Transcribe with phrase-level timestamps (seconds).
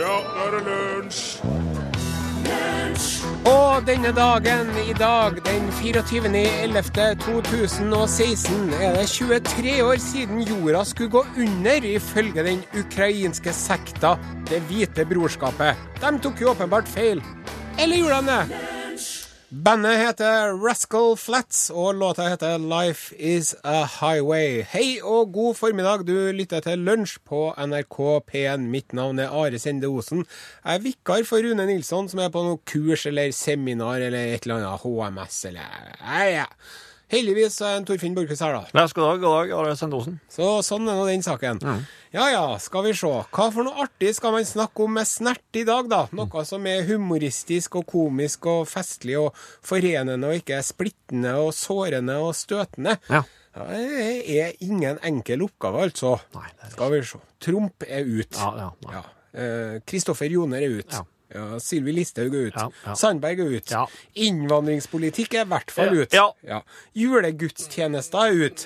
[0.00, 1.44] Ja, nå er det lunsj!
[3.50, 11.22] Og denne dagen i dag, den 24.11.2016, er det 23 år siden jorda skulle gå
[11.44, 14.16] under, ifølge den ukrainske sekta
[14.48, 15.76] Det hvite brorskapet.
[16.00, 17.20] De tok jo åpenbart feil.
[17.76, 18.79] Eller gjorde de det?
[19.50, 24.60] Bandet heter Rascal Flats, og låta heter Life Is A Highway.
[24.62, 27.98] Hei og god formiddag, du lytter til Lunsj på NRK
[28.30, 28.62] P1.
[28.70, 30.22] Mitt navn er Are Sende Osen.
[30.62, 34.46] Jeg er vikar for Rune Nilsson, som er på noe kurs eller seminar eller et
[34.46, 36.46] eller annet HMS eller Nei, ja.
[37.10, 38.60] Heldigvis er en Torfinn Borchhus her, da.
[38.70, 40.20] Ja, god dag, god dag, Are Sendosen.
[40.30, 41.58] Så sånn er nå den saken.
[42.14, 43.10] Ja ja, skal vi se.
[43.34, 46.04] Hva for noe artig skal man snakke om med snert i dag, da?
[46.14, 49.34] Noe som er humoristisk og komisk og festlig og
[49.66, 52.96] forenende og ikke splittende og sårende og støtende.
[53.10, 53.24] Ja.
[53.50, 56.20] Ja, Det er ingen enkel oppgave, altså.
[56.36, 57.18] Nei, det er Skal vi se.
[57.42, 58.38] Trump er ut.
[58.38, 58.68] Ja, ja.
[58.94, 59.02] Ja.
[59.34, 60.94] Eh, Kristoffer Joner er ut.
[60.94, 61.02] Ja.
[61.34, 62.56] Ja, Sylvi Listhaug er ut.
[62.58, 62.94] Ja, ja.
[62.98, 63.70] Sandberg er ut.
[63.70, 63.84] Ja.
[64.18, 66.40] Innvandringspolitikk er i hvert fall Ja, ut.
[66.42, 66.62] ja.
[66.98, 68.64] Julegudstjenester er ut.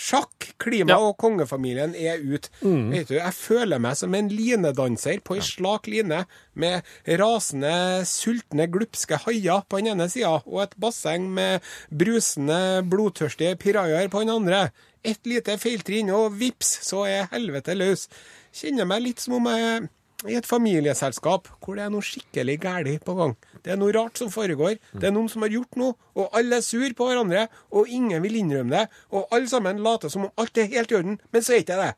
[0.00, 0.94] Sjakk, klima.
[0.96, 1.02] Mm.
[1.04, 2.46] og kongefamilien er ut.
[2.62, 6.22] Vet du, Jeg føler meg som en linedanser på ei slak line
[6.54, 6.82] med
[7.20, 11.60] rasende, sultne, glupske haier på den ene sida og et basseng med
[11.92, 14.70] brusende, blodtørstige pirajaer på den andre.
[15.04, 18.08] Et lite feiltrinn, og vips, så er helvete løs.
[18.56, 19.88] Kjenner meg litt som om jeg
[20.28, 23.36] i et familieselskap hvor det er noe skikkelig galt på gang.
[23.64, 24.76] Det er noe rart som foregår.
[24.92, 28.22] Det er noen som har gjort noe, og alle er sur på hverandre, og ingen
[28.24, 31.44] vil innrømme det, og alle sammen later som om alt er helt i orden, men
[31.44, 31.90] så er ikke det.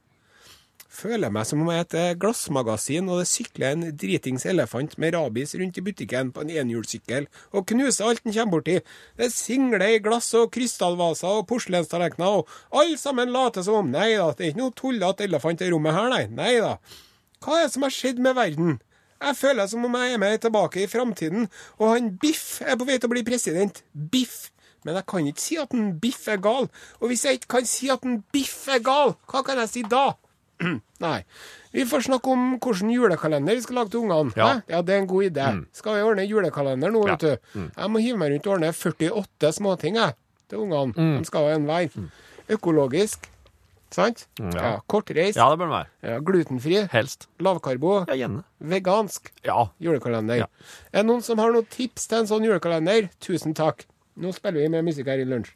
[0.93, 4.99] Føler meg som om jeg er et eh, glassmagasin, og det sykler en dritings elefant
[5.01, 8.75] med rabies rundt i butikken på en enhjulssykkel og knuser alt den kommer borti.
[9.17, 14.11] Det singler i glass og krystallvaser og porselenstallerkener, og alle sammen later som om Nei
[14.19, 16.27] da, det er ikke noe tullete elefant i rommet her, nei.
[16.29, 16.77] Nei da.
[17.43, 18.81] Hva er det som har skjedd med verden?
[19.23, 21.45] Jeg føler som om jeg er med tilbake i framtiden,
[21.79, 23.83] og han Biff er på vei til å bli president.
[23.95, 24.49] Biff.
[24.83, 26.67] Men jeg kan ikke si at en Biff er gal.
[26.99, 29.83] Og hvis jeg ikke kan si at en Biff er gal, hva kan jeg si
[29.87, 30.09] da?
[31.03, 31.21] Nei.
[31.75, 34.35] Vi får snakke om hvilken julekalender vi skal lage til ungene.
[34.39, 34.49] Ja.
[34.71, 35.47] Ja, det er en god idé.
[35.75, 37.15] Skal vi ordne julekalender nå, Ja.
[37.15, 37.23] vet
[37.55, 37.63] du?
[37.79, 40.15] Jeg må hive meg rundt og ordne 48 småting jeg,
[40.51, 41.09] til ungene.
[41.23, 41.95] De skal ha en hver.
[42.59, 43.29] Økologisk.
[43.93, 44.27] Sant?
[44.41, 44.79] Ja.
[44.89, 45.37] Kortreist.
[45.37, 45.89] Ja, det bør den være.
[46.03, 46.79] Ja, glutenfri.
[46.93, 47.27] Helst.
[47.45, 48.07] Lavkarbo.
[48.09, 48.45] Ja, gjerne.
[48.61, 49.69] Vegansk Ja.
[49.81, 50.37] julekalender.
[50.45, 50.47] Ja.
[50.93, 53.11] Er det noen som har noen tips til en sånn julekalender?
[53.21, 53.85] Tusen takk.
[54.19, 55.53] Nå spiller vi med musikk her i lunsj.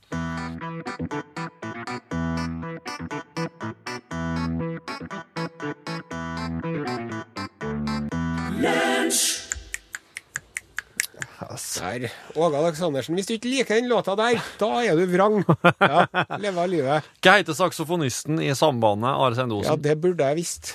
[11.56, 12.08] Der.
[12.36, 15.40] Åge Aleksandersen, hvis du ikke liker den låta der, da er du vrang.
[15.80, 16.04] Ja,
[16.42, 17.08] Leve av livet.
[17.24, 20.74] Hva heter saksofonisten i sambandet, Are Ja, det burde jeg visst.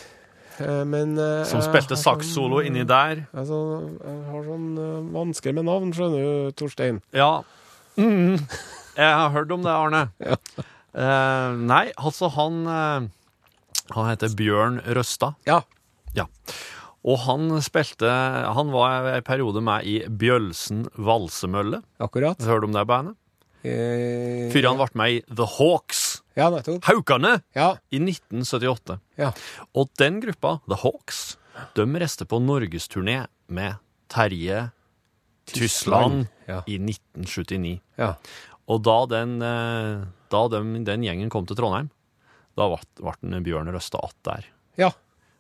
[0.60, 3.26] Eh, Men eh, som spilte har sånn- inni der?
[3.34, 3.60] Altså,
[4.04, 7.02] jeg har sånn uh, vansker med navn, skjønner du, Torstein.
[7.16, 7.42] Ja.
[7.98, 8.38] Mm.
[8.98, 10.04] Jeg har hørt om det, Arne.
[10.20, 10.38] Ja.
[10.92, 13.06] Uh, nei, altså han eh,
[13.96, 15.36] Han heter Bjørn Røstad.
[15.48, 15.62] Ja.
[16.16, 16.26] Ja.
[17.02, 18.10] Og han spilte
[18.54, 21.82] Han var en periode med i Bjølsen valsemølle.
[22.00, 22.42] Akkurat.
[22.46, 23.16] Hørte du om det bandet?
[23.64, 26.22] Eh, Før han ble med i The Hawks.
[26.38, 26.84] Ja, nettopp.
[26.88, 27.42] Haukane!
[27.58, 27.76] Ja.
[27.94, 29.00] I 1978.
[29.20, 29.32] ja.
[29.76, 31.38] Og den gruppa, The Hawks,
[31.76, 33.76] de reiste på norgesturné med
[34.10, 34.72] Terje
[35.52, 36.62] Tyskland Ja.
[36.68, 37.82] i 1979.
[37.98, 38.16] ja.
[38.70, 41.90] Og da den, eh, da den, den gjengen kom til Trondheim,
[42.56, 44.46] da ble Bjørn Røste att der.
[44.78, 44.92] ja.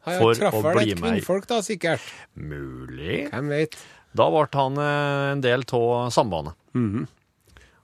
[0.06, 2.01] For traff å vel bli et med i- kvinnfolk, da, sikkert.
[2.35, 3.28] Mulig.
[3.31, 3.75] Hvem vet.
[4.17, 6.53] Da ble han eh, en del av Sambandet.
[6.73, 7.06] Mhm.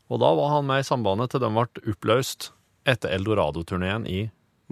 [0.09, 2.49] Og da var han med i Sambandet til den ble oppløst
[2.87, 4.21] etter Eldorado-turneen i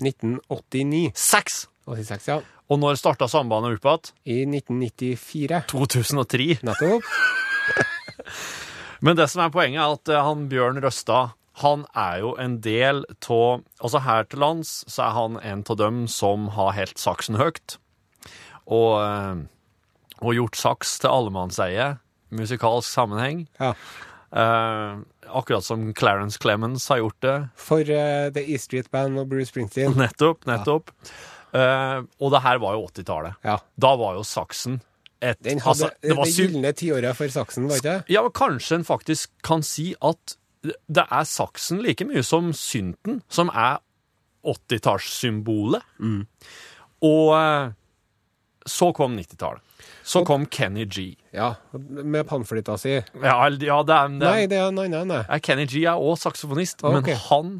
[0.01, 1.11] 1989.
[1.15, 1.67] 6!
[1.85, 2.39] 86, ja.
[2.71, 4.27] Og når starta Sambandet opp igjen?
[4.31, 5.65] I 1994.
[5.69, 6.47] 2003.
[6.65, 7.03] Nettopp.
[9.05, 12.57] Men det som er poenget, er at eh, han Bjørn Røstad han er jo en
[12.63, 16.99] del av Altså her til lands så er han en av dem som har helt
[16.99, 17.77] saksen høyt.
[18.65, 19.45] Og, eh,
[20.19, 21.93] og gjort saks til allemannseie,
[22.35, 23.45] musikalsk sammenheng.
[23.61, 23.73] Ja.
[24.35, 24.97] Eh,
[25.31, 27.37] akkurat som Clarence Clemens har gjort det.
[27.55, 29.95] For uh, The E Street Band og Bruce Springsteen.
[29.99, 30.91] Nettopp, nettopp.
[31.55, 33.39] Eh, og det her var jo 80-tallet.
[33.47, 33.59] Ja.
[33.79, 34.81] Da var jo saksen
[35.23, 38.11] et Den hadde altså, det var det gylne tiåret for saksen, var ikke det?
[38.11, 40.35] Ja, men kanskje en faktisk kan si at
[40.87, 43.79] det er saksen like mye som synten, som er
[44.45, 45.85] 80-tallssymbolet.
[47.05, 47.73] Og eh,
[48.65, 49.61] så kom 90-tallet.
[50.05, 51.15] Så kom Kenny G.
[51.33, 52.95] Ja, med pannflytta si.
[52.97, 55.21] Ja, ja det er, det Nei, er, det er nei, nei, nei.
[55.45, 57.13] Kenny G er òg saksofonist, okay.
[57.13, 57.51] men han,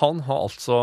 [0.00, 0.80] han har altså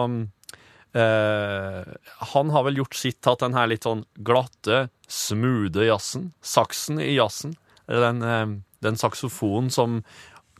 [0.97, 1.93] eh,
[2.33, 7.01] Han har vel gjort sitt til at den her litt sånn glatte, smoothe jazzen, saksen
[7.03, 7.57] i jazzen,
[7.89, 10.01] den, eh, den saksofonen som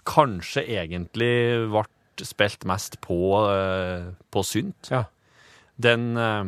[0.07, 1.31] kanskje egentlig
[1.71, 1.83] ble
[2.25, 3.18] spilt mest på,
[3.51, 5.04] eh, på synt, Ja.
[5.80, 6.44] den, eh,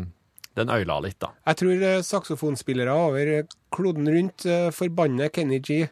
[0.58, 1.30] den øyla litt, da.
[1.48, 5.84] Jeg tror eh, saksofonspillere over kloden rundt forbanner Kenny G.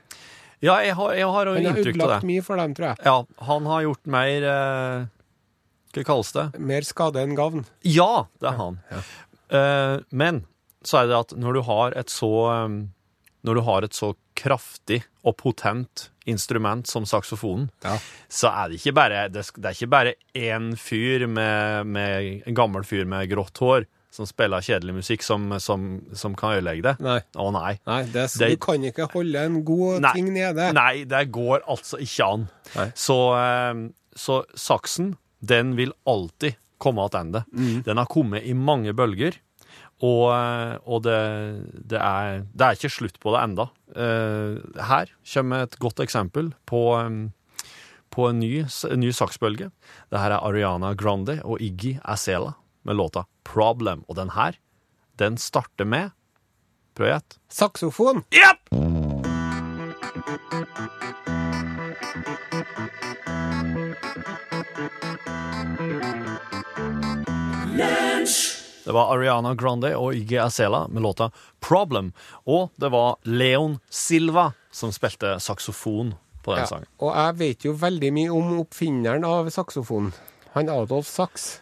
[0.66, 2.28] Ja, jeg har, jeg har jo Han har inntrykk av ødelagt det.
[2.32, 2.98] mye for dem, tror jeg.
[3.06, 5.06] Ja, han har gjort mer eh,
[5.94, 6.48] Hva kalles det?
[6.60, 7.66] Mer skade enn gavn.
[7.86, 8.80] Ja, det er han.
[9.50, 10.46] Eh, men
[10.84, 12.28] så er det at når du har et så
[13.46, 17.98] Når du har et så kraftig og potent instrument som saksofonen, Ja.
[18.32, 22.84] så er det ikke bare Det, er ikke bare én fyr med, med En gammel
[22.88, 23.86] fyr med grått hår
[24.18, 25.84] som spiller kjedelig musikk, som, som,
[26.18, 26.94] som kan ødelegge det.
[27.06, 27.20] Nei.
[27.38, 27.74] Å nei.
[27.86, 30.14] Nei, det, Det- du kan ikke holde en god Nei.
[30.16, 30.72] ting nede.
[30.74, 32.48] Nei, det går altså ikke an.
[32.96, 33.84] Så, eh,
[34.18, 37.44] så saksen, den vil alltid komme tilbake.
[37.54, 37.84] Mm.
[37.86, 39.38] Den har kommet i mange bølger,
[40.04, 41.18] og, eh, og det,
[41.90, 43.66] det, er, det er ikke slutt på det enda.
[43.98, 44.60] Eh,
[44.90, 47.64] Her kommer et godt eksempel på, eh,
[48.14, 48.52] på en ny,
[48.92, 49.72] en ny saksbølge.
[50.14, 52.54] Det her er Ariana Grande og Iggy Azela
[52.86, 54.06] med låta Problem.
[54.08, 54.60] Og den her,
[55.18, 56.14] den starter med
[56.98, 57.36] Prøv gjett.
[57.54, 58.24] Saksofon!
[58.34, 58.74] Yep!
[68.88, 71.28] Det var Ariana Grande og Iggy Azela med låta
[71.60, 72.14] Problem.
[72.48, 76.14] Og det var Leon Silva som spilte saksofon
[76.46, 76.66] på den Ja.
[76.72, 76.88] sangen.
[77.04, 80.14] Og jeg vet jo veldig mye om oppfinneren av saksofonen.
[80.56, 81.60] Han Adolf Sachs.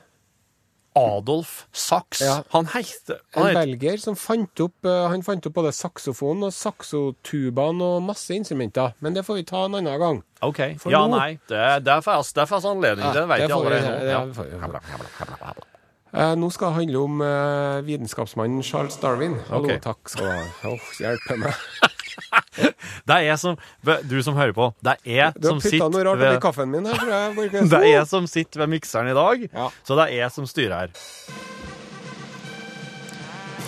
[0.95, 2.22] Adolf Sachs.
[2.22, 2.44] Ja.
[2.54, 7.81] Han heter En belgier som fant opp, eh, han fant opp både saksofonen og saksotubaen
[7.81, 8.94] og masse instrumenter.
[9.01, 10.21] Men det får vi ta en annen gang.
[10.42, 10.62] OK.
[10.80, 11.39] For Ja, nå- nei.
[11.50, 13.04] Det, er- det er fast, er anledning.
[13.06, 14.45] Ja, det vet jeg allerede nå.
[14.69, 15.54] Ja.
[16.16, 19.36] Eh, nå skal det handle om eh, vitenskapsmannen Charles Darwin.
[19.50, 19.82] Hallo, okay.
[19.84, 20.72] takk skal du ha.
[20.72, 21.58] Åh, hjelpe meg.
[23.06, 23.58] Det er jeg som
[24.08, 26.38] Du som hører på, det er jeg Du har som putta noe sitter rart ved
[26.46, 27.52] kaffen min her, tror jeg.
[27.74, 29.66] Det er jeg som sitter ved mikseren i dag, Ja.
[29.84, 30.94] så det er jeg som styrer her.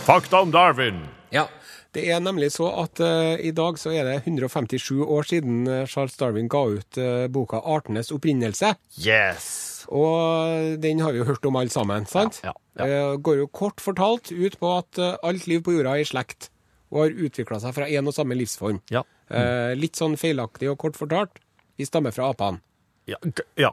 [0.08, 1.04] Fakta om Darwin.
[1.36, 1.50] Ja.
[1.98, 5.86] Det er nemlig så at uh, i dag så er det 157 år siden eh,
[5.90, 8.76] Charles Darwin ga ut uh, boka 'Artenes opprinnelse'.
[9.02, 9.48] Yes.
[9.90, 12.42] Og den har vi jo hørt om alle sammen, sant?
[12.44, 16.04] Ja, ja, Eh, går jo kort fortalt ut på at alt liv på jorda er
[16.04, 16.52] i slekt,
[16.92, 18.82] og har utvikla seg fra én og samme livsform.
[18.94, 19.02] Ja.
[19.34, 21.42] Eh, litt sånn feilaktig og kort fortalt,
[21.80, 22.62] vi stammer fra apene.
[23.10, 23.18] Ja.
[23.58, 23.72] ja.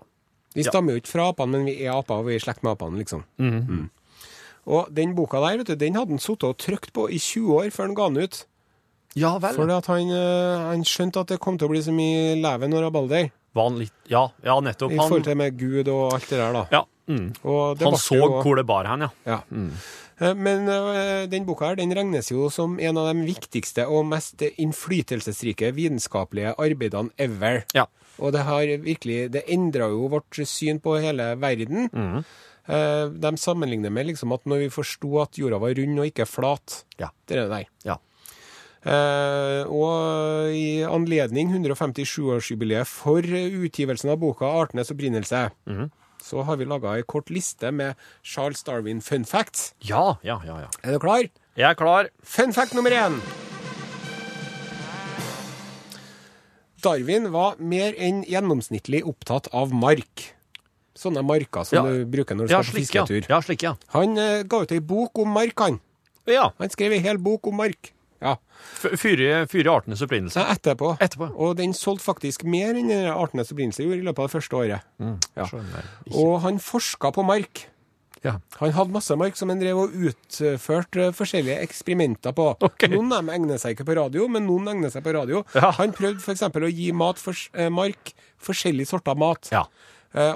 [0.55, 2.63] Vi stammer jo ikke fra apene, men vi er aper, og vi er i slekt
[2.65, 3.25] med apene, liksom.
[3.43, 3.91] Mm.
[4.67, 7.53] Og den boka der, vet du, den hadde han sittet og trykt på i 20
[7.59, 8.45] år før han ga den ut.
[9.15, 9.55] Ja vel.
[9.55, 12.73] Fordi at han, eh, han skjønte at det kom til å bli så mye leven
[12.75, 14.91] og rabalder Var han litt Ja, ja nettopp.
[14.91, 16.65] i Han, forhold til med Gud og alt det der, da.
[16.73, 17.29] ja, mm.
[17.45, 19.11] Og det han så jo- hvor det bar hen, ja.
[19.27, 19.41] Ja.
[19.53, 19.71] Mm.
[20.39, 24.43] Men eh, den boka her, den regnes jo som en av de viktigste og mest
[24.43, 27.65] innflytelsesrike vitenskapelige arbeidene ever.
[27.75, 27.87] Ja.
[28.19, 31.89] Og det har virkelig Det endra jo vårt syn på hele verden.
[31.93, 32.23] Eh,
[32.67, 36.85] De sammenligner med liksom at når vi forsto at jorda var rund og ikke flat.
[36.99, 37.11] Ja.
[37.29, 37.71] Det er det der.
[37.85, 37.97] ja.
[38.85, 45.51] Eh, og i anledning 157-årsjubileet for utgivelsen av boka 'Artenes opprinnelse',
[46.21, 49.73] så har vi laga ei kort liste med Charles Darwin fun facts.
[49.81, 50.69] Ja, ja, ja, ja.
[50.83, 51.25] Er du klar?
[51.57, 52.09] Jeg er klar.
[52.23, 53.21] Fun fact nummer én.
[56.85, 60.35] Darwin var mer enn gjennomsnittlig opptatt av mark.
[60.95, 61.83] Sånne marker som Ja.
[61.91, 63.27] du bruker når du skal på slik, fisketur.
[63.29, 63.75] Ja, slik, ja.
[63.97, 65.81] Han uh, ga ut ei bok om mark, han.
[66.31, 66.53] Ja.
[66.59, 67.91] Han skrev ei hel bok om mark.
[68.25, 68.37] Ja,
[68.97, 70.41] Fyre, artenes opprinnelse.
[70.41, 70.95] Ja, etterpå.
[71.03, 71.27] Etterpå.
[71.37, 74.87] Og den solgte faktisk mer enn Artenes opprinnelse gjorde i løpet av det første året.
[75.37, 75.49] Ja.
[76.15, 77.67] Og han forska på mark.
[78.25, 78.39] Ja.
[78.63, 82.47] Han hadde masse mark som han drev og utførte forskjellige eksperimenter på.
[82.65, 82.87] Ok.
[82.95, 85.43] Noen av dem egner seg ikke på radio, men noen egner seg på radio.
[85.53, 85.75] Ja.
[85.77, 86.47] Han prøvde f.eks.
[86.49, 89.67] å gi mat for, eh, mark forskjellige sorter mat, Ja.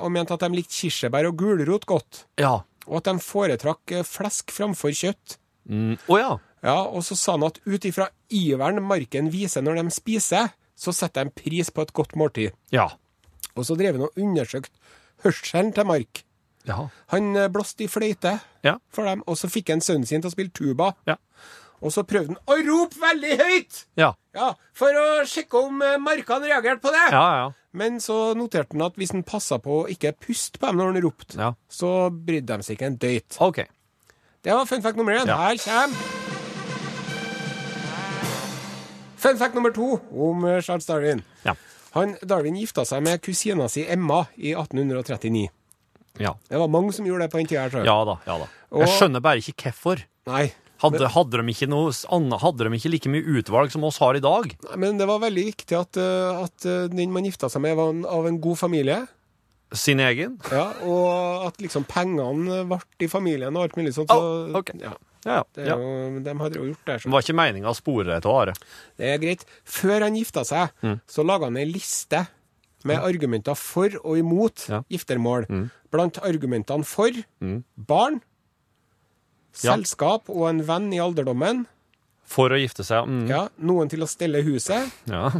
[0.03, 2.25] Og mente at de likte kirsebær og gulrot godt.
[2.41, 2.57] Ja.
[2.89, 5.37] Og at de foretrakk eh, flesk framfor kjøtt.
[5.69, 5.97] Mm.
[6.09, 6.37] oh, ja.
[6.65, 10.95] Ja, Og så sa han at ut ifra iveren marken viser når de spiser, så
[10.95, 12.51] setter de pris på et godt måltid.
[12.75, 12.89] Ja.
[13.55, 14.75] Og så drev han og undersøkte
[15.25, 16.25] hørselen til mark.
[16.67, 16.89] Ja.
[17.15, 18.75] Han eh, blåste i fløyte Ja.
[18.91, 20.93] for dem, og så fikk han sønnen sin til å spille tuba.
[21.07, 21.15] Ja.
[21.83, 23.85] Og så prøvde han å rope veldig høyt!
[24.01, 24.13] Ja.
[24.35, 27.05] Ja, For å sjekke om eh, markene reagerte på det.
[27.15, 27.49] Ja, ja.
[27.79, 30.93] Men så noterte han at hvis han passa på å ikke puste på dem når
[30.95, 31.53] han ropte, Ja.
[31.71, 33.37] så brydde de seg ikke en døyt.
[33.45, 33.61] OK.
[34.43, 35.27] Det var fun fact nummer én.
[35.29, 35.37] Ja.
[35.37, 35.97] Her kommer
[39.19, 41.23] Fun fact nummer to om eh, Charles Darwin.
[41.45, 41.55] Ja.
[41.97, 45.49] Han, Darwin gifta seg med kusina si Emma i 1839.
[46.23, 46.35] Ja.
[46.49, 47.67] Det var mange som gjorde det på den tida.
[47.87, 48.47] ja da, ja da.
[48.71, 50.05] Og- Jeg skjønner bare ikke hvorfor.
[50.31, 50.53] Nei.
[50.79, 54.21] Hadde, hadde, de ikke noe hadde de ikke like mye utvalg som oss har i
[54.23, 54.45] dag?
[54.71, 57.75] Nei, Men det var veldig viktig at, eh, at eh, den man gifta seg med,
[57.77, 59.01] var en, av en god familie.
[59.75, 60.39] Sin egen?
[60.51, 64.09] Ja, Og at liksom pengene ble i familien og alt mulig sånt.
[64.09, 64.71] Så, oh, ok.
[64.81, 64.95] ja,
[65.27, 65.43] Ja, ja.
[65.59, 66.95] det, jo, de hadde jo gjort det.
[66.95, 67.11] Det Så.
[67.13, 68.55] var ikke meninga å spore det til Are.
[68.97, 69.43] Det er greit.
[69.67, 71.01] Før han gifta seg, Mm.
[71.11, 72.23] så laga han ei liste
[72.87, 74.79] med argumenter for og imot Ja.
[74.81, 74.85] Mm.
[74.95, 75.49] giftermål.
[75.91, 77.11] Blant argumentene for
[77.77, 78.23] barn,
[79.63, 79.75] Ja.
[79.75, 81.67] selskap og en venn i alderdommen.
[82.29, 83.07] For å gifte seg.
[83.09, 83.23] Mm.
[83.31, 84.91] Ja, Noen til å stelle huset.
[85.09, 85.31] Ja.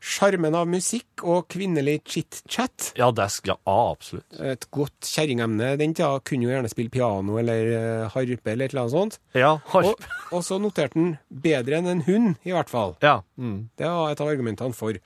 [0.00, 2.94] Sjarmen av musikk og kvinnelig chit-chat.
[2.96, 4.24] ja, det skal, ja, absolutt.
[4.40, 6.14] Et godt kjerringemne den tida.
[6.24, 9.18] Kunne jo gjerne spille piano eller eh, harpe eller et eller annet sånt.
[9.36, 9.90] Ja, harp.
[9.92, 12.96] Og, og så noterte han 'bedre enn en hund', i hvert fall.
[13.04, 13.20] ja.
[13.36, 13.68] Mm.
[13.76, 14.96] Det var et av argumentene for.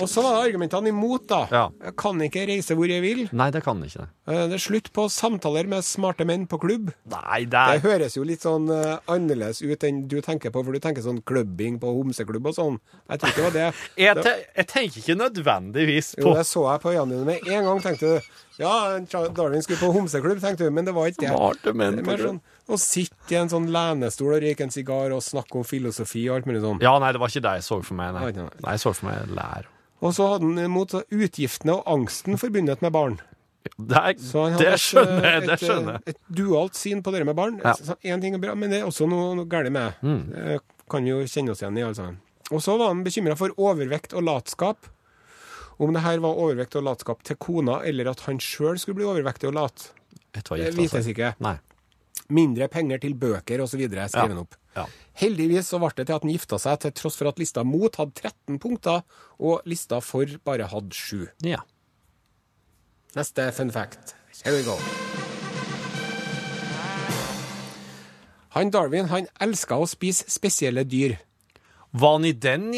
[0.00, 1.40] Og så var det argumentene imot, da.
[1.52, 1.62] Ja.
[1.84, 3.22] Jeg kan ikke reise hvor jeg vil.
[3.36, 4.06] Nei, det kan ikke.
[4.26, 6.92] Eh, Det er slutt på samtaler med smarte menn på klubb.
[7.12, 7.76] Nei, det er...
[7.76, 11.04] Det høres jo litt sånn eh, annerledes ut enn du tenker på, for du tenker
[11.04, 12.78] sånn klubbing på homseklubb og sånn.
[13.10, 13.66] Jeg tror ikke det var det.
[14.06, 17.52] jeg, te, jeg tenker ikke nødvendigvis på jo, det så jeg på øynene dine med
[17.52, 18.32] en gang, tenkte du.
[18.60, 18.98] Ja,
[19.32, 21.30] Darwin skulle på homseklubb, tenkte du, men det var ikke det.
[21.32, 22.40] smarte menn Det på sånn
[22.72, 26.36] å sitte i en sånn lenestol og røyke en sigar og snakke om filosofi og
[26.40, 26.80] alt mulig sånn.
[26.84, 28.12] Ja, nei, det var ikke det jeg så for meg.
[28.16, 28.62] Nei, Nei, nei.
[28.66, 29.68] nei jeg så for meg lær.
[30.02, 33.20] Og så hadde han mot utgiftene og angsten forbundet med barn.
[33.78, 33.94] Det,
[34.34, 35.42] han det et, skjønner jeg.
[35.42, 36.02] eh, Det skjønner jeg.
[36.12, 37.60] Et, dualt syn på det med barn.
[37.62, 37.74] Ja.
[37.78, 39.94] Så ting er bra, men det er også noe, noe galt med.
[40.02, 40.22] Mm.
[40.34, 40.56] Det
[40.90, 42.08] kan jo kjenne oss igjen i, altså.
[42.50, 44.90] Og så var han bekymra for overvekt og latskap.
[45.82, 49.08] Om det her var overvekt og latskap til kona, eller at han sjøl skulle bli
[49.08, 49.88] overvektig og lat.
[50.32, 50.44] Det
[50.76, 51.08] vites seg?
[51.16, 51.32] ikke.
[51.42, 51.56] Nei.
[52.32, 53.82] Mindre penger til bøker osv.
[53.90, 54.26] skrev Ja.
[54.28, 54.54] han opp.
[54.76, 54.86] Ja.
[55.20, 57.96] Heldigvis så ble det til at han gifta seg, til tross for at lista mot
[57.98, 59.02] hadde 13 punkter,
[59.42, 61.28] og lista for bare hadde 7.
[61.44, 61.58] ja.
[63.14, 64.14] Neste fun fact.
[64.44, 64.78] Here we go.
[68.54, 71.18] Han Darwin han elska å spise spesielle dyr.
[71.92, 72.70] Var han i den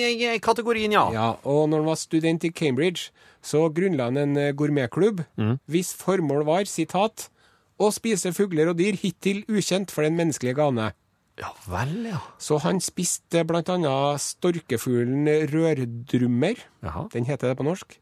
[0.42, 1.04] kategorien, ja?
[1.14, 3.11] Ja, og når han var student i Cambridge,
[3.44, 7.28] så grunnla han en gourmetklubb gourmetklubb hvis formål var, sitat,
[7.78, 10.92] å spise fugler og dyr hittil ukjent for den menneskelige gane.
[11.38, 12.21] Ja vel, ja.
[12.38, 16.54] Så han spiste blant annet storkefuglen rørdrummer.
[16.87, 17.09] Jaha.
[17.12, 17.97] Den heter det på norsk.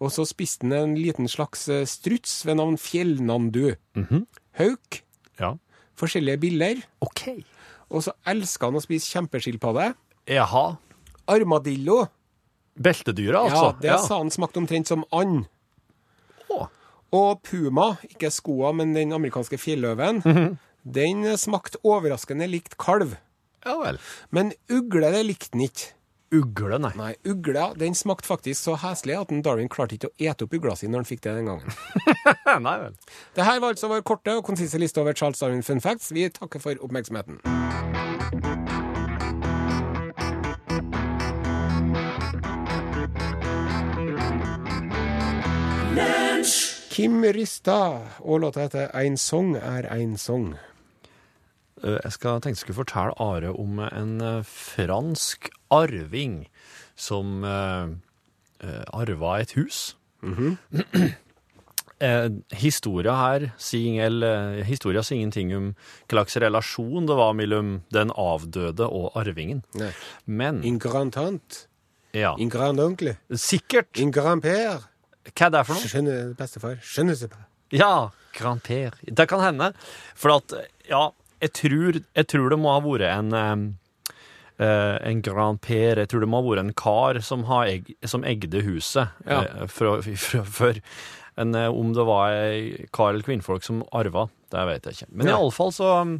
[0.00, 3.74] Og så spiste han en liten slags eh, struts ved navn fjellnandu.
[4.58, 5.02] Hauk,
[5.38, 5.52] Ja.
[6.00, 6.80] forskjellige biller.
[7.04, 7.44] OK.
[7.90, 9.94] Og så elska han å spise kjempeskilpadde.
[10.28, 10.76] Jaha.
[11.26, 12.06] Armadillo.
[12.78, 15.46] Beltedyret, Ja, det det sa han smakte omtrent som and.
[16.48, 16.68] Oh.
[17.12, 20.22] Og puma, ikke skoa, men den amerikanske fjelløven,
[20.84, 23.16] den smakte overraskende likt kalv.
[23.66, 23.98] Ja vel.
[24.30, 25.94] Men ugle, det likte han ikke.
[26.28, 26.92] Ugle, nei.
[27.00, 30.74] Nei, ugle den smakte faktisk så heslig at Darwin klarte ikke å ete opp ugla
[30.76, 31.78] si når han fikk det den gangen.
[32.68, 32.98] nei vel.
[33.34, 36.12] Det her var altså vår korte og konsise liste over Charles Darwin fun facts.
[36.12, 37.40] Vi takker for oppmerksomheten.
[46.98, 50.56] Kim Rista, og låta heter Ein song er ein song.
[51.84, 56.48] Eh, Jeg skal tenkte jeg skulle fortelle Are om en eh, fransk arving
[56.96, 57.86] som uh,
[58.92, 59.94] arva et hus.
[62.00, 65.64] Eh, historia her sier, si ingenting om
[66.06, 69.64] hva slags relasjon det var mellom den avdøde og arvingen.
[69.74, 69.90] Nei.
[70.24, 71.66] Men En grandtante,
[72.14, 73.98] ja, en grandonkel, sikkert.
[73.98, 74.86] en grandpère.
[75.34, 75.90] Hva er det for noe?
[75.92, 76.78] Skjønner bestefar.
[76.84, 77.44] Skjønner du pas.
[77.74, 77.92] Ja,
[78.38, 78.94] Grand-Père.
[79.04, 79.72] Det kan hende.
[80.16, 80.54] For at,
[80.88, 81.10] ja,
[81.42, 83.64] jeg tror, jeg tror det må ha vært en um,
[84.58, 85.98] eh, en Grand-Père.
[86.04, 89.42] Jeg tror det må ha vært en kar som, har egg, som egde huset Ja.
[89.44, 89.98] eh, fra,
[90.58, 90.80] før.
[91.38, 95.10] En, eh, om det var ei kar eller kvinnfolk som arva, det vet jeg ikke.
[95.12, 95.36] Men Ja.
[95.36, 96.16] i alle fall så um,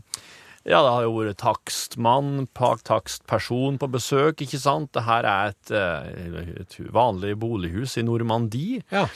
[0.68, 4.90] Ja, det har jo vært takstmann, takstperson på besøk, ikke sant?
[4.92, 8.82] Det her er et, eh, et vanlig bolighus i Normandie.
[8.92, 9.06] Ja.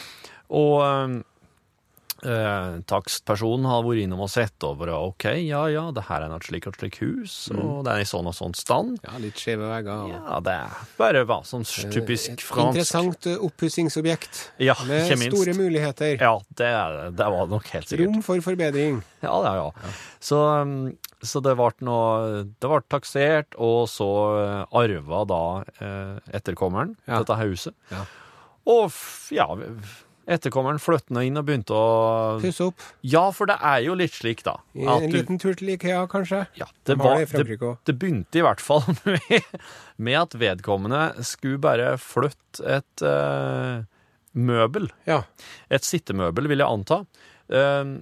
[0.49, 0.81] Og
[2.25, 6.35] eh, takstpersonen har vært innom og sett over, og ok, ja, ja, det her er
[6.37, 8.99] et slik og slik hus, og det er i sånn og sånn stand.
[9.05, 10.05] ja, litt skjeve vegger.
[10.05, 12.76] og- Ja, det er bare hva sånn typisk Et fransk.
[12.76, 14.50] Interessant eh, oppussingsobjekt.
[14.59, 15.37] Ja, med ikke minst.
[15.37, 16.21] store muligheter.
[16.21, 16.71] Ja, det,
[17.17, 18.07] det var nok helt sikkert.
[18.07, 19.02] Rom for forbedring.
[19.23, 19.71] Ja, ja, ja.
[20.21, 25.43] Så, um, så det ble noe Det ble taksert, og så arva da
[26.33, 27.19] etterkommeren Ja.
[27.23, 27.75] dette huset.
[27.91, 28.05] Ja.
[28.67, 28.93] Og
[29.31, 29.47] ja,
[30.31, 31.87] etterkommeren flyttende inn og begynte å
[32.43, 32.85] Pusse opp.
[33.07, 34.57] Ja, for det er jo litt slik, da.
[34.75, 36.45] En du- liten tur til Ikea, kanskje.
[36.59, 39.49] Ja, det, var, det det begynte i hvert fall med,
[39.99, 43.83] med at vedkommende skulle bare flytte et, uh,
[44.33, 44.88] møbel.
[45.09, 45.23] Ja.
[45.71, 47.02] Et sittemøbel, vil jeg anta.
[47.52, 47.99] Uh,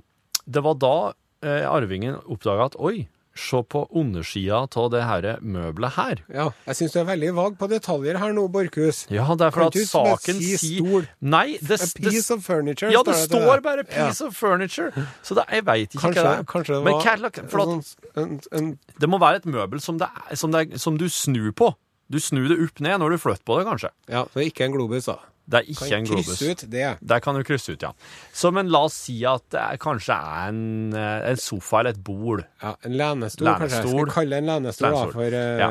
[0.51, 5.93] Det var da uh, arvingen oppdaga at oi, se på undersida av det her møbelet
[5.97, 6.17] her.
[6.29, 6.51] ja.
[6.67, 9.07] Jeg syns du er veldig vag på detaljer her nå, Borchhus.
[9.11, 11.07] Ja, det er for at saken si sier?
[11.21, 12.91] Nei, det, A piece of furniture.
[12.91, 14.27] ja, det står bare 'piece Ja.
[14.27, 15.07] of furniture'.
[15.23, 16.45] Så det, jeg veit ikke Kanskje, hva det er.
[16.45, 19.45] kanskje det Men var det- for at, en, sånn- en, en, det må være et
[19.47, 21.75] møbel som, det er, som, det som du snur på.
[22.11, 23.91] Du snur det opp ned når du flytter på det, kanskje.
[24.09, 25.17] Ja, så ikke en globus, da.
[25.51, 26.29] Det er ikke Kan en globus.
[26.31, 26.85] krysse ut det.
[27.11, 27.91] Der kan du krysse ut, ja.
[28.33, 30.61] Så, men la oss si at det er, kanskje er en,
[30.95, 32.45] eh, en sofa eller et bol.
[32.63, 33.81] Ja, En lenestol, kanskje.
[33.83, 35.63] Jeg skal kalle det en lenestol, da, for uh...
[35.65, 35.71] Ja.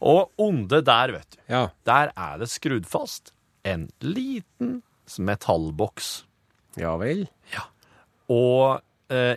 [0.00, 1.66] Og onde der, vet du, ja.
[1.84, 3.34] der er det skrudd fast
[3.68, 4.78] en liten
[5.20, 6.24] metallboks.
[6.80, 7.26] ja vel.
[8.30, 9.36] Og, eh,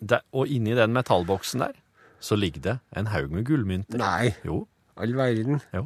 [0.00, 1.76] der, og inni den metallboksen der,
[2.24, 4.00] så ligger det en haug med gullmynter.
[4.00, 4.62] Nei, Jo,
[4.96, 5.60] all verden.
[5.74, 5.84] jo.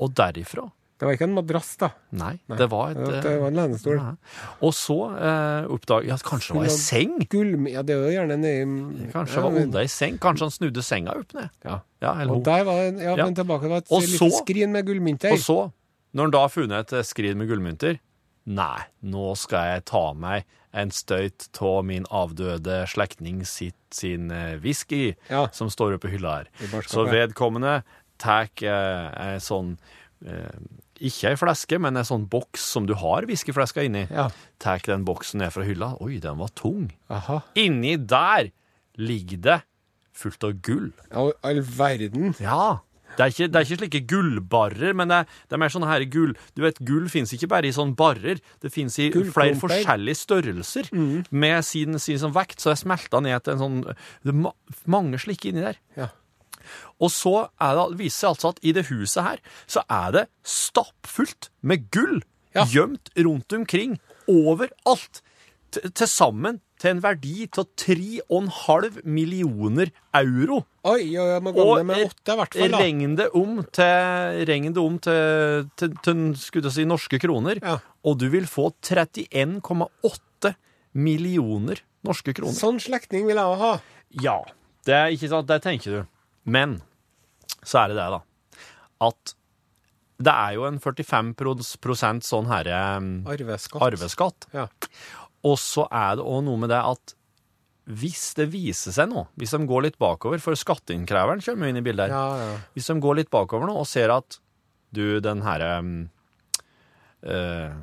[0.00, 1.88] Og derifra Det var ikke en madrass, da.
[2.14, 3.96] Nei, det var et Det var en lenestol.
[3.98, 4.12] Ja.
[4.62, 7.16] Og så eh, oppdaget ja, kanskje det var ei seng.
[7.32, 7.50] Gull...
[7.72, 10.20] Ja, det er jo gjerne nedi Kanskje ja, var i seng.
[10.22, 11.50] Kanskje han snudde senga opp ned.
[11.66, 11.80] Ja.
[12.04, 14.70] Ja, eller Og der var det, ja, men tilbake, var et Og lite så- skrin
[14.72, 15.34] med gullmynter.
[15.34, 15.58] Og så,
[16.14, 17.98] når han da har funnet et eh, skrin med gullmynter
[18.44, 20.44] Nei, nå skal jeg ta meg
[20.76, 25.14] en støyt av min avdøde slektning sitt sin eh, whisky,
[25.54, 26.50] som står oppe i hylla her.
[26.90, 27.78] Så vedkommende
[28.20, 29.78] tar eh, ei sånn
[30.26, 30.58] eh,
[31.04, 34.06] Ikke ei fleske, men en sånn boks som du har whiskyfleska inni.
[34.08, 34.30] Ja.
[34.62, 35.94] Tar den boksen ned fra hylla.
[36.04, 36.88] Oi, den var tung.
[37.12, 37.42] Aha.
[37.60, 38.50] Inni der
[38.96, 39.60] ligger det
[40.14, 40.90] fullt av gull.
[41.10, 42.34] Ja, all verden.
[42.40, 42.80] Ja.
[43.14, 45.86] Det er, ikke, det er ikke slike gullbarrer, men det er, det er mer sånne
[45.86, 48.40] her gull Du vet, gull fins ikke bare i sånne barrer.
[48.62, 50.90] Det fins i flere forskjellige størrelser
[51.30, 52.58] med sin, sin sånn vekt.
[52.58, 54.50] Så jeg er smelta ned til en sånn Det er ma
[54.90, 55.78] mange slike inni der.
[55.98, 56.08] Ja.
[57.00, 60.26] Og så er det, viser det altså at i det huset her, så er det
[60.44, 62.22] stappfullt med gull
[62.54, 62.64] Ja.
[62.70, 63.96] gjemt rundt omkring,
[64.30, 65.20] overalt.
[65.74, 70.60] Til sammen til en verdi av 3,5 millioner euro.
[70.86, 72.76] Oi, oi, oi, må gå Og med åtte, i hvert fall.
[72.78, 77.78] regn det om til, regn det om til, til, til si, norske kroner, Ja.
[78.04, 80.54] og du vil få 31,8
[80.94, 82.54] millioner norske kroner.
[82.54, 83.72] Sånn slektning vil jeg ha.
[84.22, 84.38] Ja,
[84.86, 86.02] det er ikke sant, det tenker du.
[86.44, 86.78] Men
[87.64, 88.20] så er det det, da,
[89.08, 89.34] at
[90.24, 91.32] det er jo en 45
[91.82, 92.76] prosent sånn herre
[93.32, 93.82] Arveskatt.
[93.82, 94.46] arveskatt.
[94.54, 94.66] Ja.
[95.44, 97.14] Og så er det òg noe med det at
[97.84, 101.80] hvis det viser seg nå, hvis de går litt bakover, for skatteinnkreveren kommer jo inn
[101.82, 102.54] i bildet her, Ja, ja.
[102.76, 104.38] hvis de går litt bakover nå og ser at
[104.94, 105.72] du, den herre
[107.24, 107.74] eh,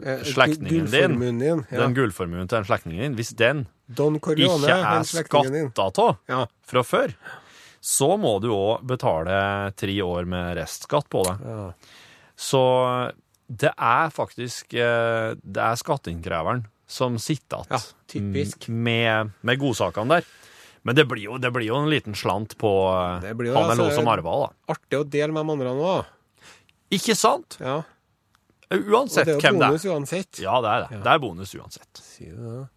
[0.00, 1.18] Eh, Slektningen din.
[1.20, 1.58] Din.
[1.68, 6.46] Den gullformuen til den slektningen din, hvis den Don Corleone, ikke er skatta av Ja.
[6.64, 7.12] fra før,
[7.80, 11.36] så må du òg betale tre år med restskatt på det.
[11.46, 11.64] Ja.
[12.36, 12.60] Så
[13.50, 17.78] det er faktisk eh, Det er skatteinnkreveren som sitter Ja,
[18.10, 18.68] typisk.
[18.68, 20.28] med, med godsakene der.
[20.82, 22.70] Men det blir, jo, det blir jo en liten slant på
[23.22, 24.74] Det blir jo han eller altså- hun som arva, da.
[24.74, 25.94] Artig å dele med de andre nå.
[26.90, 27.58] Ikke sant?
[27.60, 27.82] Ja.
[28.70, 30.40] Uansett hvem det er Det er jo bonus uansett.
[30.40, 31.02] Ja, det er det.
[31.04, 32.00] Det er bonus uansett.
[32.00, 32.68] Si det,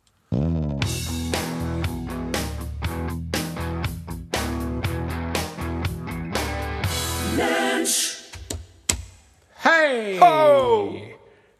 [9.63, 10.17] Hei!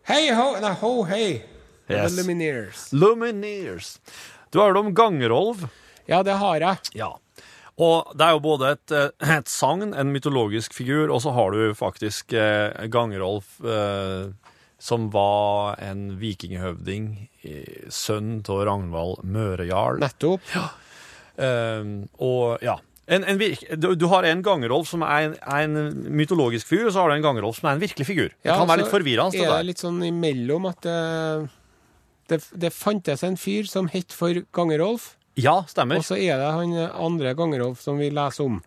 [0.04, 0.48] Hei ho!
[0.60, 1.28] Nei, ho hei.
[1.88, 2.18] Yes.
[2.18, 2.82] Lumineers.
[2.92, 4.02] Lumineers.
[4.52, 5.62] Du har hørt om Gangerolv?
[6.12, 6.92] Ja, det har jeg.
[7.00, 7.14] Ja.
[7.80, 11.56] Og det er jo både et, eh, et sagn, en mytologisk figur, og så har
[11.56, 14.36] du faktisk eh, Gangerolf, eh,
[14.84, 20.04] som var en vikingehøvding, eh, sønn av Ragnvald Mørejarl.
[20.04, 20.44] Nettopp.
[21.40, 22.82] Eh, og ja.
[23.08, 26.86] En, en virk, du, du har en Gangerolf som er en, er en mytologisk figur,
[26.88, 28.30] og så har du en Gangerolf som er en virkelig figur.
[28.32, 29.36] Det Ja, kan være litt forvirrende.
[29.36, 29.68] Er det er der.
[29.68, 31.50] litt sånn imellom at det,
[32.32, 36.00] det, det fantes en fyr som het for Gangerolf, Ja, stemmer.
[36.00, 38.62] og så er det han andre Gangerolf som vi leser om.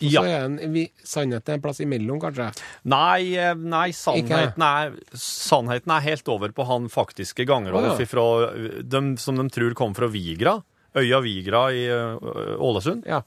[0.00, 0.22] Og Ja.
[0.22, 2.46] så er en, vi, sannheten en plass imellom, kanskje.
[2.88, 8.06] Nei, eh, nei sannheten, er, sannheten er helt over på han faktiske Gangerolf oh, ja.
[8.06, 10.60] ifra, de, som de tror kom fra Vigra.
[10.96, 12.16] Øya Vigra i eh,
[12.58, 13.04] Ålesund.
[13.06, 13.20] Ja.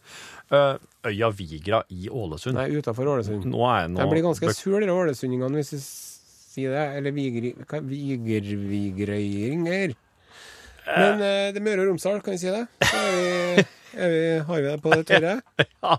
[0.51, 0.75] Eh,
[1.09, 2.55] øya Vigra i Ålesund.
[2.59, 3.45] Nei, utafor Ålesund.
[3.49, 6.83] Nå er jeg nå De blir ganske sur, de ålesundingene, hvis jeg sier det.
[6.99, 7.55] Eller vigri-
[8.53, 9.93] vigervigrøyinger.
[10.85, 12.65] Men eh, det er Møre og Romsdal, kan vi si det?
[12.83, 13.63] Så er vi,
[14.03, 15.35] er vi, har vi det på det tørre?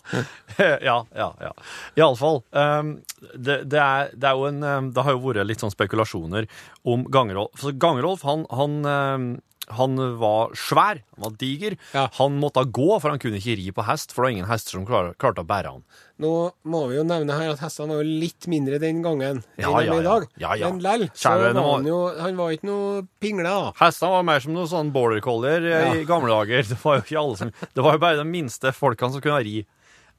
[0.88, 1.52] ja, ja, ja.
[1.96, 2.42] Iallfall.
[2.52, 2.90] Um,
[3.33, 6.46] det, det, er, det er jo en um, Det har jo vært litt sånn spekulasjoner
[6.85, 7.57] om Gangerolf.
[7.64, 9.28] For Gangerolf, han, han um,
[9.72, 11.77] han var svær, han var diger.
[11.94, 12.09] Ja.
[12.18, 14.77] Han måtte gå, for han kunne ikke ri på hest, for det var ingen hester
[14.77, 15.85] som klar, klarte å bære han.
[16.22, 16.31] Nå
[16.70, 19.88] må vi jo nevne her at hestene var jo litt mindre den gangen Ja, enn
[19.88, 20.27] ja, i dag.
[20.38, 20.68] Ja, ja.
[20.70, 23.72] Men lell, så var han jo Han var ikke noe pingle, da.
[23.81, 25.81] Hestene var mer som noen sånn border collier Ja.
[25.98, 26.62] i gamle dager.
[26.70, 29.40] Det var jo ikke alle som Det var jo bare de minste folkene som kunne
[29.46, 29.57] ri.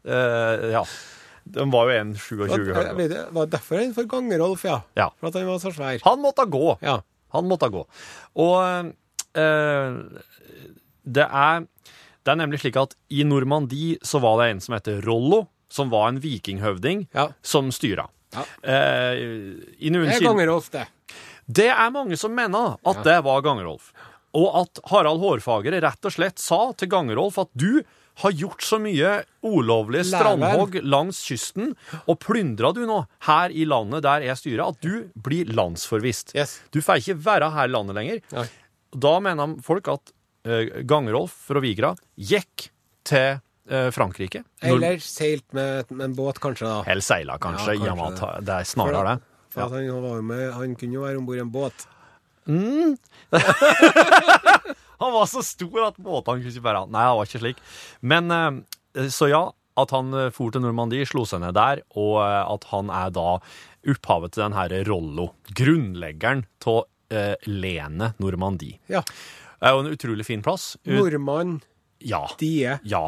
[0.05, 0.83] Uh, ja.
[1.45, 2.93] De var jo 1,27 Var, jeg høye.
[2.97, 4.79] vet, det var derfor han for Gangerolf, ja.
[4.97, 5.11] Ja.
[5.21, 5.99] For at han var så svær.
[6.03, 6.75] Han måtte gå.
[6.83, 6.99] Ja.
[7.35, 7.83] Han måtte gå.
[8.41, 8.89] Og eh,
[9.35, 11.65] det er
[12.25, 15.91] Det er nemlig slik at i Normandie så var det en som heter Rollo, som
[15.91, 17.27] var en vikinghøvding, Ja.
[17.45, 18.07] som styra.
[18.33, 18.41] Ja.
[18.63, 19.13] Eh,
[19.85, 20.87] I noen Det er Gangerolf, det.
[21.47, 23.91] Det er mange som mener at det var Gangerolf.
[24.33, 27.83] Og at Harald Hårfagre rett og slett sa til Gangerolf at du
[28.23, 31.75] har gjort så mye ulovlige strandhogg langs kysten,
[32.07, 36.33] og plyndra du nå her i landet der jeg styrer, at du blir landsforvist.
[36.35, 36.61] Yes.
[36.71, 38.21] Du får ikke være her i landet lenger.
[38.33, 38.47] Nei.
[38.93, 40.11] Da mener folk at
[40.47, 42.69] eh, Gangerolf fra Vigra gikk
[43.07, 44.43] til eh, Frankrike.
[44.65, 46.83] Eller seilt med, med en båt, kanskje, da.
[46.91, 47.77] Eller seila, kanskje.
[47.79, 49.31] Ja, kanskje Ja, det er snarere det.
[49.55, 51.85] At han, var med, han kunne jo være om bord i en båt.
[54.95, 56.91] Han var så stor at båtene kunne ikke bære han.
[56.93, 57.57] Nei, han var ikke slik.
[57.99, 59.41] Men eh, så ja,
[59.75, 63.25] at han for til Normandie, slo seg ned der, og at han er da
[63.91, 65.27] opphavet til den her Rollo.
[65.57, 68.79] Grunnleggeren av eh, Lene Normandie.
[68.87, 69.01] Ja.
[69.05, 70.75] Det er jo en utrolig fin plass.
[70.85, 71.57] Nordmann,
[72.05, 72.19] ja.
[72.37, 72.75] die.
[72.85, 73.01] Ja,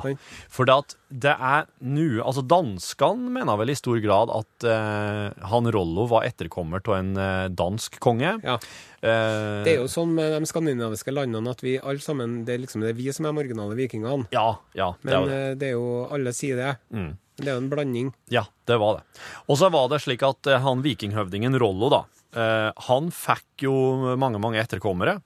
[0.49, 6.07] for det er nu, altså danskene mener vel i stor grad at eh, han Rollo
[6.10, 8.38] var etterkommer av en eh, dansk konge.
[8.47, 8.55] Ja.
[9.03, 12.63] Eh, Det er jo sånn med de skandinaviske landene at vi alle sammen Det er
[12.63, 14.25] liksom det er vi som er de originale vikingene.
[14.33, 15.41] Ja, ja, det Men det.
[15.62, 16.73] det er jo Alle sier det.
[16.89, 17.12] Mm.
[17.38, 18.13] Det er jo en blanding.
[18.33, 19.19] Ja, det var det.
[19.45, 21.99] Og så var det slik at han vikinghøvdingen Rollo, da,
[22.35, 23.73] eh, han fikk jo
[24.19, 25.19] mange, mange etterkommere.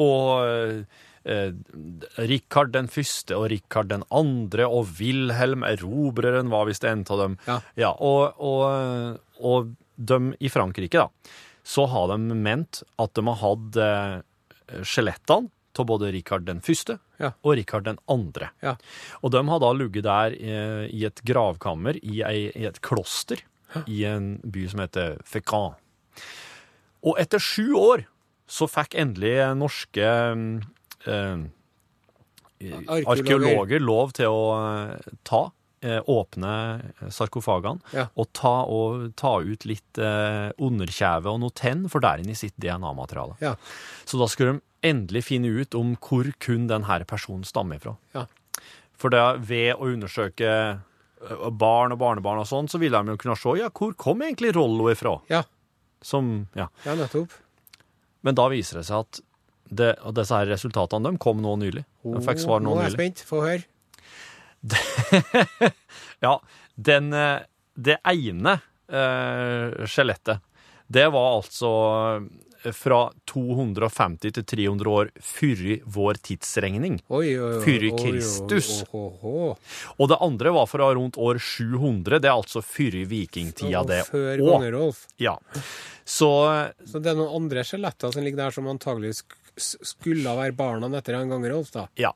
[0.00, 0.80] Og eh,
[1.24, 1.52] eh,
[2.30, 7.38] Rikard den første og Rikard den andre og Wilhelm erobreren var visst en av dem.
[7.76, 7.92] Ja.
[7.98, 11.08] og, og, og de i Frankrike, da,
[11.66, 15.50] så har de ment at de har hatt eh, skjelettene
[15.80, 17.30] av både Rikard den første Ja.
[17.44, 18.50] og Rikard den andre.
[18.64, 18.74] Ja.
[19.24, 23.40] Og de har da ligget der i et gravkammer i et kloster
[23.86, 25.76] i en by som heter Fécamp.
[27.06, 28.04] Og etter sju år
[28.50, 30.04] så fikk endelig norske
[31.06, 31.38] eh,
[33.06, 33.80] Arkeologer.
[33.80, 35.40] lov til å eh, ta,
[35.82, 36.50] eh, åpne
[37.14, 38.08] sarkofagene Ja.
[38.16, 42.60] og, ta, og ta ut litt eh, underkjeve og noe tenn, for der inne sitter
[42.66, 43.38] DNA-materiale.
[43.40, 43.54] Ja.
[44.04, 47.96] Så da skulle de endelig finne ut om hvor kun denne personen stammer ifra.
[48.16, 48.26] Ja.
[49.00, 50.50] For det, ved å undersøke
[51.52, 54.54] barn og barnebarn og sånn, så ville de jo kunne se ja, hvor kom egentlig
[54.56, 55.18] Rollo ifra?
[55.32, 55.42] Ja.
[56.02, 56.68] Som, ja.
[56.86, 57.34] ja, nettopp.
[58.24, 59.20] Men da viser det seg at
[59.70, 61.84] det, og disse her resultatene de kom nå nylig.
[62.02, 63.24] De fikk svar nå Nå er jeg spent.
[63.28, 63.66] Få høre.
[66.20, 66.34] Ja,
[66.76, 67.38] den, eh,
[67.80, 68.58] det ene
[68.92, 70.26] eh,
[70.90, 71.70] det var altså
[72.18, 72.26] eh,
[72.76, 72.98] fra
[73.30, 75.62] 250 til 300 år før
[75.96, 76.98] vår tidsregning.
[77.08, 77.30] Oi,
[77.96, 78.84] Kristus.
[78.92, 82.20] Og det andre var fra rundt år 700.
[82.20, 85.06] Det er altså før vikingtida, det Før Kongerolf.
[85.20, 85.36] Ja.
[86.04, 86.30] Så
[86.86, 89.14] Så det er noen andre skjeletter som ligger der som antagelig
[89.60, 91.88] skulle være barna etter en Gangerolf, da.
[92.00, 92.12] ja.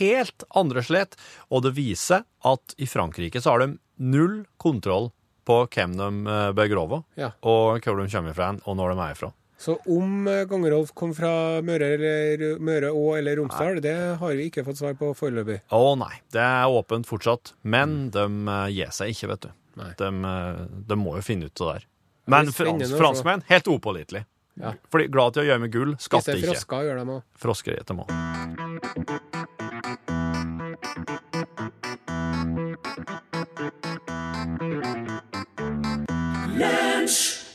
[0.00, 1.12] Helt andre slett.
[1.54, 5.12] Og det viser at i Frankrike så har de null kontroll
[5.46, 7.30] på hvem de eh, begraver, Ja.
[7.46, 9.30] og hvor de kommer fra, og når de er fra.
[9.58, 14.46] Så om eh, Gangerolf kom fra Møre, eller, Møre og eller Romsdal, det har vi
[14.52, 15.60] ikke fått svar på foreløpig.
[15.74, 17.56] Å nei, det er åpent fortsatt.
[17.66, 19.54] Men de eh, gir seg ikke, vet du.
[19.78, 19.88] Mm.
[19.98, 21.88] De, eh, de må jo finne ut det der.
[22.28, 24.22] Men frans, franskmenn, helt upålitelig.
[24.58, 24.74] Ja.
[24.92, 26.54] Fordi glad til å gjøre med gull, skatter er ikke.
[26.54, 27.26] frosker, gjør de òg.
[27.46, 29.37] Frosker eter må.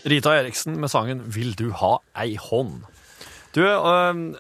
[0.03, 2.83] Rita Eriksen med sangen 'Vil du ha ei hånd'.
[3.53, 4.35] Du, øh,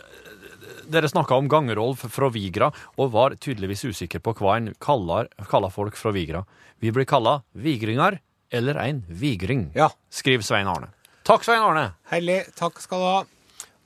[0.91, 5.71] dere snakka om Gangerolf fra Vigra, og var tydeligvis usikker på hva en kaller, kaller
[5.71, 6.43] folk fra Vigra.
[6.81, 8.19] Vi blir kalla vigringer
[8.51, 9.89] eller en vigring, Ja.
[10.11, 10.89] skriver Svein Arne.
[11.23, 11.93] Takk, Svein Arne.
[12.11, 12.53] Herlig.
[12.55, 13.23] Takk skal du ha.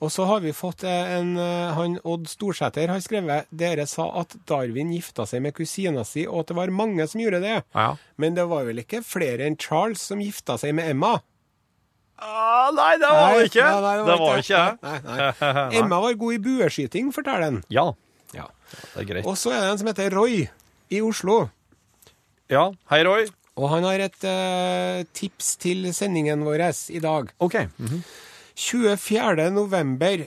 [0.00, 4.20] Og så har vi fått eh, en eh, Han Odd Storsæter har skrevet Dere sa
[4.20, 7.64] at Darwin gifta seg med kusina si, og at det var mange som gjorde det.
[7.74, 7.96] Ja.
[8.16, 11.20] Men det var vel ikke flere enn Charles som gifta seg med Emma?
[12.18, 13.64] Ah, nei, det var det ikke.
[13.64, 14.78] Nei, nei, det var ikke jeg.
[15.06, 15.78] Nei.
[15.78, 17.60] Emma var god i bueskyting, forteller han.
[17.72, 17.86] Ja,
[18.34, 18.48] Ja.
[18.94, 19.26] det er greit.
[19.26, 20.40] Og så er det en som heter Roy
[20.90, 21.48] i Oslo.
[22.50, 23.28] Ja, hei Roy.
[23.58, 26.62] Og han har et uh, tips til sendingen vår
[26.94, 27.30] i dag.
[27.42, 27.56] Ok.
[28.58, 29.48] 24.
[29.54, 30.26] november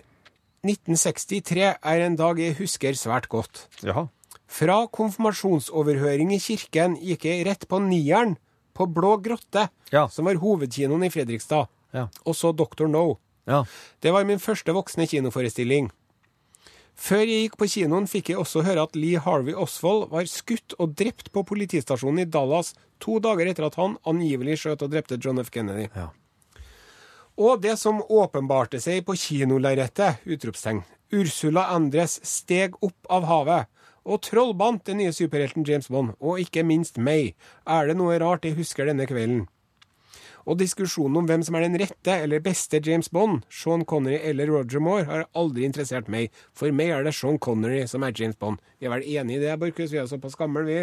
[0.64, 3.66] 1963 er en dag jeg husker svært godt.
[3.84, 4.08] Jaha.
[4.52, 8.36] Fra konfirmasjonsoverhøring i kirken gikk jeg rett på Nieren
[8.76, 10.08] på Blå grotte, Ja.
[10.08, 12.08] som var hovedkinoen i Fredrikstad, Ja.
[12.26, 12.88] og så Dr.
[12.88, 13.18] No.
[13.50, 13.64] Ja.
[14.00, 15.90] Det var min første voksne kinoforestilling.
[17.02, 20.76] Før jeg gikk på kinoen, fikk jeg også høre at Lee Harvey Oswald var skutt
[20.78, 25.18] og drept på politistasjonen i Dallas to dager etter at han angivelig skjøt og drepte
[25.18, 25.50] John F.
[25.54, 25.88] Kennedy.
[25.96, 26.12] Ja.
[27.42, 30.84] Og det som åpenbarte seg på kinolerretet, utropstegn.
[31.12, 33.72] Ursula Andres steg opp av havet.
[34.06, 37.36] Og trollbandt den nye superhelten James Bond, og ikke minst meg.
[37.70, 39.48] Er det noe rart jeg husker denne kvelden?
[40.46, 44.50] Og diskusjonen om hvem som er den rette eller beste James Bond, Sean Connery eller
[44.52, 46.32] Roger Moore, har aldri interessert meg.
[46.58, 48.62] For meg er det Sean Connery som er James Bond.
[48.80, 49.92] Vi er vel enig i det, Borchhus?
[49.94, 50.80] Vi er såpass gamle, vi.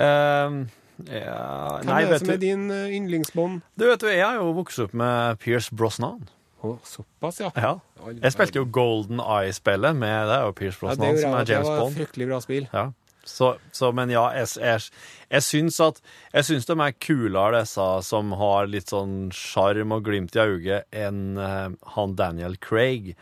[0.00, 0.66] Ehm,
[1.08, 3.64] ja, Hvem nei, er det som er din uh, yndlingsbond?
[3.74, 6.28] du vet du, jeg har jo vokst opp med Pierce Brosnan.
[6.60, 7.48] Oh, såpass, ja.
[7.56, 7.78] Ja.
[8.20, 11.46] Jeg spilte jo Golden Eye-spillet med Det er jo Pierce Ja, det er som er
[11.48, 12.66] Det var et fryktelig bra spill.
[12.68, 12.90] Ja.
[13.30, 14.82] Så, så, men ja, jeg, jeg,
[15.30, 16.00] jeg syns at
[16.34, 20.88] Jeg syns de er kulere, disse som har litt sånn sjarm og glimt i øyet,
[20.90, 23.14] enn uh, han Daniel Craig.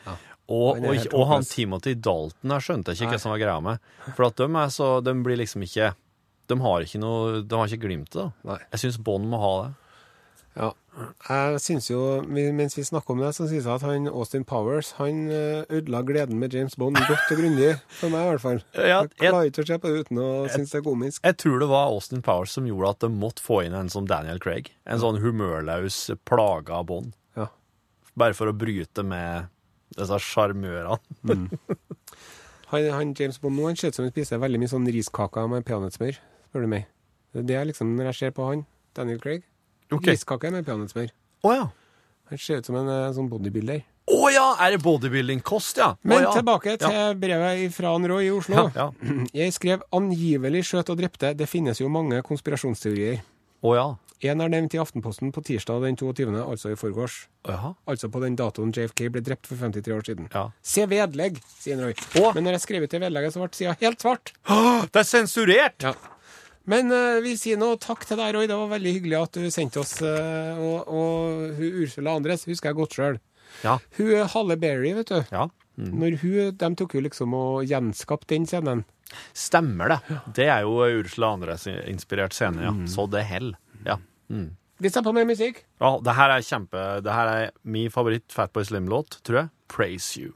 [0.48, 1.44] Og, han er og, og han.
[1.44, 3.14] Timothy Dalton jeg skjønte ikke Nei.
[3.14, 3.90] hva som var greia med.
[4.16, 5.90] For at de er så De blir liksom ikke
[6.48, 9.74] De har ikke noe De har ikke glimtet, Jeg syns Bond må ha det.
[10.58, 10.72] Ja.
[11.28, 14.88] Jeg synes jo, Mens vi snakker om det, så syns jeg at han Austin Powers
[14.98, 17.68] han eh, ødela gleden med James Bond godt og grundig.
[18.00, 18.58] For meg, i hvert fall.
[18.74, 21.22] Ja, jeg jeg- klarer ikke å se på det uten å synes det er komisk.
[21.24, 24.08] Jeg tror det var Austin Powers som gjorde at de måtte få inn en som
[24.10, 24.72] Daniel Craig.
[24.86, 27.14] En sånn humørløs, plaga Bond.
[27.38, 27.46] Ja.
[28.18, 29.46] Bare for å bryte med
[29.96, 30.98] disse sjarmørene.
[32.68, 35.46] Han, han James Bond nå han ser ut som han spiser veldig mye sånn riskaker
[35.48, 36.18] med peanøttsmør,
[36.50, 36.84] spør du meg.
[37.32, 38.66] Det er liksom, når jeg ser på han,
[38.98, 39.46] Daniel Craig.
[39.94, 40.10] Ok.
[40.12, 41.12] Iskake med peanøttsmør.
[41.46, 41.68] Oh, ja.
[42.28, 43.84] Han ser ut som en eh, sånn bodybuilder.
[44.08, 44.44] Å ja!
[44.64, 45.90] Er det bodybuilding-kost, ja?
[46.02, 46.32] Men Men ja.
[46.38, 48.68] tilbake til brevet fra Roy i Oslo.
[48.72, 49.14] Ja, ja.
[49.44, 51.34] Jeg skrev 'angivelig skjøt og drepte'.
[51.36, 53.20] Det finnes jo mange konspirasjonsteorier.
[53.64, 53.88] Å ja.
[54.28, 57.28] En er nevnt i Aftenposten på tirsdag den 22., altså i forgårs.
[57.46, 57.74] Ja.
[57.86, 60.26] Altså på den datoen JFK ble drept for 53 år siden.
[60.34, 60.48] Ja.
[60.62, 61.94] Se vedlegg, sier Roy.
[62.18, 62.32] Å.
[62.34, 64.32] Men når jeg skrev ut det vedlegget, så ble sida helt svart.
[64.90, 65.86] Det er sensurert!
[65.86, 65.94] Ja.
[66.68, 68.48] Men uh, vi sier nå takk til deg, Roy.
[68.50, 69.96] Det var veldig hyggelig at du sendte oss.
[70.04, 73.18] Uh, og, og hun Ursula Andres husker jeg godt sjøl.
[73.64, 73.78] Ja.
[73.96, 75.22] Hun Halle Berry, vet du.
[75.32, 75.48] ja.
[75.78, 78.80] Når hun, De tok jo liksom og gjenskapte den scenen.
[79.30, 79.98] Stemmer det.
[80.36, 82.72] Det er jo Ursula Andres-inspirert scene, ja.
[82.90, 83.52] Så det hell.
[83.86, 83.96] Ja.
[84.28, 84.50] Mm.
[84.82, 85.64] Vi setter på mer musikk.
[85.80, 85.92] ja.
[86.04, 89.50] Det her er kjempe Det her er min favoritt Fatboy Slim-låt, tror jeg.
[89.70, 90.34] Praise You.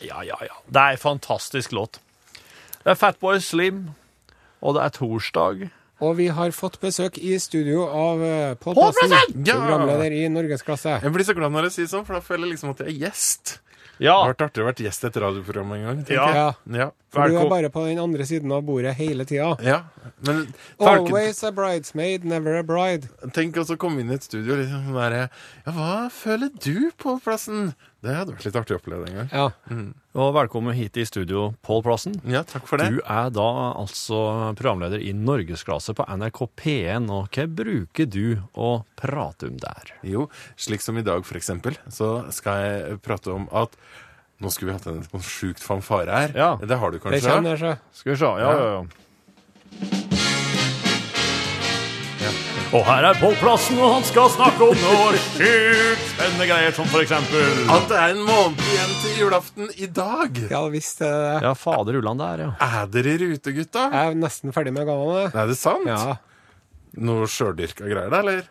[0.00, 0.56] Ja, ja, ja.
[0.66, 2.00] Det er en fantastisk låt.
[2.84, 3.90] Det er Fatboy Slim,
[4.60, 5.68] og det er torsdag.
[5.98, 9.46] Og vi har fått besøk i studio av uh, Pål Pål Plassen, Plassen!
[9.46, 9.56] Ja!
[9.58, 11.00] programleder i Norgesklasse.
[11.02, 12.92] Jeg blir så glad når jeg sier sånn, for da føler jeg liksom at jeg
[12.94, 13.58] er gjest.
[13.98, 14.14] Ja.
[14.14, 16.02] Det har vært artig å være gjest i et radioprogram en gang.
[16.04, 16.28] tenker Ja,
[16.68, 16.78] jeg.
[16.78, 16.90] Ja.
[17.10, 19.56] for du er bare på den andre siden av bordet hele tida.
[19.64, 19.82] ja.
[20.26, 23.08] Men Always a bridesmaid, never a bride.
[23.32, 25.28] tenk å komme inn i et studio og liksom være
[25.66, 27.74] Ja, hva føler du på plassen?
[27.98, 29.30] Det hadde vært litt artig å oppleve en gang.
[29.34, 29.46] Ja.
[30.22, 32.12] Og velkommen hit i studio, Pål Plassen.
[32.30, 32.92] Ja, takk for det.
[32.94, 34.20] Du er da altså
[34.58, 38.70] programleder i Norgesklasse på NRK P1, og hva bruker du å
[39.02, 39.90] prate om der?
[40.06, 43.74] Jo, slik som i dag, for eksempel, så skal jeg prate om at
[44.38, 46.38] nå skulle vi hatt en sånn sjukt fanfare her.
[46.38, 46.52] Ja.
[46.62, 47.34] Det har du Det kanskje?
[47.34, 47.74] kommer, så.
[47.98, 50.27] Skal vi se, ja, ja, ja.
[52.68, 56.88] Og her er Pål Plassen, og han skal snakke om noe sjukt spennende greier, som
[56.92, 60.36] for eksempel At det er en måned igjen til julaften i dag!
[60.52, 61.38] Ja visst er det det.
[61.46, 62.50] Ja, fader ulland det er, ja.
[62.82, 63.86] Er dere i rute, gutta?
[63.94, 65.30] Jeg er nesten ferdig med gavene.
[65.32, 65.88] Er det sant?
[65.88, 66.18] Ja.
[67.08, 68.44] Noe sjøldyrka greier, da, eller?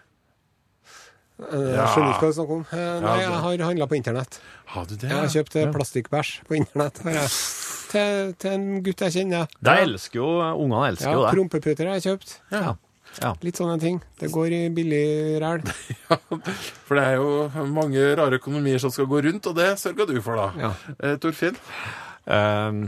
[1.38, 1.86] Jeg Ja.
[1.94, 2.66] skjønner ikke hva du snakker om.
[2.74, 4.40] Eh, Nei, jeg har handla på internett.
[4.74, 5.12] Har du det?
[5.12, 7.04] Jeg har kjøpt eh, plastikkbæsj på internett.
[7.06, 7.30] har jeg.
[7.94, 9.46] Til, til en gutt jeg kjenner.
[9.64, 10.26] De elsker jo,
[10.58, 11.36] ungene elsker Ja, jo det.
[11.38, 12.34] Prompeputer har jeg kjøpt.
[12.52, 12.74] Ja.
[13.22, 13.32] Ja.
[13.46, 14.00] Litt sånne ting.
[14.20, 15.06] Det går i billig
[15.41, 15.63] ræl.
[16.10, 16.17] ja,
[16.88, 20.17] For det er jo mange rare økonomier som skal gå rundt, og det sørga du
[20.22, 20.67] for, da.
[20.67, 20.74] Ja.
[21.02, 21.58] Eh, Torfinn?
[22.26, 22.88] Um,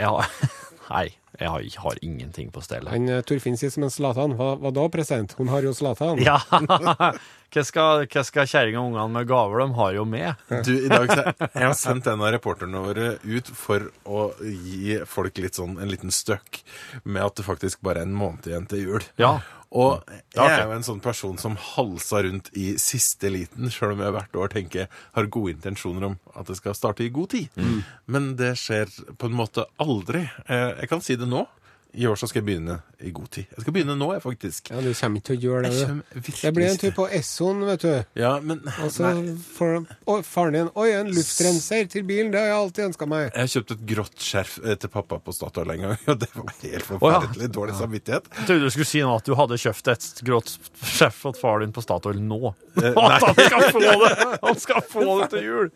[0.00, 0.10] ja.
[0.90, 1.06] Nei,
[1.40, 2.86] jeg har, jeg har ingenting på stell.
[2.92, 4.36] Han eh, Torfinn sier som en Zlatan.
[4.38, 5.34] Hva, hva da, president?
[5.38, 6.20] Hun har jo Zlatan.
[6.22, 6.40] Ja,
[7.54, 9.62] hva skal, hva skal kjerringa og ungene med gaver?
[9.64, 10.44] De har jo med.
[10.66, 14.98] Du, i dag så Jeg har sendt en av reporterne våre ut for å gi
[15.08, 16.62] folk litt sånn en liten støkk
[17.04, 19.06] med at det faktisk bare er en måned igjen til jul.
[19.22, 19.36] Ja.
[19.74, 20.04] Og
[20.36, 24.14] jeg er jo en sånn person som halser rundt i siste liten, sjøl om jeg
[24.14, 24.86] hvert år tenker
[25.16, 27.58] har gode intensjoner om at det skal starte i god tid.
[28.06, 30.28] Men det skjer på en måte aldri.
[30.46, 31.42] Eh, Jeg kan si det nå.
[31.94, 33.50] I år så skal jeg begynne i god tid.
[33.54, 34.70] Jeg skal begynne nå, jeg, faktisk.
[34.72, 36.30] Ja, du kommer ikke til å gjøre det.
[36.42, 37.92] Jeg blir en tur på Essoen, vet du.
[38.18, 39.10] Ja, men Og så
[39.54, 39.84] får
[40.26, 42.32] faren din Oi, en luftrenser til bilen.
[42.32, 43.28] Det har jeg alltid ønska meg.
[43.28, 46.30] Jeg har kjøpt et grått skjerf eh, til pappa på Statoil en gang, og det
[46.34, 46.84] var helt ja.
[46.88, 48.30] forferdelig dårlig samvittighet.
[48.40, 51.62] Jeg trodde du skulle si nå at du hadde kjøpt et grått skjerf til far
[51.62, 52.54] din på Statoil nå.
[52.80, 54.12] Eh, At han skal få det!
[54.42, 55.70] Han skal få det til jul!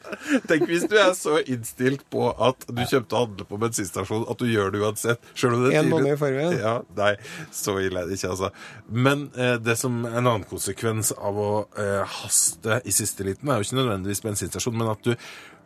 [0.48, 4.48] Tenk hvis du er så innstilt på at du kjøpte handle på bensinstasjon at du
[4.50, 5.31] gjør det uansett.
[5.38, 6.57] Selv om det er I forveien.
[6.61, 7.12] Ja, nei,
[7.55, 8.51] så ille er det ikke, altså.
[8.88, 13.51] Men eh, det som er en annen konsekvens av å eh, haste i siste liten,
[13.51, 15.14] er jo ikke nødvendigvis bensinstasjon, men at du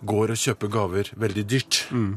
[0.09, 1.85] går og kjøper gaver veldig dyrt.
[1.95, 2.17] Mm.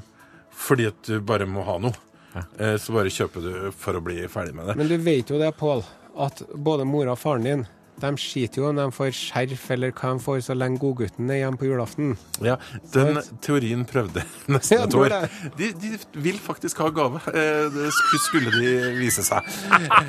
[0.56, 1.96] Fordi at du bare må ha noe.
[2.36, 4.78] Eh, så bare kjøper du for å bli ferdig med det.
[4.80, 5.84] Men du vet jo det, Pål,
[6.26, 7.66] at både mora og faren din
[8.02, 11.38] de skiter jo om de får skjerf eller hva de får, så lenge godgutten er
[11.44, 12.16] hjemme på julaften.
[12.44, 12.56] Ja,
[12.94, 15.10] Den teorien prøvde nesten et år.
[15.58, 15.90] De, de
[16.26, 17.92] vil faktisk ha gave, eh, det
[18.28, 19.48] skulle de vise seg.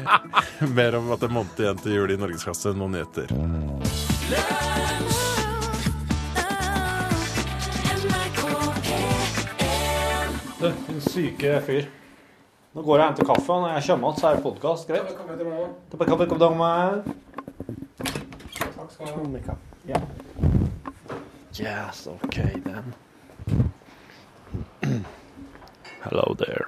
[0.79, 3.27] Mer om at det er måned igjen til jul i Norgesklasse noen nyheter.
[10.67, 11.85] Din syke fyr.
[12.77, 14.83] Nå går jeg og henter kaffe, og når jeg kommer tilbake, så er det podkast.
[14.91, 15.09] Greit?
[18.99, 19.57] Ha.
[19.87, 20.01] Ja.
[21.61, 22.95] Yes, okay then.
[26.01, 26.67] Hello there.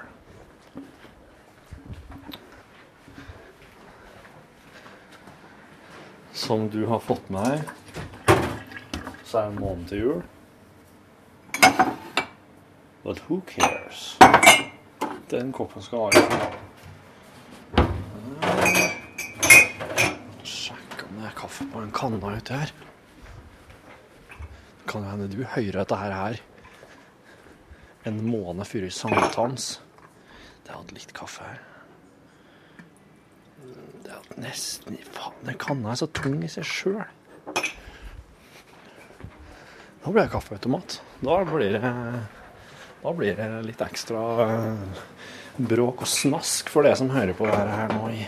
[6.32, 7.60] Som du har fått med deg,
[9.24, 10.22] så er det en måned til jul.
[13.04, 14.18] But who cares?
[15.30, 16.10] Den koppen skal ha
[20.44, 20.87] Sjekk
[21.18, 22.70] om er kaffe på en kanne ute her.
[24.88, 26.38] Kan jo hende du hører dette her, her
[28.06, 29.80] en måned før sankthans.
[30.64, 31.60] Det hadde litt kaffe her.
[34.04, 37.02] Det hadde nesten Faen, den kanna er så tung i seg sjøl.
[39.98, 41.00] Da blir det kaffeautomat.
[41.20, 41.94] Da blir det
[42.98, 45.02] Da blir det litt ekstra eh,
[45.58, 48.24] bråk og snask for det som hører på det her nå i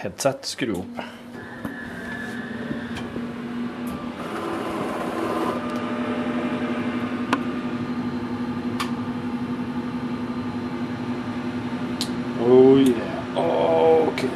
[0.00, 0.48] headset.
[0.48, 1.02] Skru opp.
[12.50, 13.36] Oh yeah.
[14.08, 14.30] Okay.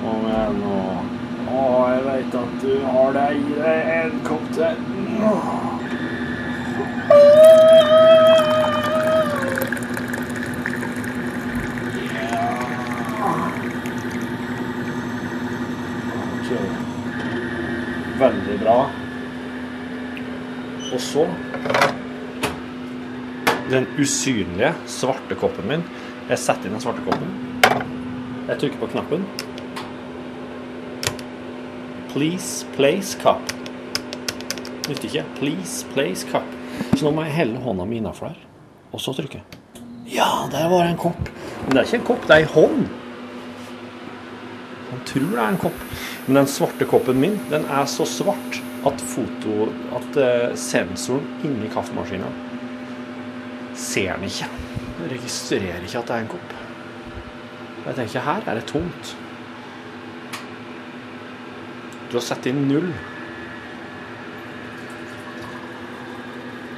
[0.00, 0.78] Kom igjen nå.
[1.44, 4.80] Å, jeg veit at du har deg i deg en kopp til.
[16.32, 16.50] Ok.
[18.24, 18.78] Veldig bra.
[20.94, 21.28] Og så
[23.70, 23.86] den
[24.24, 25.82] usynlige svarte koppen min.
[26.30, 27.28] Jeg setter inn den svarte koppen.
[28.48, 29.26] Jeg trykker på knappen.
[32.14, 33.42] Please place cup.
[34.88, 35.24] Nytter ikke.
[35.40, 36.46] Please place cup.
[36.94, 38.40] Så nå må jeg helle hånda mi innafor der,
[38.92, 39.42] og så trykke.
[40.08, 41.30] Ja, der var det en kopp.
[41.64, 42.86] Men det er ikke en kopp, det er ei hånd.
[44.90, 45.84] Han tror det er en kopp.
[46.26, 51.70] Men den svarte koppen min, den er så svart at foto At eh, sensoren inni
[51.72, 52.28] kaffemaskina
[53.84, 54.48] ser den ikke.
[54.98, 56.54] Den registrerer ikke at det er en kopp.
[57.84, 59.12] Jeg tenker her er det tomt.
[62.08, 62.88] Du har satt inn null.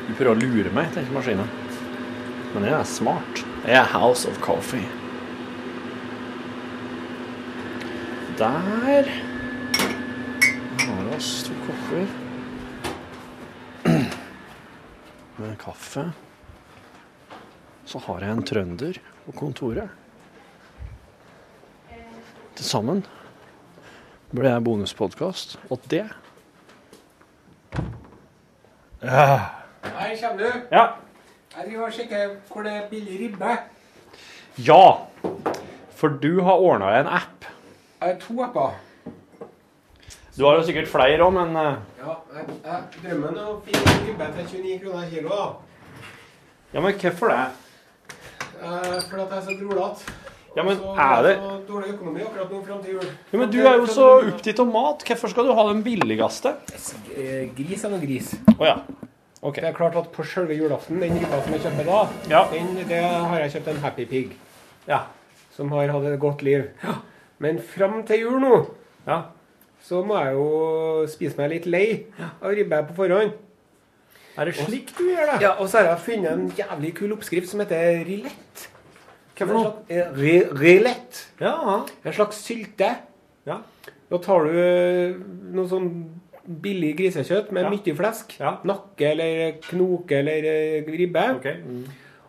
[0.07, 1.51] Du prøver å lure meg, tenker maskinen.
[2.55, 3.43] Men jeg er smart.
[3.67, 4.87] Jeg er House of Coffee.
[8.37, 9.37] Der har vi
[11.17, 12.07] oss to kopper
[15.39, 16.13] med kaffe.
[17.87, 19.91] Så har jeg en trønder på kontoret.
[22.57, 23.03] Til sammen
[24.35, 25.59] ble jeg bonuspodkast.
[25.71, 26.07] Og det
[29.03, 30.49] Her kommer du.
[30.73, 30.87] Ja.
[31.57, 33.53] Jeg driver og sjekker hvor det er billig ribbe.
[34.67, 34.83] Ja!
[35.97, 37.47] For du har ordna en app.
[38.01, 38.75] Jeg har to apper.
[40.37, 43.95] Du har jo sikkert flere òg, men eh, Ja, jeg, jeg drømmer om å finne
[44.05, 45.39] ribbe til 29 kroner kilo.
[46.75, 47.45] Ja, men hvorfor det?
[48.63, 50.17] Eh, fordi at jeg er så drolete.
[50.57, 53.09] Ja, men så er det så dårlig økonomi akkurat nå fram til jul.
[53.33, 55.03] Ja, men Du er jo så opptatt av mat.
[55.05, 56.55] Hvorfor skal du ha den billigste?
[57.13, 58.31] Eh, Gris er noe gris.
[58.57, 58.77] Å ja.
[59.43, 59.61] OK.
[59.61, 61.99] Det er klart at på selve julaften, den ribba som jeg kjøper da,
[62.33, 62.41] Ja.
[62.51, 64.33] den, det har jeg kjøpt en Happy Pig.
[64.89, 65.03] Ja.
[65.57, 66.71] Som har hatt et godt liv.
[66.83, 66.97] Ja.
[67.39, 68.67] Men fram til jul nå,
[69.07, 69.23] ja.
[69.85, 72.07] så må jeg jo spise meg litt lei
[72.41, 73.37] av ribbe på forhånd.
[74.39, 75.41] Er det slik du gjør det?
[75.43, 78.67] Ja, Og så har jeg funnet en jævlig kul oppskrift som heter rillett.
[79.37, 79.73] Hva for noe?
[79.89, 80.13] Eh,
[80.57, 81.23] rillett.
[81.41, 81.85] Ja.
[82.05, 82.91] En slags sylte.
[83.47, 83.59] Ja.
[84.11, 85.17] Da tar du eh,
[85.57, 85.91] noe sånn
[86.47, 87.71] billig grisekjøtt med Ja.
[87.75, 88.37] mye flesk.
[88.41, 88.53] Ja.
[88.65, 91.25] Nakke eller knoke eller eh, ribbe.
[91.41, 91.49] OK.
[91.65, 91.85] Mm.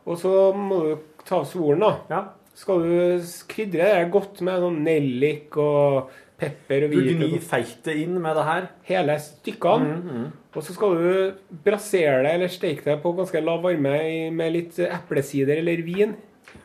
[0.08, 0.96] Og så må du
[1.28, 1.92] ta av svoren, da.
[2.10, 2.24] Ja.
[2.58, 7.96] Skal du krydre det godt med sånn nellik og pepper og Du hvitløk gnir feitet
[8.02, 8.68] inn med det her.
[8.90, 9.98] hele stykkene.
[10.02, 13.98] Mm, Og så skal du brasere det eller steke det på ganske lav varme
[14.34, 16.16] med litt eplesider eller vin.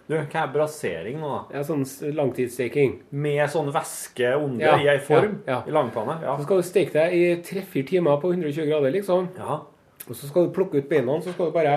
[0.09, 1.59] Du, hva er brasering nå, da?
[1.59, 1.85] Ja, sånn
[2.17, 2.95] langtidssteking.
[3.13, 5.59] Med sånn væske under Ja, i ei form ja, ja.
[5.69, 6.17] i langpanne?
[6.25, 6.37] Ja.
[6.39, 9.29] Så skal du steke det i tre-fire timer på 120 grader, liksom.
[9.39, 9.61] ja.
[10.09, 11.77] Og så skal du plukke ut beina, så skal du bare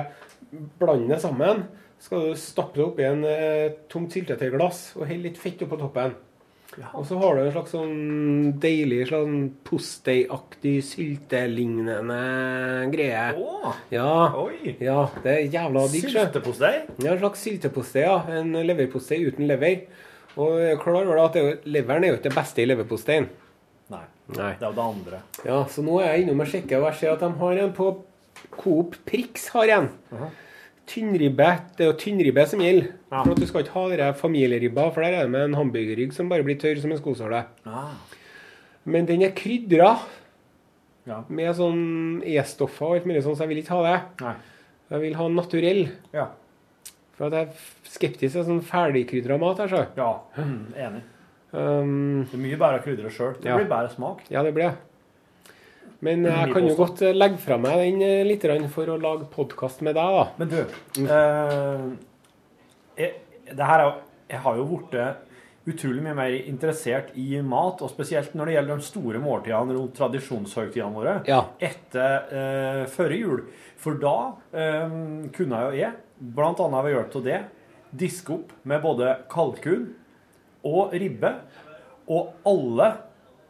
[0.79, 1.65] blande det sammen.
[1.99, 5.77] Så skal du stappe det oppi en eh, tomt syltetøyglass og helle litt fett oppå
[5.79, 6.15] toppen.
[6.75, 6.89] Ja.
[6.97, 12.17] Og så har du en slags sånn deilig sånn posteiaktig syltelignende
[12.91, 13.21] greie.
[13.37, 14.33] Å, Ja.
[14.35, 14.75] oi!
[14.83, 16.09] ja, det er jævla digg.
[16.09, 16.73] Syltepostei?
[17.03, 18.17] Ja, en slags syltepostei, ja.
[18.39, 19.85] En leverpostei uten lever.
[20.35, 23.29] Og jeg er klar over at er leveren er jo ikke det beste i leverposteien.
[23.93, 24.03] Nei.
[24.35, 24.53] Nei.
[24.59, 25.21] Det er jo det andre.
[25.45, 27.73] Ja, så nå er jeg innom og sjekker, og jeg ser at de har en
[27.77, 27.91] på
[28.57, 29.89] Coop Prix har en.
[30.87, 31.47] Tynnribbe.
[31.77, 32.91] Det er jo tynnribbe som gjelder.
[33.11, 33.23] Ja.
[33.23, 36.13] For at Du skal ikke ha dere familieribba, for der er det med en hamburgerrygg
[36.13, 37.43] som bare blir tørr som en skosåle.
[37.65, 37.95] Ah.
[38.85, 39.95] Men den er krydra
[41.07, 41.23] Ja.
[41.29, 44.01] med sånn E-stoffer og alt mulig sånn, så jeg vil ikke ha det.
[44.21, 44.35] Nei.
[44.91, 45.89] Jeg vil ha naturell.
[46.13, 46.27] Ja.
[47.17, 47.53] For at jeg er
[47.89, 49.57] skeptisk til sånn ferdigkrydra mat.
[49.57, 49.87] her, så.
[49.97, 50.19] ja.
[50.37, 51.01] Mm, enig.
[51.53, 53.33] Um, Det er mye bedre å krydre sjøl.
[53.41, 53.55] Det Ja.
[53.57, 54.21] blir bedre smak.
[54.29, 54.75] ja, det blir det.
[56.05, 59.29] Men jeg kan jo godt eh, legge fra meg den eh, litt for å lage
[59.31, 60.25] podkast med deg, da.
[60.37, 61.85] Men du eh,
[62.99, 63.13] jeg,
[63.51, 63.95] det her er,
[64.31, 64.99] jeg har jo blitt
[65.65, 69.95] utrolig mye mer interessert i mat, og spesielt når det gjelder de store måltidene rundt
[69.97, 71.41] tradisjonshøytidene våre Ja.
[71.57, 73.41] etter eh, førre jul.
[73.81, 74.15] For da
[74.53, 74.97] eh,
[75.33, 75.93] kunne jo jeg,
[76.37, 77.39] annet ved hjelp av det,
[77.95, 79.87] diske opp med både kalkun
[80.65, 81.33] og ribbe,
[82.11, 82.91] og alle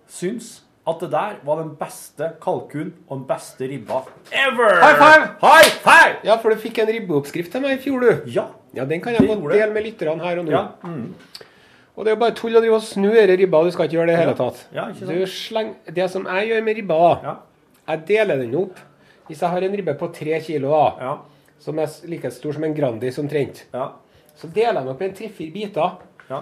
[0.08, 4.76] syns at det der var den beste kalkun og den beste ribba ever!
[4.84, 5.30] High five!
[5.42, 6.16] High five!
[6.28, 8.30] Ja, for du fikk en ribbeoppskrift til meg i fjor, du.
[8.30, 8.46] Ja.
[8.76, 10.52] Ja, Den kan jeg Det godt dele med lytterne her og nå.
[10.52, 10.66] Ja.
[10.84, 11.14] Mm.
[11.96, 13.62] Og det er jo bare tull å drive og snu denne ribba.
[13.64, 14.66] Du skal ikke gjøre det i hele tatt.
[14.76, 15.12] Ja, ikke sant?
[15.16, 17.36] Du sleng, det som jeg gjør med ribba, Ja.
[17.88, 18.78] jeg deler den opp.
[19.30, 21.18] Hvis jeg har en ribbe på tre kilo, da, Ja.
[21.60, 23.92] som er like stor som en Grandis omtrent, Ja.
[24.38, 25.92] så deler jeg den opp i en tre-fire biter.
[26.30, 26.42] Ja.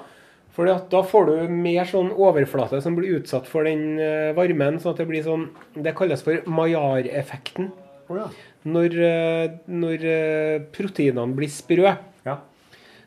[0.54, 4.78] Fordi at da får du mer sånn overflate som blir utsatt for den eh, varmen.
[4.82, 7.72] sånn at det blir sånn Det kalles for Maillard-effekten.
[8.12, 8.28] Oh, ja.
[8.70, 11.96] Når, eh, når eh, proteinene blir sprø.
[12.28, 12.38] Ja.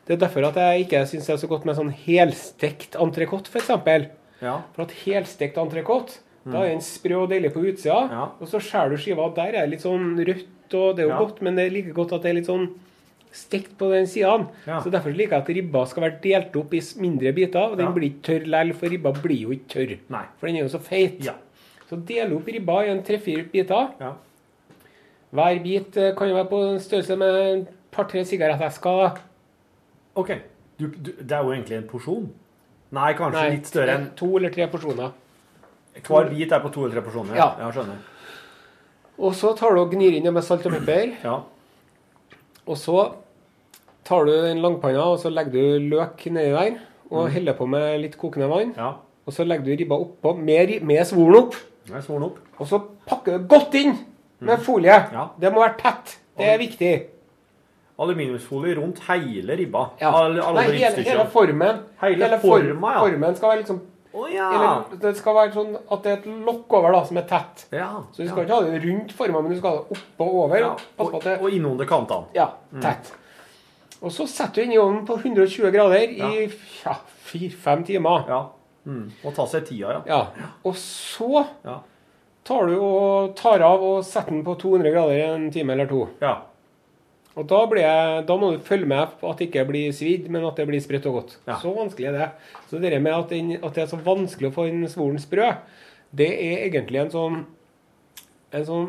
[0.07, 3.51] Det er derfor at jeg ikke syns det er så godt med sånn helstekt entrecôte,
[3.51, 3.71] f.eks.
[4.43, 4.59] Ja.
[4.75, 8.03] For at helstekt entrecôte, da er den sprø og deilig på utsida.
[8.07, 8.13] Mm.
[8.15, 8.25] Ja.
[8.39, 11.23] Og så skjærer du skiva, der er det litt sånn rødt, og det er jo
[11.23, 12.69] godt, men det er like godt at det er litt sånn
[13.33, 14.47] stekt på den sida.
[14.65, 14.79] Ja.
[14.83, 17.71] Så derfor liker jeg at ribba skal være delt opp i mindre biter.
[17.71, 17.91] Og den Ja.
[17.91, 19.97] blir ikke tørr likevel, for ribba blir jo ikke tørr.
[20.09, 20.23] Nei.
[20.39, 21.23] For den er jo så feit.
[21.23, 21.33] Ja.
[21.89, 23.93] Så del opp ribba i en tre-fire biter.
[23.99, 24.13] Ja.
[25.33, 29.19] Hver bit eh, kan jo være på en størrelse med et par-tre sigarettesker.
[30.15, 30.31] OK.
[30.79, 32.29] Du, du, det er jo egentlig en porsjon.
[32.91, 35.11] Nei, kanskje Nei, litt større enn to eller tre porsjoner.
[36.07, 37.35] Hver bit er på to eller tre porsjoner?
[37.35, 37.49] Ja.
[37.59, 37.99] ja skjønner.
[39.17, 41.15] Og så tar du og gnir inn det med salt og pepper.
[41.23, 41.39] Ja.
[42.67, 42.97] Og så
[44.07, 46.77] tar du den langpanna, og så legger du løk nedi der.
[47.11, 48.73] Og heller på med litt kokende vann.
[48.77, 48.93] ja.
[49.27, 51.55] Og så legger du ribba oppå med, med svoren opp.
[51.91, 52.35] Opp.
[52.59, 52.77] Og så
[53.09, 53.97] pakker du godt inn
[54.39, 54.93] med folie.
[55.11, 55.25] Ja.
[55.39, 56.13] Det må være tett.
[56.37, 56.91] Det er viktig.
[57.99, 59.81] Aluminiumsfolie rundt hele ribba.
[59.99, 60.11] Ja.
[60.15, 61.79] Alle, alle Nei, hele, hele formen.
[62.03, 62.99] Hele form- forma, ja.
[63.03, 63.81] Formen skal være liksom
[64.17, 64.47] Å ja.
[64.55, 67.65] Eller det skal være sånn at det er et lokk over da, som er tett.
[67.75, 67.89] ja.
[68.11, 70.39] Så du skal ikke ha det rundt forma, men du skal ha det oppå og
[70.47, 70.57] over.
[70.63, 70.73] ja.
[71.05, 72.25] Og, det og innunder kantene.
[72.37, 72.49] Ja,
[72.81, 73.11] tett.
[74.01, 76.47] Og så setter du inn i ovnen på 120 grader i
[76.83, 76.95] ja,
[77.31, 78.27] fire-fem timer.
[78.29, 78.41] Ja.
[78.87, 79.07] Mm.
[79.25, 80.01] Og ta seg tida, ja.
[80.07, 80.51] Ja.
[80.63, 81.79] Og så Ja.
[82.47, 85.85] tar du og tar av og setter den på 200 grader i en time eller
[85.89, 86.07] to.
[86.21, 86.35] ja.
[87.37, 90.45] Og da, jeg, da må du følge med på at det ikke blir svidd, men
[90.47, 91.35] at det blir sprøtt og godt.
[91.45, 91.59] Ja.
[91.61, 92.29] Så vanskelig er det.
[92.71, 95.51] Så det med at, den, at det er så vanskelig å få den svoren sprø,
[96.17, 97.37] det er egentlig en sånn
[98.57, 98.87] en sånn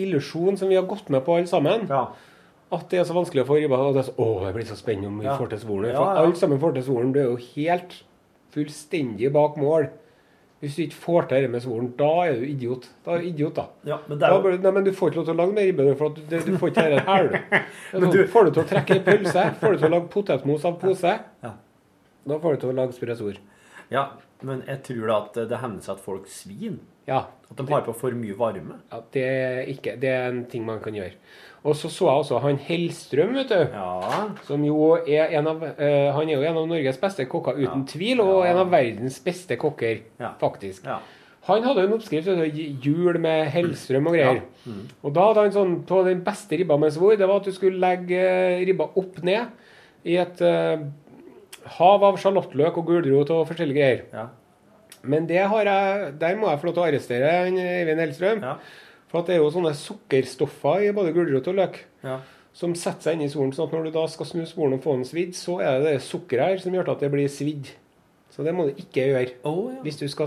[0.00, 1.84] illusjon som vi har gått med på alle sammen.
[1.90, 2.06] ja.
[2.74, 3.76] At det er så vanskelig å få ribba.
[3.86, 5.36] Og det er så, å, det blir så spennende om vi Ja.
[5.38, 5.92] får til svoren.
[5.94, 7.12] For alle sammen får til svoren.
[7.14, 7.92] Du er jo helt
[8.54, 9.90] fullstendig bak mål.
[10.64, 12.86] Hvis du ikke får til dette med svoren, da er du idiot.
[13.04, 13.64] Da er du idiot, da.
[13.90, 13.98] ja.
[14.08, 15.66] Men Da er jo blir, nei, men du får ikke lov til å lage mer
[15.68, 17.28] ribbe, for du, du får ikke dette her.
[17.34, 17.66] er
[18.00, 20.64] sånn, du- Får du til å trekke ei pølse, får du til å lage potetmos
[20.70, 21.12] av pose,
[21.44, 21.52] Ja.
[22.32, 23.34] da får du til å lage sprø.
[23.92, 24.06] Ja,
[24.42, 27.82] men jeg tror da at det hender seg at folk svin Ja, At de har
[27.86, 28.78] på for mye varme?
[28.92, 31.12] ja det, er ikke, det er en ting man kan gjøre.
[31.64, 33.60] Og så så jeg også han Hellstrøm, vet du.
[33.72, 34.28] Ja.
[34.44, 37.86] Som jo er en av uh, Han er jo en av Norges beste kokker, uten
[37.88, 38.50] tvil, og Ja.
[38.52, 40.32] en av verdens beste kokker, Ja.
[40.40, 40.84] faktisk.
[40.84, 40.98] Ja.
[41.44, 42.26] Han hadde en oppskrift,
[42.84, 44.42] jul med Hellstrøm og greier.
[45.04, 47.52] Og da hadde han sånn på den beste ribba med svor, det var at du
[47.52, 49.46] skulle legge eh, ribba opp ned
[50.04, 50.84] i et uh,
[51.78, 54.30] hav av sjalottløk og gulrot og forskjellige greier.
[55.10, 58.42] Men det har jeg, der må jeg få lov til å arrestere Eivind Hellstrøm.
[58.44, 58.56] Ja.
[59.14, 62.18] For det er jo sånne sukkerstoffer i både gulrot og løk ja.
[62.56, 63.52] som setter seg inn i svoren.
[63.54, 65.92] sånn at når du da skal snu svoren og få den svidd, så er det
[65.92, 67.70] det sukkeret her som gjør at det blir svidd.
[68.34, 69.36] Så det må du ikke gjøre.
[69.46, 69.78] Oh, ja.
[69.84, 70.26] Hvis du skal,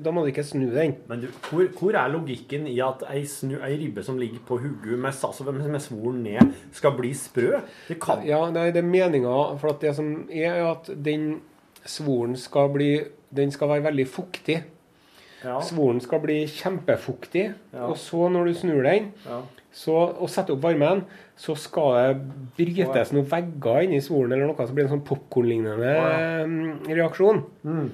[0.00, 0.94] da må du ikke snu den.
[1.10, 4.56] Men du, hvor, hvor er logikken i at ei, snu, ei ribbe som ligger på
[4.62, 7.60] hodet med, altså med, med svoren ned, skal bli sprø?
[7.90, 11.42] Det kan Ja, nei, det er meninga, for det som er, er at den
[11.84, 12.94] svoren skal bli
[13.32, 14.60] Den skal være veldig fuktig.
[15.42, 15.56] Ja.
[15.64, 17.48] Svoren skal bli kjempefuktig.
[17.72, 17.88] Ja.
[17.88, 19.40] Og så, når du snur den, ja.
[19.74, 21.04] så, og setter opp varmen,
[21.38, 25.06] så skal det brytes noen vegger inni svoren eller noe, så blir det en sånn
[25.08, 25.92] popkornlignende
[26.46, 27.42] mm, reaksjon.
[27.66, 27.84] Mm.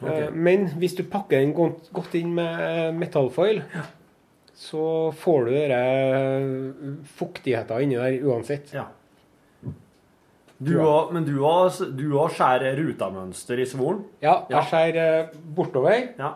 [0.00, 0.30] Okay.
[0.32, 3.60] Men hvis du pakker den godt, inn med metallfoil,
[4.56, 4.84] så
[5.20, 8.72] får du denne fuktigheten inni der uansett.
[8.74, 8.88] ja.
[10.62, 14.02] Du har, men du har, du har skjære rutamønster i svoren?
[14.22, 14.60] Ja, Ja.
[14.60, 16.08] jeg skjærer eh, bortover.
[16.18, 16.34] Ja.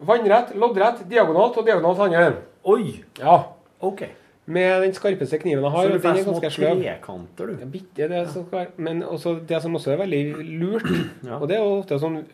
[0.00, 2.36] Vannrett, loddrett, diagonalt og diagonalt andre.
[2.64, 3.00] Oi!
[3.18, 3.40] Ja.
[3.82, 4.04] OK.
[4.48, 5.88] Med den skarpeste kniven jeg Så har.
[5.88, 7.56] du og får små trekanter, du.
[7.60, 8.68] Ja, bitte det som skal.
[8.76, 10.22] Men også det som også er veldig
[10.60, 10.86] lurt,
[11.26, 11.36] Ja.
[11.40, 12.24] og det er jo ofte sånn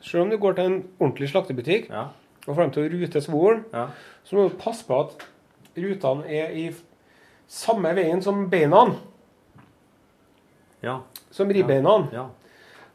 [0.00, 2.06] Selv om du går til en ordentlig slaktebutikk Ja.
[2.46, 3.88] og får dem til å rute svoren, Ja.
[4.24, 5.26] så må du passe på at
[5.76, 6.70] rutene er i
[7.48, 8.86] samme veien som beina.
[10.82, 11.00] Ja.
[11.30, 12.08] Som ribbeina.
[12.12, 12.28] ja.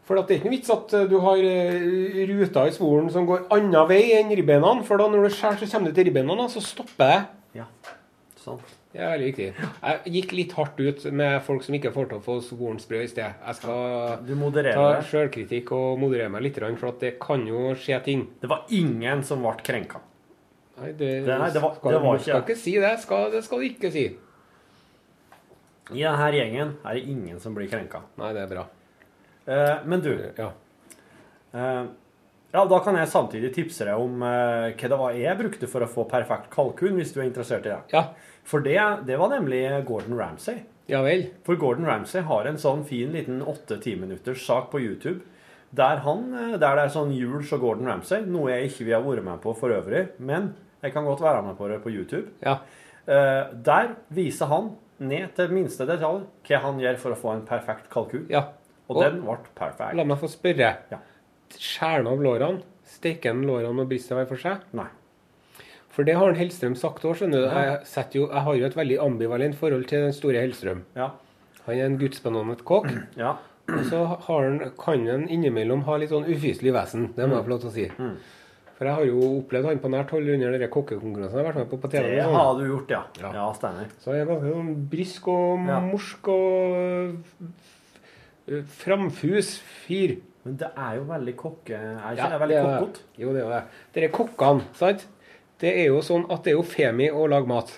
[0.06, 3.08] For at det er ikke noe vits at eh, du har eh, ruter i svoren
[3.10, 4.76] som går annen vei enn ribbeina.
[4.86, 7.22] For da når du skjærer, så kommer du til ribbeina, da, så stopper det.
[7.62, 7.66] ja.
[8.38, 8.60] Sånn.
[8.94, 9.46] Det er veldig viktig.
[9.82, 13.02] Jeg gikk litt hardt ut med folk som ikke får til å få svoren sprø
[13.04, 13.34] i sted.
[13.44, 17.98] Jeg skal Du ta sjølkritikk og moderere meg litt, for at det kan jo skje
[18.06, 18.28] ting.
[18.40, 20.00] Det var ingen som ble krenka.
[20.80, 23.00] Nei, det, Det- nei, det var- skal, det var du skal ikke- ikke si det.
[23.02, 24.06] Skal, det skal du ikke si.
[25.94, 28.02] I denne gjengen er det ingen som blir krenka.
[28.18, 28.66] Nei, det er bra.
[29.46, 30.52] Eh, men du, Ja.
[31.54, 31.86] eh,
[32.56, 35.84] ja, da kan jeg samtidig tipse deg om eh, hva det var jeg brukte for
[35.86, 37.82] å få perfekt kalkun, hvis du er interessert i det.
[37.94, 38.06] Ja.
[38.48, 40.64] For det, det var nemlig Gordon Ramsay.
[40.88, 41.28] ja vel.
[41.44, 45.22] For Gordon Ramsay har en sånn fin liten 8-10 minutters sak på YouTube
[45.76, 48.96] der, han, eh, der det er sånn Jules og Gordon Ramsay, noe jeg ikke vil
[48.96, 51.92] ha vært med på for øvrig, men jeg kan godt være med på det på
[51.92, 52.30] YouTube.
[52.46, 52.60] Ja.
[53.06, 57.46] Eh, der viser han ned til minste detalj hva han gjør for å få en
[57.48, 58.28] perfekt kalkun.
[58.30, 58.46] ja.
[58.88, 59.96] Og, Og- den ble perfekt.
[59.98, 60.68] La meg få spørre.
[60.92, 60.98] Ja.
[61.58, 62.62] Skjærer han av lårene?
[62.86, 64.62] Steker han lårene og brystet hver for seg?
[64.78, 64.86] Nei.
[65.90, 67.48] For det har han Hellstrøm sagt òg, skjønner du.
[67.50, 70.84] Jeg, jo, jeg har jo et veldig ambivalent forhold til den store Hellstrøm.
[70.96, 71.10] Ja.
[71.66, 72.92] Han er en gudsbenådet kokk.
[73.18, 73.38] Ja.
[73.74, 77.08] Og så har han, kan han innimellom ha litt sånn ufyselig vesen.
[77.16, 77.86] Det må jeg få lov til å si.
[77.98, 78.18] Mm.
[78.76, 81.60] For jeg har jo opplevd han på nært hold under de kokkekonkurransene jeg har vært
[81.62, 82.10] med på på TV.
[82.18, 83.04] Det har du gjort, ja.
[83.22, 83.30] Ja.
[83.38, 83.88] Ja, stemmer.
[84.04, 85.78] Så jeg er ganske sånn brysk og Ja.
[85.86, 87.46] morsk og
[88.52, 89.54] øh, framfus
[89.86, 90.18] fyr.
[90.46, 91.74] Men det er jo veldig kokke...
[91.74, 93.00] Er ikke Ja, det veldig kokkete?
[93.18, 93.62] Jo, det er det.
[93.96, 95.08] Dere kokkene, sant?
[95.62, 97.72] Det er jo sånn at det er jo femi å lage mat.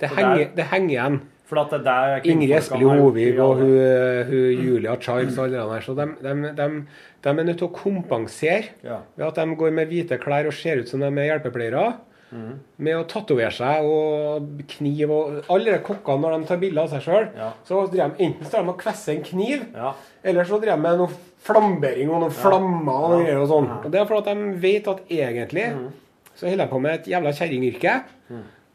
[0.00, 1.16] Det henger, det henger igjen.
[1.50, 3.72] For det der Ingrid Espelid Hovig og hun,
[4.30, 5.80] hun Julia Charles og alle de der.
[5.82, 6.68] Så de, de, de,
[7.24, 9.00] de er nødt til å kompensere Ja.
[9.18, 11.88] ved at de går med hvite klær og ser ut som de er hjelpepleiere.
[12.30, 12.52] Mm.
[12.86, 16.92] Med å tatovere seg og kniv og Alle de kokkene, når de tar bilder av
[16.92, 17.48] seg sjøl, Ja.
[17.66, 19.90] så driver de enten står de og kvesser en kniv, Ja.
[20.22, 21.10] eller så driver de med noe
[21.42, 23.68] flambering og noen flammer og noen greier og sånn.
[23.84, 25.66] Og Det er fordi de vet at egentlig
[26.36, 27.96] så holder de på med et jævla kjerringyrke.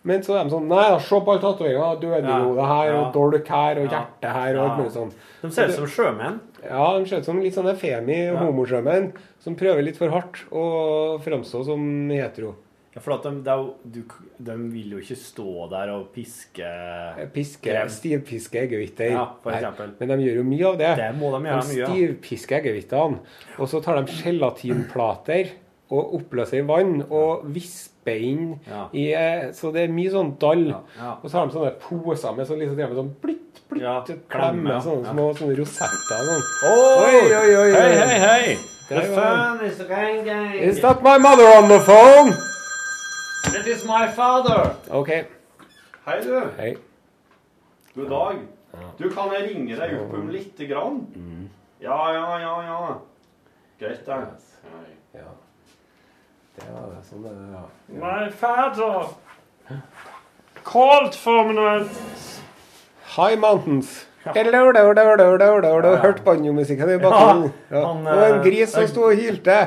[0.06, 1.99] Men så er de sånn Nei da, se på alle tatoveringene.
[2.01, 2.66] Dødehode Ja.
[2.70, 2.99] her, Ja.
[3.08, 4.06] og dolk her, og Ja.
[4.22, 5.14] hjerte her, og alt mulig sånn.
[5.41, 6.39] De ser ut som sjømenn.
[6.64, 8.36] Ja, de ser ut som litt sånne femi Ja.
[8.38, 12.56] homosjømenn som prøver litt for hardt å framstå som hetero.
[12.95, 14.03] Ja, for de, de, er
[14.41, 16.64] de vil jo ikke stå der og piske
[17.34, 19.12] Piske, stivpiske eggehviter.
[19.12, 19.89] Ja, for Nei.
[19.99, 20.95] Men de gjør jo mye av det.
[20.95, 21.89] Det må de De gjøre mye av.
[21.91, 23.20] stivpisker eggehvitene,
[23.60, 25.49] og så tar de gelatinplater
[25.91, 28.89] og oppløser i vann og visper inn Ja.
[28.93, 30.68] i eh, Så det er mye sånn dall.
[30.68, 31.12] Ja, ja.
[31.24, 35.06] Og så har de sånne poser med sånn, liksom, sånn blitt, blitt, Ja, klemme, sånne
[35.06, 35.12] Ja.
[35.14, 36.43] små sånne rosetter sånn.
[36.72, 37.72] Oi, oi, oi, oi.
[37.72, 38.58] Hei, hei, hei!
[38.88, 40.53] The phone is ringing.
[40.62, 42.30] Is that my mother on the phone?
[43.60, 44.76] It is my father.
[44.91, 45.10] OK.
[46.06, 46.41] Hei, du.
[46.58, 46.76] Hei.
[47.95, 48.36] God dag.
[48.99, 50.99] Du, kan jeg ringe deg opp om lite grann?
[51.82, 52.97] Ja, ja, ja, ja.
[53.80, 54.18] Greit, det.
[56.58, 56.64] Ja.
[56.66, 57.64] Det var det sånn det ja.
[57.99, 59.08] My father
[60.64, 61.86] called for me
[63.16, 64.06] High Mountains.
[64.34, 64.72] Hello.
[64.74, 67.53] Hørte banjomusikken i bakgrunnen.
[67.72, 67.84] Ja.
[67.86, 69.60] han, Og en eh, gris som sto og hylte.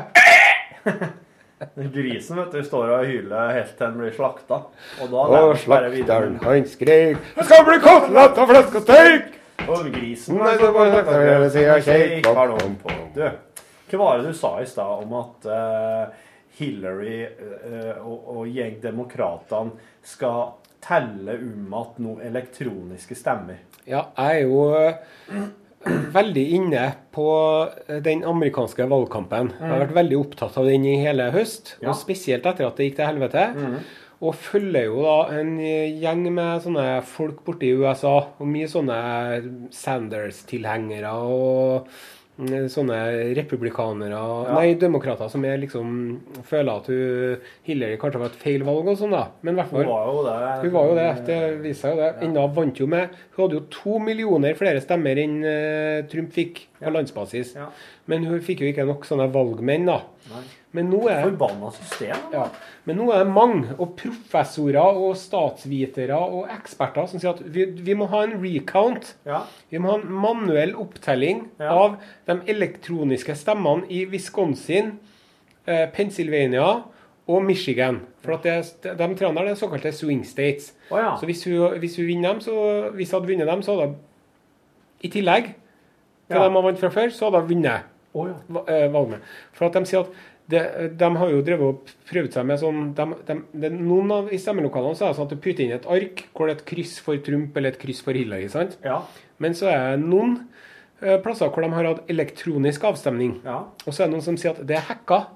[1.95, 4.61] Grisen vet du, står og hyler helt til den blir slakta.
[5.03, 8.79] Og da Og slakteren, han skrek Det skal bli kotelett og flesk
[9.67, 11.67] Og grisen Nei, det var slakteren, sier
[12.29, 12.55] Har.
[13.17, 13.25] Du,
[13.91, 16.28] hva var det du sa i stad om at eh,
[16.59, 23.65] Hillary eh, og, og gjengdemokratene skal telle om at noen elektroniske stemmer?
[23.89, 25.47] Ja, jeg er jo eh,
[26.15, 26.83] veldig inne
[27.15, 27.29] på
[27.89, 29.53] eh, den amerikanske valgkampen.
[29.59, 31.91] Jeg har vært veldig opptatt av den i hele høst, Ja.
[31.93, 33.49] og spesielt etter at det gikk til helvete.
[34.19, 38.97] Og følger jo da en gjeng med sånne folk borte i USA, og mye sånne
[39.71, 42.18] Sanders-tilhengere og mm,
[42.71, 42.97] sånne
[43.35, 44.19] republikanere
[44.55, 45.89] Nei, demokrater som er liksom
[46.47, 49.25] føler at hun Hillary kanskje var et feil valg og sånn, da.
[49.43, 50.37] Men i hvert Hun fall var jo det.
[50.63, 51.09] hun var jo det.
[51.27, 52.11] Det viste seg jo det.
[52.29, 56.63] Enda vant jo med Hun hadde jo to millioner flere stemmer enn eh, Trump fikk
[56.79, 57.57] på landsbasis.
[57.59, 57.67] Ja.
[58.07, 59.99] Men hun fikk jo ikke nok sånne valgmenn, da.
[60.31, 60.45] Nei.
[60.77, 62.17] Men nå er Forbanna system.
[62.33, 62.49] ja.
[62.85, 67.65] Men nå er det mange, og professorer og statsvitere og eksperter, som sier at vi,
[67.85, 69.15] vi må ha en recount.
[69.29, 69.43] Ja.
[69.71, 71.73] Vi må ha en manuell opptelling Ja.
[71.73, 71.97] av
[72.29, 74.95] de elektroniske stemmene i Wisconsin,
[75.67, 76.83] eh, Pennsylvania
[77.29, 78.01] og Michigan.
[78.25, 80.73] For at det, de tre der er såkalte swing states.
[80.91, 81.17] Oh, ja.
[81.21, 83.87] Så hvis hun, hvis hun vinner dem, så, hvis hun hadde vunnet dem, så hadde
[83.87, 83.97] hun
[85.03, 86.45] i tillegg til Ja.
[86.45, 87.81] dem hun vant fra før, så hadde hun vunnet
[88.15, 88.85] oh, ja.
[88.87, 89.19] eh.
[89.53, 90.07] For at de sier at
[90.49, 90.61] det,
[90.97, 94.39] de har jo drevet og prøvd seg med sånn de, de, det, Noen av i
[94.41, 96.69] stemmelokalene så er det sånn at du putter inn et ark hvor det er et
[96.71, 98.49] kryss for Trump eller et kryss for Hillary.
[98.53, 98.79] sant?
[98.85, 99.03] Ja.
[99.43, 100.39] Men så er det noen
[101.03, 103.43] eh, plasser hvor de har hatt elektronisk avstemning.
[103.45, 103.67] ja.
[103.85, 105.27] Og så er det noen som sier at det er hacka.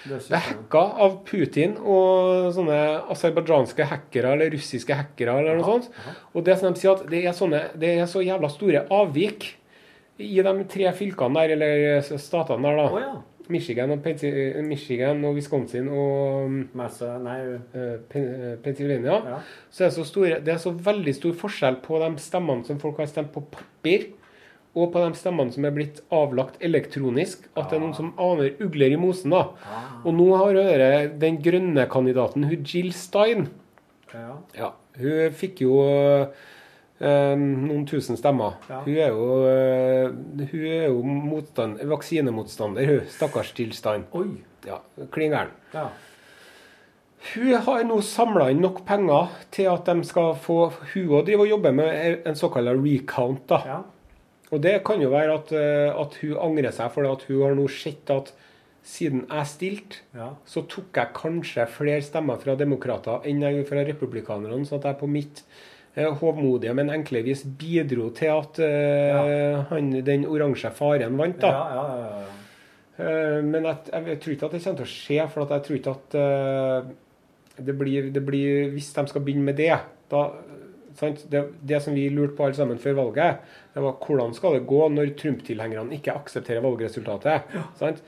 [0.00, 2.76] Det Det er hacka av Putin og sånne
[3.12, 5.90] aserbajdsjanske hackere eller russiske hackere eller noe sånt.
[6.32, 9.50] Og det som de sier at det er, sånne, det er så jævla store avvik
[10.20, 12.86] i de tre fylkene der, eller statene der, da.
[12.88, 13.12] Oh, ja.
[13.50, 17.38] Michigan, og Pensi- Michigan og Wisconsin og Massa, Nei,
[17.74, 19.18] eh, Pen- eh, Pennsylvania.
[19.24, 19.38] ja.
[19.70, 22.78] Så er det, så store, det er så veldig stor forskjell på de stemmene som
[22.78, 24.08] folk har stemt på papir,
[24.76, 28.52] og på de stemmene som er blitt avlagt elektronisk, at det er noen som aner
[28.62, 29.30] ugler i mosen.
[29.30, 29.48] da.
[30.04, 33.48] Og nå har dere den grønne kandidaten, hun Jill Stein.
[34.14, 34.36] ja.
[34.56, 36.26] Ja, Hun fikk jo eh,
[37.00, 38.58] noen tusen stemmer.
[38.68, 38.82] Ja.
[38.84, 40.10] Hun er jo, eh,
[40.50, 43.06] hun er jo motstand, vaksinemotstander, hun.
[43.08, 44.04] Stakkars tilstand.
[44.12, 44.28] Oi.
[44.66, 44.80] Ja,
[45.10, 45.54] Klin gæren.
[45.72, 45.86] Ja.
[47.34, 51.44] Hun har nå samla inn nok penger til at de skal få Hun òg driver
[51.44, 53.46] og jobber med en såkalt recount.
[53.48, 53.62] da.
[53.66, 53.80] ja.
[54.52, 57.54] Og det kan jo være at, eh, at hun angrer seg for at hun har
[57.54, 58.32] nå sett at
[58.82, 60.30] siden jeg stilte, Ja.
[60.46, 64.84] så tok jeg kanskje flere stemmer fra demokrater enn jeg gjorde fra republikanerne, så at
[64.84, 65.42] jeg på mitt
[65.94, 69.64] eh, hovmodige, men enkle vis bidro til at ja.
[69.70, 71.40] han, den oransje faren vant.
[71.42, 71.54] da.
[71.54, 72.36] Ja, ja, ja, ja.
[73.00, 75.56] Eh, Men jeg, jeg, jeg tror ikke at det kommer til å skje, for at
[75.56, 76.92] jeg tror ikke at eh,
[77.60, 79.74] det, blir, det blir Hvis de skal begynne med det,
[80.12, 80.24] da
[81.00, 81.22] sant?
[81.30, 83.40] Det, det som vi lurte på alle sammen før valget,
[83.74, 87.54] det var hvordan skal det gå når Trump-tilhengerne ikke aksepterer valgresultatet.
[87.78, 88.02] Sant?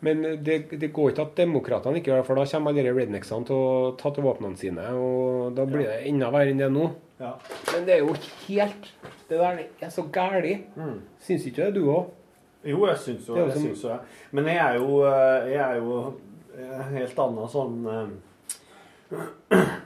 [0.00, 3.48] Men det, det går ikke at demokratene ikke gjør det, for da kommer alle rednecksene
[3.48, 6.74] til å ta til våpnene sine, og da blir det enda verre enn det er
[6.74, 6.88] nå.
[7.22, 7.32] Ja.
[7.72, 8.14] Men det er jo
[8.48, 8.90] helt
[9.28, 10.56] Det der er så gæli.
[11.24, 12.10] Syns ikke det, du òg?
[12.68, 13.52] Jo, jeg syns jo Det jeg.
[13.54, 13.96] som- Syns jo.
[14.32, 16.14] Men jeg er jo, eh, jeg er jo
[16.92, 18.10] helt anna sånn eh,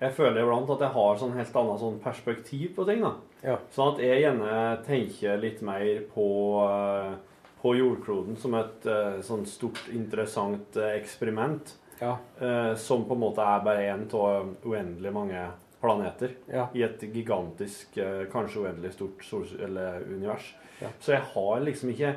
[0.00, 3.00] Jeg føler iblant at jeg har sånn helt annet sånn perspektiv på ting.
[3.00, 3.14] da.
[3.42, 3.56] Ja.
[3.72, 6.26] Sånn at jeg gjerne tenker litt mer på,
[6.66, 7.14] eh,
[7.62, 11.72] på jordkloden som et eh, sånn stort, interessant eh, eksperiment.
[12.02, 12.18] Ja.
[12.40, 15.46] eh, Som på en måte er bare en av uendelig mange
[15.86, 16.66] planeter Ja.
[16.74, 19.22] i et gigantisk, eh, kanskje uendelig stort
[19.62, 20.52] eller univers.
[20.82, 20.88] Ja.
[21.00, 22.16] Så jeg har liksom ikke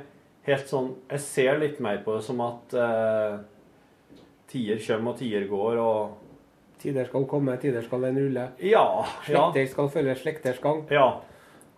[0.49, 3.37] helt sånn Jeg ser litt mer på det som at eh,
[4.49, 6.17] tider kommer og tider går, og
[6.79, 8.45] Tider skal komme, tider skal den rulle.
[8.63, 8.85] Ja.
[9.27, 9.49] Ja.
[9.51, 10.85] Slekter skal følge slekters gang.
[10.89, 11.09] ja.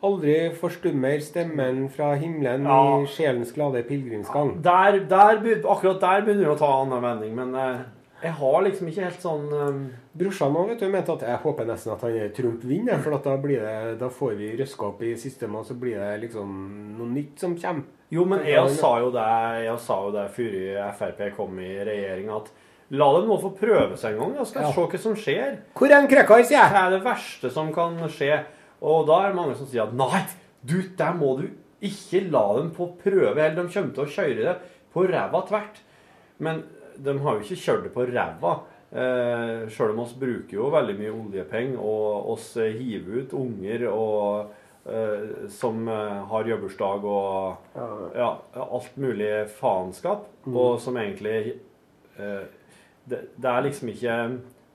[0.04, 3.02] Aldri forstummer stemmen fra himmelen Ja.
[3.02, 4.56] i sjelens glade pilegrimsgang.
[4.66, 7.82] Der, der, akkurat der begynner det å ta annen vending, men eh,
[8.24, 12.02] jeg har liksom ikke helt sånn eh, Brorsan òg mente at jeg håper nesten at
[12.04, 15.14] han er Trump vinner, for at da, blir det, da får vi røska opp i
[15.20, 16.50] systemet, og så blir det liksom
[16.98, 17.86] noe nytt som kommer.
[18.12, 19.24] Jo, men jeg sa jo det
[19.64, 22.50] Jeg sa jo det før Frp kom i regjering, at
[22.92, 24.34] la dem nå få prøve seg en gang.
[24.42, 24.72] Da skal Ja.
[24.76, 25.54] se hva som skjer.
[25.80, 26.72] Hvor er Krekar, sier jeg!
[26.74, 28.42] Hva er det verste som kan skje?
[28.84, 30.26] Og da er det mange som sier at nei,
[30.66, 31.48] du, der må du
[31.82, 33.38] ikke la dem få prøve.
[33.40, 34.58] Eller de kommer til å kjøre det
[34.92, 35.80] på ræva tvert.
[36.44, 36.64] Men
[37.00, 38.58] de har jo ikke kjørt det på ræva.
[38.92, 44.52] Eh, Sjøl om oss bruker jo veldig mye oljepenger, og oss hiver ut unger og,
[44.84, 47.78] eh, som eh, har jobbursdag og
[48.18, 48.32] ja,
[48.66, 49.32] alt mulig
[49.62, 51.38] faenskap, og som egentlig
[52.20, 52.44] eh,
[53.08, 54.18] det, det er liksom ikke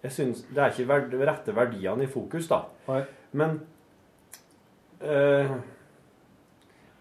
[0.06, 2.60] jeg synes, Det er ikke verd, rette verdiene i fokus, da.
[2.86, 3.00] Nei.
[3.36, 3.56] Men
[5.02, 5.56] eh,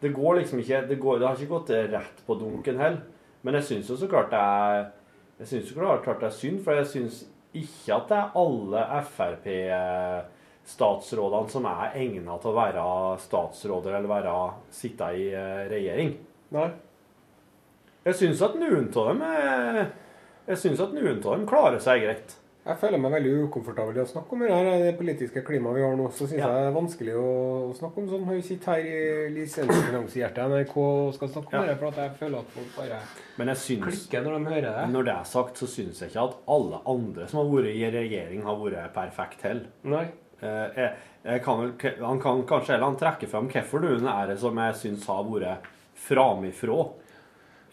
[0.01, 3.03] det går liksom ikke det, går, det har ikke gått rett på dunken heller.
[3.45, 4.88] Men jeg syns jo så klart det er
[5.40, 7.26] Jeg synes jo klart det er synd, for jeg syns
[7.56, 12.84] ikke at det er alle Frp-statsrådene som er egna til å være
[13.24, 14.34] statsråder eller være,
[14.76, 16.10] sitte i eh, regjering.
[16.56, 16.70] Nei.
[18.06, 19.22] Jeg syns at noen av dem
[21.36, 22.30] dem klarer seg greit.
[22.66, 25.84] Jeg føler meg veldig ukomfortabel i å snakke om det her, det politiske klimaet vi
[25.86, 26.07] har nå.
[26.09, 26.47] Så syns Ja.
[26.49, 28.26] jeg det er vanskelig å snakke om sånn.
[28.32, 31.66] Vi sitter her i lisensfinansierte NRK og skal snakke om Ja.
[31.70, 32.99] det, for at jeg føler at folk bare
[33.38, 34.89] Men jeg syns klikker når de hører det.
[34.93, 37.91] Når det er sagt, så syns jeg ikke at alle andre som har vært i
[37.91, 40.07] regjering, har vært perfekt heller.
[40.41, 44.74] Eh, kan vel, han kan kanskje heller trekke fram hvorfor noen er det som jeg
[44.74, 45.57] syns har vært
[45.95, 46.93] framifrå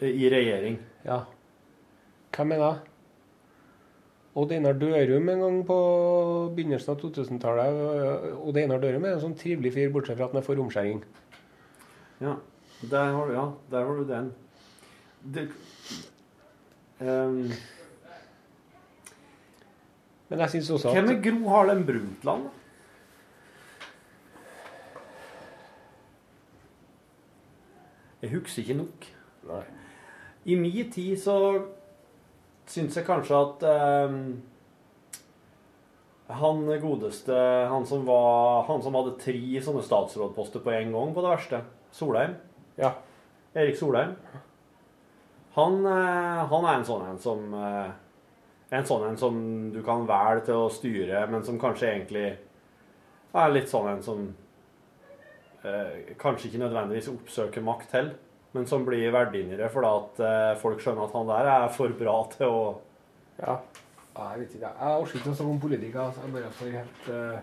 [0.02, 0.78] i regjering.
[1.06, 1.24] Ja.
[2.32, 2.91] Hvem er det?
[4.34, 5.76] Odd Einar Dørum en gang på
[6.56, 8.30] begynnelsen av 2000-tallet.
[8.40, 11.02] Odd Einar Dørum er en sånn trivelig fyr, bortsett fra at han er for omskjæring.
[12.22, 12.38] Ja,
[12.80, 14.32] der har du, ja, der har du den.
[15.34, 15.44] Det,
[17.04, 17.44] um,
[20.32, 22.48] Men jeg syns også at hvem er Gro Harlem Brundtland?
[28.22, 29.06] Jeg husker ikke nok.
[29.50, 29.62] Nei.
[30.44, 31.36] I min tid så
[32.70, 34.24] syns jeg kanskje at ehm,
[36.32, 37.34] han godeste
[37.68, 41.60] Han som var Han som hadde tre sånne statsrådposter på en gang, på det verste.
[41.92, 42.38] Solheim.
[42.78, 42.94] Ja.
[43.54, 44.14] Erik Solheim.
[45.54, 47.90] Han, eh, han er en sånn en som eh,
[48.72, 49.34] En sånn en som
[49.74, 52.30] du kan velge til å styre, men som kanskje egentlig
[53.36, 54.22] er litt sånn en som
[55.60, 58.14] eh, kanskje ikke nødvendigvis oppsøker makt heller,
[58.52, 62.16] men som blir verdinnere fordi at eh, folk skjønner at han der er for bra
[62.36, 62.62] til å
[63.40, 63.54] Ja.
[64.12, 64.66] Ja, Jeg vet ikke.
[64.68, 64.76] jeg.
[64.76, 66.02] Jeg orker ikke å snakke om politikere.
[66.04, 66.20] Altså.
[66.20, 67.38] Jeg bare får helt eh,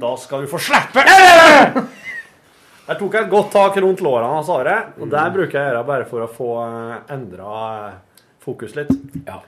[0.00, 1.02] Da skal du få slippe!
[2.86, 4.76] Jeg tok et godt tak rundt lårene hans, Are.
[5.02, 6.50] Og der bruker jeg å gjøre bare for å få
[7.10, 7.56] endra
[8.46, 8.92] fokus litt.
[9.26, 9.40] Ja.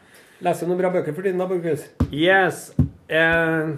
[0.43, 1.85] Leser du noen bra bøker for tiden, da, Borchhus?
[2.11, 2.73] Yes.
[3.07, 3.71] Eh,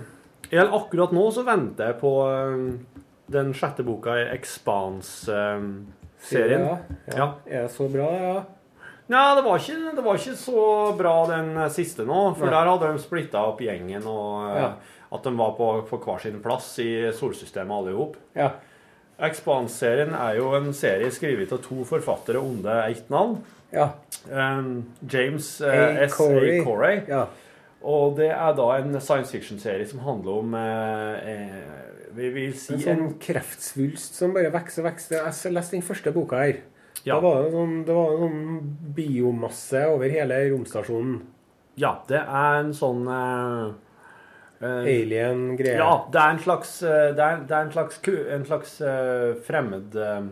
[0.64, 2.99] akkurat nå så venter jeg på eh,
[3.30, 6.64] den sjette boka i Expans-serien.
[6.66, 6.78] Ja.
[7.16, 7.26] Ja.
[7.46, 8.40] Er det så bra, ja?
[9.10, 10.60] Nei, det var, ikke, det var ikke så
[10.98, 12.54] bra den siste nå, for Nei.
[12.54, 14.68] der hadde de splitta opp gjengen, og eh, Ja.
[15.16, 18.14] at de var på, på hver sin plass i solsystemet alle i hop.
[18.38, 18.50] Ja.
[19.20, 23.40] Expans-serien er jo en serie skrevet av to forfattere under ett navn.
[23.74, 23.88] Ja.
[24.30, 26.04] Um, James eh, A.
[26.06, 26.14] S.
[26.14, 26.60] Corey.
[26.60, 26.64] A.
[26.64, 27.02] Corey.
[27.10, 27.26] ja.
[27.82, 31.54] Og det er da en science fiction-serie som handler om eh, eh,
[32.16, 35.20] Vi vil si En sånn kreftsvulst som bare vokser og vokser.
[35.20, 36.58] Jeg leste den første boka her.
[37.04, 37.14] Ja.
[37.16, 38.40] Da var det, sånn, det var sånn
[38.96, 41.20] biomasse over hele romstasjonen.
[41.80, 43.70] Ja, det er en sånn uh,
[44.60, 45.78] uh, Alien-greie.
[45.80, 48.00] Ja, det er en slags uh, Det er, det er en slags,
[48.36, 50.26] en slags eh, fremmed eh,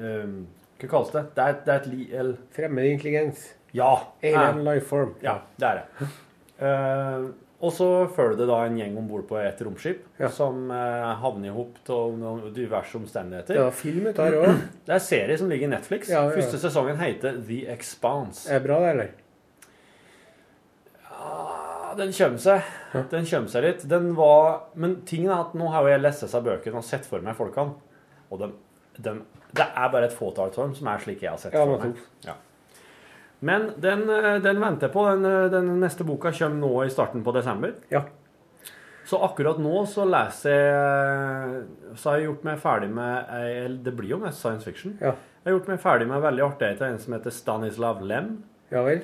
[0.00, 0.32] eh,
[0.80, 1.22] Hva kalles det?
[1.36, 2.08] Det er, det er et li...
[2.24, 3.44] el- Fremmed intelligens.
[3.76, 3.92] Ja.
[4.24, 5.12] Alien life form.
[5.22, 6.10] Ja, det er det.
[7.60, 7.86] Og så
[8.16, 10.30] følger det da en gjeng om bord på et romskip Ja.
[10.32, 13.58] som eh, havner i hop noen diverse omstendigheter.
[13.66, 14.62] Var film ut her òg.
[14.86, 16.08] Det er serie som ligger i Netflix.
[16.08, 16.30] Ja, ja.
[16.38, 18.46] Første sesongen heter The Expanse.
[18.48, 19.10] Er det bra, det, eller?
[21.10, 22.72] Ja, den kommer seg.
[23.10, 23.84] Den kommer seg litt.
[23.90, 27.04] Den var Men tingen er at nå har jo jeg lest seg bøkene og sett
[27.08, 27.76] for meg folkene.
[28.30, 28.52] Og de,
[29.02, 29.16] de,
[29.58, 31.82] det er bare et fåtall av dem som er slik jeg har sett Ja, for
[31.82, 32.00] meg.
[32.24, 32.36] Ja.
[33.40, 35.04] Men den, eh, den venter på.
[35.10, 37.72] Den, eh, den neste boka kommer nå i starten på desember.
[37.88, 38.02] Ja.
[39.04, 41.62] Så akkurat nå så leser jeg
[41.98, 44.98] Så har jeg gjort meg ferdig med Det blir jo mest science fiction.
[45.00, 45.14] Ja.
[45.44, 48.44] Jeg har gjort meg ferdig med veldig artig en som heter Stanislav Lem.
[48.70, 49.00] Ja vel.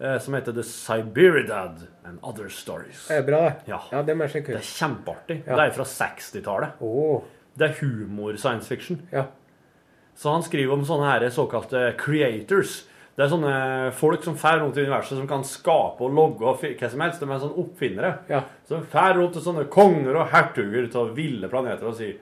[0.00, 3.06] eh, Som heter The Siberidad and Other Stories.
[3.08, 3.52] Det Er bra?
[3.66, 3.80] Ja.
[3.92, 5.42] Ja, det må jeg sjekke Det er kjempeartig.
[5.46, 5.56] Ja.
[5.56, 6.80] Det er fra 60-tallet.
[6.80, 7.22] Oh.
[7.56, 9.02] Det er humor science fiction.
[9.12, 9.26] Ja.
[10.16, 12.86] Så han skriver om sånne her såkalte creators.
[13.14, 13.56] Det er sånne
[13.94, 17.20] folk som fer rundt i universet som kan skape og logge og hva som helst.
[17.22, 18.12] De er sånne oppfinnere.
[18.30, 18.40] Ja.
[18.66, 22.18] Som fer rundt til sånne konger og hertuger til ville planeter og sier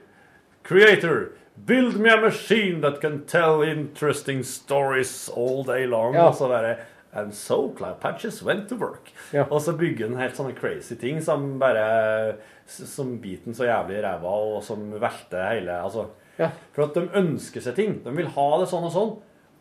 [0.63, 1.33] Creator,
[1.65, 6.13] build me a machine that can tell interesting stories all day long.
[6.13, 6.29] Ja.
[6.29, 6.77] Og så bare
[7.13, 9.11] And so Cloud Patches went to work.
[9.33, 9.43] Ja.
[9.49, 14.01] Og så bygger han helt sånne crazy ting som bare Som biter så jævlig i
[14.05, 16.07] ræva, og som velter hele Altså
[16.39, 16.49] Ja.
[16.73, 17.99] For at de ønsker seg ting.
[18.05, 19.11] De vil ha det sånn og sånn.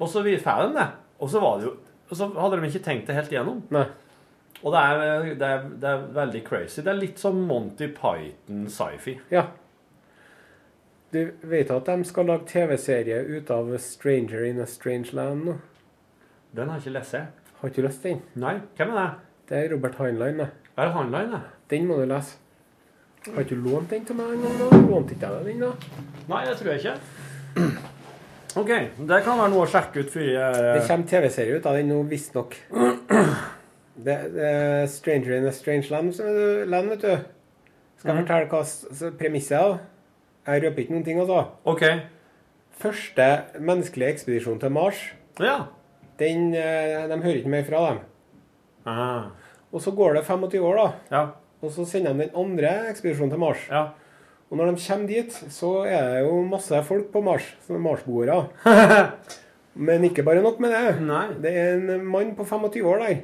[0.01, 0.87] Og så vi får de det.
[1.23, 1.77] Og så var det jo
[2.13, 3.63] Og så hadde de ikke tenkt det helt igjennom.
[3.73, 3.87] Nei.
[4.63, 6.83] Og det er, det er, det er veldig crazy.
[6.85, 9.15] Det er litt som Monty Python sci-fi.
[9.33, 9.47] Ja.
[11.13, 15.57] Du vet at de skal lage TV-serie ut av 'Stranger in a Strange Land' nå?
[16.53, 17.15] Den har jeg ikke lest.
[17.61, 18.23] Har ikke lest den?
[18.35, 19.11] Nei, hvem er det?
[19.49, 20.39] Det er Robert Heinlein.
[20.39, 20.49] det.
[20.77, 21.41] Er det Heinlein, det?
[21.71, 22.37] Den må du lese.
[23.35, 24.37] Har ikke du lånt den til meg?
[24.91, 25.73] Lånte ikke jeg deg den, da?
[26.29, 27.89] Nei, det tror jeg ikke.
[28.59, 28.71] OK.
[29.09, 31.89] Det kan være noe å sjekke ut før jeg Det kommer TV-serie ut av den
[31.93, 32.57] nå, visstnok.
[33.93, 36.17] Det, det er 'Stranger in a Strange Land',
[36.67, 37.19] land vet du.
[38.01, 39.75] Skal jeg fortelle hva premisset er?
[40.47, 41.43] Jeg røper ikke noen ting, altså.
[41.69, 41.85] OK.
[42.83, 43.27] Første
[43.61, 45.67] menneskelige ekspedisjon til Mars, Ja.
[46.19, 48.01] den, eh, de hører ikke mer fra dem.
[48.87, 49.23] Ah.
[49.73, 50.93] Og så går det 25 år, da.
[51.17, 51.27] Ja.
[51.63, 53.69] Og så sender de den andre ekspedisjonen til Mars.
[53.71, 53.89] Ja.
[54.53, 58.43] Og når de kommer dit, så er det jo masse folk på Mars, er marsboere.
[59.89, 60.99] Men ikke bare nok med det.
[61.09, 61.25] Nei.
[61.41, 63.23] Det er en mann på 25 år der.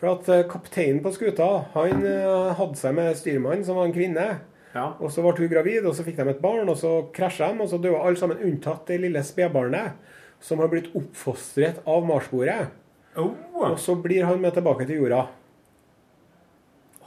[0.00, 1.46] For at eh, kapteinen på skuta,
[1.76, 4.26] han eh, hadde seg med styrmannen, som var en kvinne.
[4.74, 4.88] Ja.
[4.98, 7.62] Og så ble hun gravid, og så fikk de et barn, og så krasja de,
[7.62, 9.94] og så døde alle sammen unntatt det lille spedbarnet,
[10.42, 12.72] som har blitt oppfostret av marsboere.
[13.18, 13.30] Oh.
[13.62, 15.24] Og så blir han med tilbake til jorda.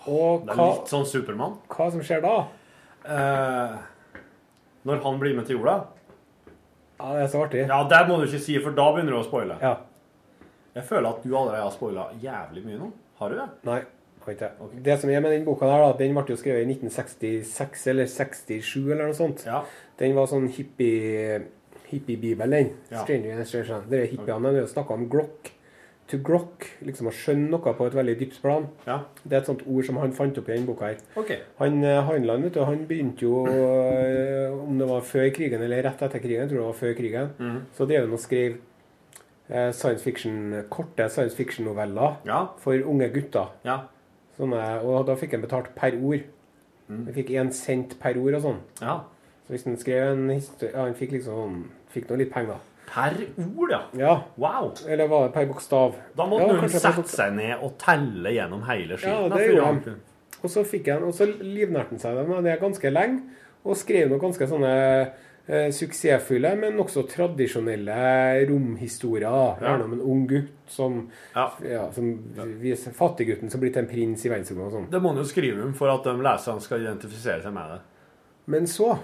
[0.07, 1.59] Og Det er litt sånn Supermann.
[1.67, 2.35] hva som skjer da?
[3.05, 3.77] Eh,
[4.83, 5.77] når han blir med til jorda
[6.99, 7.63] Ja, det er så artig.
[7.65, 9.57] Ja, det må du ikke si, for da begynner du å spoile.
[9.61, 9.77] Ja.
[10.75, 12.91] Jeg føler at du allerede har spoila jævlig mye nå.
[13.17, 13.47] Har du det?
[13.67, 13.79] Nei,
[14.25, 14.83] har ikke det.
[14.85, 18.11] Det som er med den boka der, da, den ble jo skrevet i 1966 eller
[18.11, 19.41] 67 eller noe sånt.
[19.49, 19.63] Ja.
[19.99, 21.41] Den var sånn hippie
[21.91, 22.69] hippiebibel, den.
[22.91, 23.01] Ja.
[23.03, 23.89] Stranger Stranger.
[23.89, 24.69] Det er hippiene okay.
[24.71, 25.51] snakka om glock.
[26.11, 28.65] To grok, liksom å skjønne noe på et veldig dypt plan.
[28.83, 28.97] Ja.
[29.23, 30.97] Det er et sånt ord som han fant opp i denne boka her.
[31.21, 31.37] Okay.
[31.61, 35.85] Han eh, Heinlein, vet du, han begynte jo eh, Om det var før krigen eller
[35.87, 37.61] rett etter krigen, jeg tror det var før krigen, mm.
[37.77, 38.57] så drev han og skrev
[39.47, 40.35] eh, science fiction,
[40.73, 42.41] korte science fiction-noveller Ja.
[42.59, 43.55] for unge gutter.
[43.67, 43.77] Ja.
[44.37, 46.27] Sånne, og da fikk han betalt per ord.
[46.89, 47.05] Mm.
[47.07, 48.61] Han fikk én cent per ord og sånn.
[48.83, 48.99] ja.
[49.47, 51.55] Så hvis han skrev en historie ja, Han fikk liksom sånn
[51.91, 52.59] Fikk nå litt penger.
[52.89, 53.13] Per
[53.57, 53.81] ord, ja.
[53.97, 54.15] Ja.
[54.35, 54.73] Wow.
[54.87, 55.95] Eller var det per bokstav?
[56.17, 59.29] Da måtte Ja, noen sette seg ned og telle gjennom hele skiten.
[59.31, 59.99] Ja, det gjorde han.
[60.41, 63.21] Og så så livnærte han seg med det ganske lenge.
[63.63, 64.71] Og skrev noen ganske sånne
[65.47, 69.61] eh, suksessfulle, men også tradisjonelle romhistorier.
[69.61, 71.51] Gjerne om en ung gutt som, Ja.
[71.63, 72.09] ja, som
[72.59, 74.89] viser fattiggutten som blir til en prins i verdensrommet og sånn.
[74.91, 77.79] Det må han jo skrive om for at de leserne skal identifisere seg med det.
[78.47, 78.97] Men så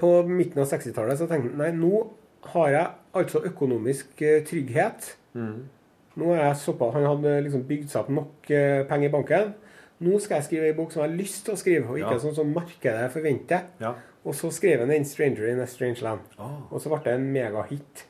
[0.00, 2.06] På midten av 60-tallet så tenkte han nei, nå
[2.54, 4.46] har jeg altså økonomisk trygghet.
[4.50, 5.12] trygghet.
[6.16, 9.54] Nå er jeg såpass, Han hadde liksom bygd seg opp nok eh, penger i banken.
[10.04, 12.12] Nå skal jeg skrive ei bok som jeg har lyst til å skrive, og ikke
[12.18, 12.22] Ja.
[12.22, 13.62] sånn som markedet forventer.
[13.80, 13.94] Ja.
[14.24, 16.28] Og så skrev han den 'Stranger in a Strange Land'.
[16.38, 16.72] Oh.
[16.72, 18.04] Og så ble det en megahit.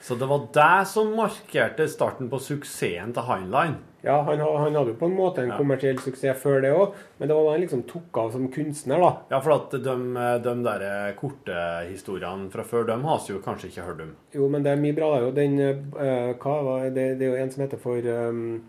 [0.00, 3.76] Så det var det som markerte starten på suksessen til Heinlein.
[4.06, 5.56] Ja, han, han hadde jo på en måte en Ja.
[5.58, 9.00] kommersiell suksess før det òg, men det var da han liksom tok av som kunstner,
[9.02, 9.10] da.
[9.34, 9.96] Ja, for at de,
[10.44, 11.56] de der korte
[11.90, 14.12] historiene fra før, dem har vi jo kanskje ikke hørt om.
[14.36, 15.08] Jo, men det er mye bra.
[15.16, 17.08] Er jo den uh, Hva var det?
[17.18, 17.98] Det er jo en som heter for
[18.30, 18.62] um,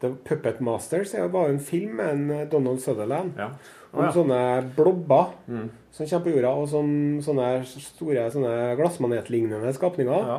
[0.00, 1.10] The Puppet Masters.
[1.16, 3.32] Det var jo en film med en eh, Donald Sutherland.
[3.40, 3.50] Ja.
[3.96, 4.10] Om ja.
[4.10, 4.40] Om sånne
[4.76, 5.70] blobber Mm.
[5.90, 6.88] som kommer på jorda, og som,
[7.24, 10.26] sånne store sånne glassmanetlignende skapninger.
[10.30, 10.38] Ja.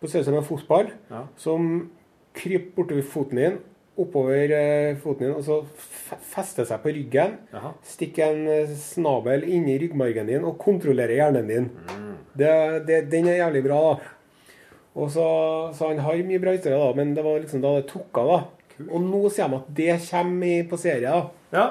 [0.00, 0.90] På størrelse med en fotball.
[1.10, 1.22] Ja.
[1.36, 1.90] Som
[2.34, 3.58] kryper bortover foten din,
[4.00, 5.60] oppover eh, foten din, og så
[6.32, 7.36] feste seg på ryggen.
[7.86, 11.70] stikke en eh, snabel inni ryggmargen din og kontrollere hjernen din.
[11.90, 12.10] Mm.
[12.34, 12.52] Det,
[12.88, 14.10] det, den er jævlig bra, da.
[14.94, 15.26] Og så,
[15.74, 18.30] så han har mye bra historier, da, men det var liksom da det tok av,
[18.30, 18.84] da.
[18.88, 21.10] Og nå ser de at det kommer på serie.
[21.10, 21.50] da.
[21.54, 21.66] ja.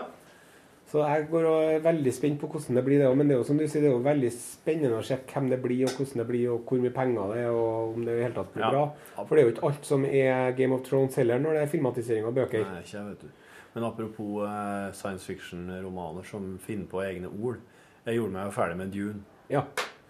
[0.93, 2.99] Så jeg går og er veldig spent på hvordan det blir.
[3.01, 5.15] det, Men det er jo som du sier, det er jo veldig spennende å se
[5.31, 8.05] hvem det blir, og hvordan det blir, og hvor mye penger det er, og om
[8.05, 8.69] det i hele tatt blir Ja.
[8.69, 8.83] bra.
[9.25, 11.71] For det er jo ikke alt som er Game of Thrones heller, når det er
[11.73, 12.61] filmatisering av bøker.
[12.69, 13.27] Nei, ikke vet du.
[13.73, 17.57] Men apropos eh, science fiction-romaner som finner på egne ord.
[18.05, 19.23] Jeg gjorde meg jo ferdig med Dune.
[19.49, 19.63] Ja.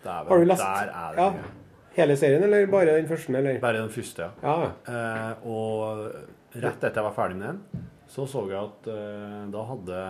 [0.04, 1.34] Dæven, Har du lest Der er det ja,
[1.96, 3.32] hele serien, eller bare den første?
[3.38, 3.60] eller?
[3.64, 4.32] Bare den første, ja.
[4.44, 6.12] Ja, Eh, og
[6.60, 10.02] rett etter jeg var ferdig med den, så så jeg at eh, da hadde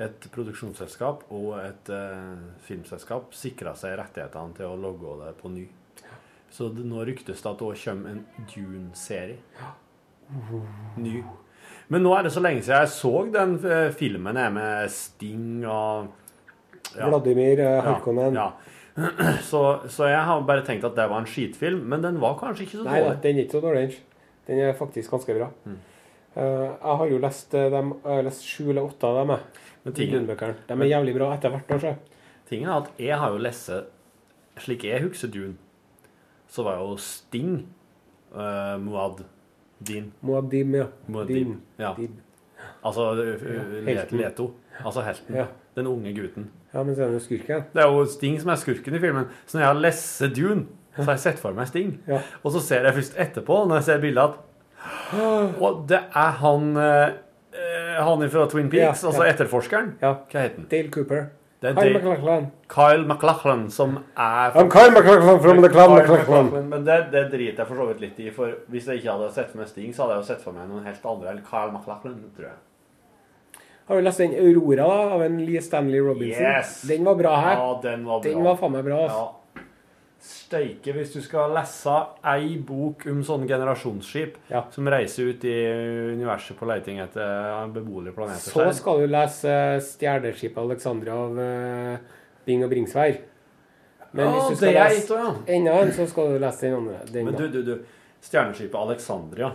[0.00, 5.66] et produksjonsselskap og et eh, filmselskap sikra seg rettighetene til å logge det på ny.
[6.50, 9.38] Så det, nå ryktes det at det òg kommer en Dune-serie.
[11.00, 11.20] Ny.
[11.90, 15.64] Men nå er det så lenge siden jeg så den eh, filmen jeg med Sting
[15.66, 16.10] og
[16.94, 17.08] ja.
[17.10, 18.38] Vladimir eh, Ja, Harkonnen.
[18.38, 18.50] ja.
[19.46, 22.66] Så, så jeg har bare tenkt at det var en skitfilm, men den var kanskje
[22.66, 23.84] ikke så Nei da, den er ikke så dårlig.
[24.48, 24.58] den.
[24.66, 25.46] Er faktisk ganske bra.
[25.64, 25.76] Mm.
[26.34, 29.32] Uh, jeg har jo lest, dem, jeg har lest sju eller åtte av dem.
[29.36, 29.69] jeg.
[29.84, 30.54] Men ting, Dune-bøkene.
[30.68, 31.74] De er jævlig bra etter hvert.
[31.76, 31.94] Også.
[32.48, 33.70] tingen er at jeg har jo lest
[34.60, 35.54] slik jeg husker Dune,
[36.50, 37.68] så var jo Sting
[38.34, 39.22] uh, Muad
[39.80, 40.12] din.
[40.20, 40.86] Muadim, ja.
[41.06, 41.60] Muad Din.
[41.78, 41.94] ja.
[42.84, 43.14] Altså
[43.86, 44.04] ja.
[44.10, 44.50] Leto.
[44.84, 45.36] Altså helten.
[45.36, 45.46] Ja.
[45.76, 46.50] Den unge gutten.
[46.74, 47.62] ja, men så er det jo skurken.
[47.72, 49.24] Det er jo Sting som er skurken i filmen.
[49.46, 50.66] Så når jeg har lest Dune,
[50.96, 52.00] så har jeg sett for meg Sting.
[52.08, 52.20] Ja.
[52.42, 54.46] Og så ser jeg først etterpå, når jeg ser bildet, at
[55.60, 57.14] Og det er han eh, eh,
[58.06, 59.34] Han fra Twin Peaks, altså ja.
[59.34, 59.92] etterforskeren.
[60.00, 60.14] Ja.
[60.30, 60.66] Hva heter han?
[60.70, 61.28] Dale Cooper.
[61.60, 62.46] Det er Kyle McLachlan.
[62.46, 62.46] MacLachlan.
[62.72, 65.90] Kyle MacLachlan, som er I'm Kyle MacLachlan from the clan.
[65.90, 69.12] MacLachlan, Men det, det driter jeg for så vidt litt i, for hvis jeg ikke
[69.12, 71.34] hadde sett for meg Sting, så hadde jeg jo sett for meg noen helt andre.
[71.34, 72.56] Eller Kyle MacLachlan, tror jeg.
[73.90, 76.46] Har du lest den Aurora da, av en Lee Stanley Robinson?
[76.46, 76.80] Yes.
[76.88, 77.56] Den var bra her.
[77.58, 78.30] Ja, den var bra.
[78.30, 79.04] Den var faen meg bra.
[79.04, 79.16] ass.
[79.18, 79.39] Ja.
[80.20, 81.94] Steike, hvis du skal lese
[82.28, 84.66] ei bok om sånne generasjonsskip Ja.
[84.70, 85.54] som reiser ut i
[86.12, 91.96] universet på leiting etter beboelige planeter Så skal du lese Stjerneskipet Alexandra' av eh,
[92.44, 93.16] Bing og Bringsvær.
[94.12, 95.32] Men Ja, hvis du skal lese ja.
[95.56, 96.98] enda en, så skal du lese den andre.
[97.12, 97.78] Den, Men du, du, du.
[98.20, 99.52] Stjerneskipet Alexandria.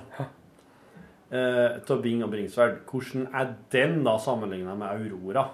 [1.36, 5.46] Eh, til Bing og Bringsvær, Hvordan er den da sammenligna med Aurora?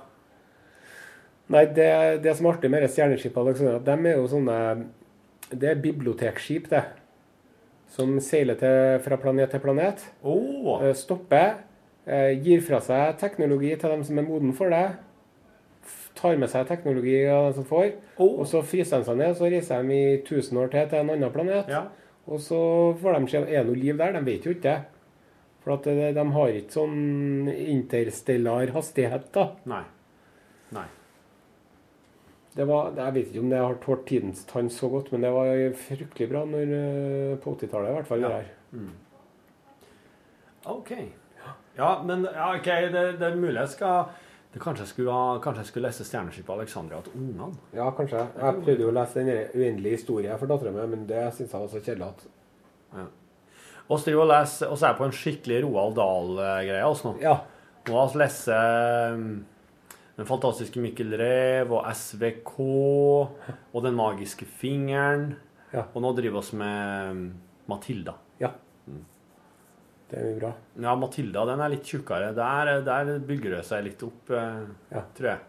[1.52, 4.58] Nei, det, det som er artig med Stjerneskipet Alexandria, de er jo sånne
[5.52, 6.84] Det er bibliotekskip, det.
[7.92, 10.04] Som seiler til, fra planet til planet.
[10.88, 11.58] Eh, Stopper.
[12.08, 14.86] eh, Gir fra seg teknologi til dem som er moden for det.
[16.16, 17.92] Tar med seg teknologi av dem som får.
[18.18, 18.40] Oh.
[18.40, 21.10] Og så fryser de seg ned, så reiser de i 1000 år til til en
[21.16, 21.68] annen planet.
[21.72, 21.84] Ja.
[22.28, 22.62] Og så
[23.02, 24.12] får de se er det noe liv der.
[24.14, 24.80] De vet jo ikke det.
[25.64, 29.50] For at de har ikke sånn interstellar hastighet, da.
[29.70, 29.84] Nei.
[30.74, 30.88] Nei.
[32.52, 35.32] Det var, jeg vet ikke om det har tålt tidens tann så godt, men det
[35.32, 38.26] var fryktelig bra når, eh, på 80-tallet i hvert fall.
[38.26, 38.42] Ja.
[38.42, 38.90] der.
[40.72, 40.92] OK.
[41.78, 44.12] Ja, men ja, ok, det, det er mulig jeg skal
[44.52, 47.54] det, kanskje, jeg skulle, kanskje jeg skulle lese 'Stjerneskipet Alexandria' til ungene?
[47.74, 48.26] Ja, kanskje.
[48.36, 51.62] Jeg prøvde jo å lese den uendelige historien for dattera mi, men det syns jeg
[51.62, 52.28] var så kjedelig at
[53.88, 57.16] Og så og leser, og er jeg på en skikkelig Roald Dahl-greie oss nå.
[57.22, 57.38] Ja.
[57.88, 59.46] Nå har vi lest um,
[60.22, 65.32] Den fantastiske Mikkel Rev og SVK og Den magiske fingeren.
[65.74, 65.88] Ja.
[65.96, 67.24] Og nå driver vi med um,
[67.72, 68.14] Matilda.
[68.42, 68.52] ja.
[70.12, 70.50] Det er jo bra.
[70.84, 72.34] Ja, Matilda den er litt tjukkere.
[72.36, 75.06] Der, der bygger det seg litt opp, eh, Ja.
[75.16, 75.40] tror jeg.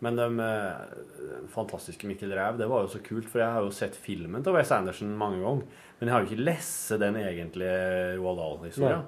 [0.00, 3.70] Men de, eh, fantastiske Mikkel Rev, det var jo så kult, for jeg har jo
[3.76, 5.68] sett filmen til Wes Anderson mange ganger.
[6.00, 9.04] Men jeg har jo ikke lest den egentlige Roald Dahl-historien.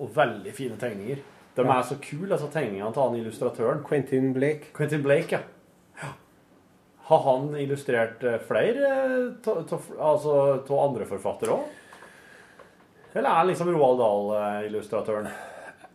[0.00, 1.20] Og veldig fine tegninger.
[1.56, 3.82] De er så kule, altså tegningene til han illustratøren.
[3.86, 4.72] Quentin Blake.
[4.76, 6.10] Quentin Blake, ja.
[7.06, 8.88] Har han illustrert eh, flere
[9.46, 11.74] av altså, andre forfattere òg?
[13.16, 15.28] Eller er han liksom Roald Dahl-illustratøren?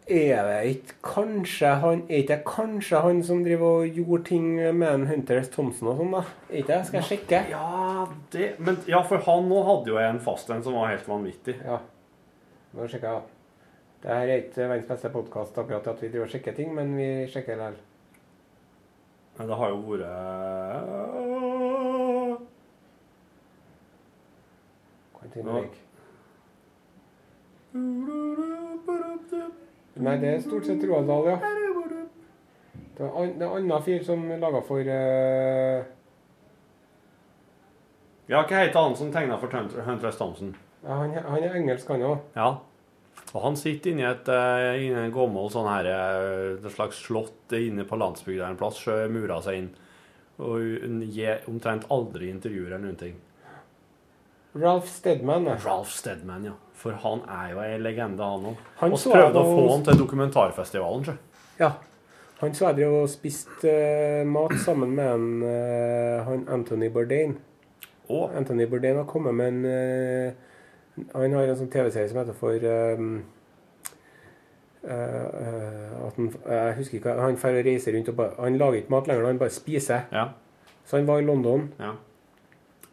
[0.08, 4.88] Det ikke kanskje han Er ikke det kanskje han som driver og gjorde ting med
[4.88, 5.52] en Hunter S.
[5.54, 6.24] Thompson og sånn, da?
[6.50, 6.80] Ikke?
[6.88, 7.44] Skal jeg sjekke?
[7.52, 11.08] Ja, det, men, ja, for han nå hadde jo en fast en som var helt
[11.08, 11.60] vanvittig.
[11.62, 11.78] Ja.
[12.76, 13.41] Nå sjekker jeg.
[14.02, 16.98] Det her er ikke verdens beste podkast akkurat at vi driver og sjekker ting, men
[16.98, 17.76] vi sjekker likevel.
[19.38, 20.08] Men det har jo vært
[25.36, 25.64] Ja.
[30.02, 31.38] Nei, det er stort sett Roald Dahl, ja.
[32.98, 35.86] Det er en annen fyr som laga for uh...
[38.30, 40.18] Ja, hva heter han som tegna for Hunter S.
[40.18, 40.56] Thompson?
[40.84, 42.18] ja, han, han er engelsk, han òg.
[42.36, 42.50] Ja.
[43.32, 47.56] Og han sitter inni et eh, inni en gammel sånn her eh, et slags slott
[47.56, 49.70] inne på landsbygda en plass, mura seg inn.
[50.42, 53.20] Og gir omtrent aldri intervjuer eller noen ting.
[54.54, 55.46] Ralph Steadman.
[55.46, 55.56] ja.
[55.64, 56.58] Ralph Steadman, ja.
[56.74, 58.66] For han er jo ei legende, han òg.
[58.82, 61.16] Vi prøvde å få han til dokumentarfestivalen, sjø.
[61.62, 61.72] Ja.
[62.42, 67.36] Han så jeg og spiste uh, mat sammen med en, uh, han Anthony Bourdain.
[68.10, 68.32] Oh.
[68.36, 70.34] Anthony Bourdain har kommet med en eh,
[71.14, 73.14] Han har en sånn TV-serie som heter for um,
[74.84, 78.82] eh, at han, Jeg husker ikke Han drar og reiser rundt og bare Han lager
[78.82, 80.08] ikke mat lenger, han bare spiser.
[80.12, 80.28] Ja.
[80.86, 81.96] Så han var i London ja.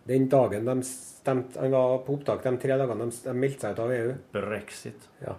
[0.08, 3.76] den dagen de stemte Han var på opptak de tre dagene de, de meldte seg
[3.76, 4.16] ut av EU.
[4.36, 5.08] Brexit.
[5.24, 5.36] Ja.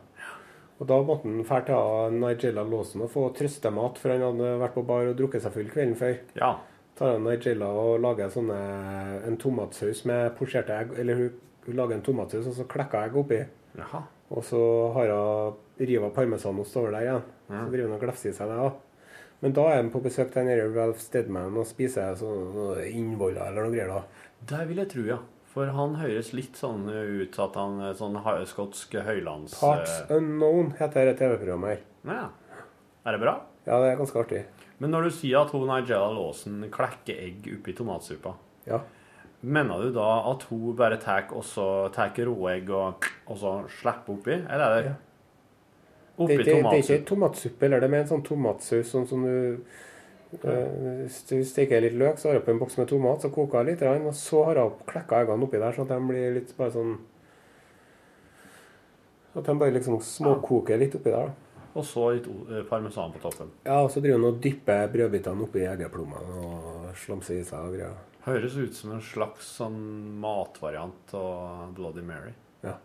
[0.80, 4.78] Og da måtte han dra til Nigella Lawson og få trøstemat, for han hadde vært
[4.78, 6.15] på bar og drukket seg full kvelden før.
[6.39, 6.53] Ja.
[6.95, 8.59] tar han Nigella og lager sånne,
[9.28, 10.95] en tomatsaus med posjerte egg.
[10.99, 11.36] Eller hun,
[11.66, 13.39] hun lager en tomatsaus og så klekker jeg oppi.
[13.80, 14.03] Jaha.
[14.30, 14.60] Og så
[14.93, 17.26] har hun riva parmesanost over der igjen.
[17.49, 17.64] Ja.
[17.66, 18.60] Så driver han og glefser i seg det.
[18.68, 18.78] òg.
[19.39, 23.68] Men da er han på besøk til Ralph Steadman og spiser sånn noe innvoller eller
[23.68, 23.88] noe greier.
[23.88, 24.26] da.
[24.51, 25.20] Det vil jeg tro, ja.
[25.49, 29.55] For han høres litt sånn ut at han er sånn skotsk høylands...
[29.60, 31.82] Parts eh, Unknown heter det TV-programmet her.
[32.05, 32.28] Ja.
[33.07, 33.34] Er det bra?
[33.66, 34.43] Ja, det er ganske artig.
[34.80, 38.36] Men når du sier at hun Nigella Lawson klekker egg oppi tomatsuppa,
[38.70, 38.84] Ja.
[39.42, 44.40] Mener du da at hun bare tar råegg og, og så slipper oppi?
[44.40, 44.98] Eller er det Ja.
[46.20, 46.70] Det oppi tomatsuppe?
[46.70, 49.62] det er ikke tomatsuppe, eller det er med en sånn tomatsaus sånn som du
[50.44, 53.30] eh, Hvis du steker litt løk, så har du oppi en boks med tomat, så
[53.32, 56.36] koker jeg litt, og så har jeg klekka eggene oppi der, sånn at de blir
[56.36, 56.98] litt bare sånn
[59.40, 61.32] At de bare liksom småkoker litt oppi der.
[61.32, 61.64] da.
[61.80, 63.52] Og så litt eh, parmesan på toppen.
[63.64, 67.78] Ja, og så driver han og dypper brødbitene oppi eggeplommen og slamser i seg og
[67.78, 68.09] greier.
[68.30, 69.80] Høres ut som en slags sånn
[70.22, 72.32] matvariant av Bloody Mary.
[72.64, 72.76] Ja.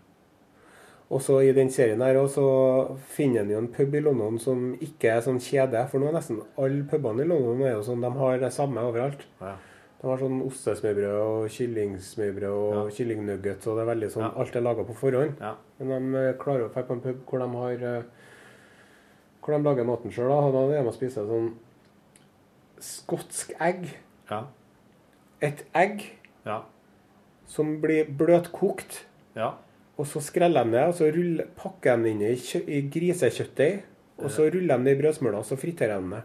[1.13, 4.73] Og så i den serien her også finner en jo en pub i London som
[4.83, 5.83] ikke er sånn kjede.
[5.91, 8.81] For nå er nesten alle pubene i London er jo sånn, de har det samme
[8.89, 9.23] overalt.
[9.41, 9.55] Ja.
[10.01, 12.97] De har sånn ostesmørbrød og kyllingsmørbrød og Ja.
[12.97, 14.33] kyllingnuggets, og det er veldig sånn, Ja.
[14.41, 15.39] alt er laga på forhånd.
[15.41, 15.55] Ja.
[15.79, 18.03] Men de eh, klarer å dra på en pub hvor de har eh,
[19.45, 20.29] Hvor de lager maten sjøl.
[20.29, 21.53] Da Da er de og spiser sånn
[22.81, 23.91] skotsk egg.
[24.31, 24.47] Ja.
[25.45, 26.03] Et egg
[26.47, 26.63] Ja.
[27.47, 29.05] som blir bløtkokt.
[29.37, 29.53] ja.
[29.97, 32.81] Og så skreller de det, og så ruller, pakker de det inn i, kjø- i
[32.91, 33.83] grisekjøttdeig.
[34.19, 36.23] Og så ruller de det i brødsmøla, og så friterer de det.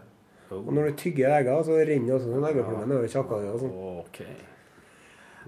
[0.50, 3.52] Og når du tygger egga, så renner også sånn eggeplomme nedover kjakka di.
[3.62, 3.76] sånn.
[4.00, 4.18] OK.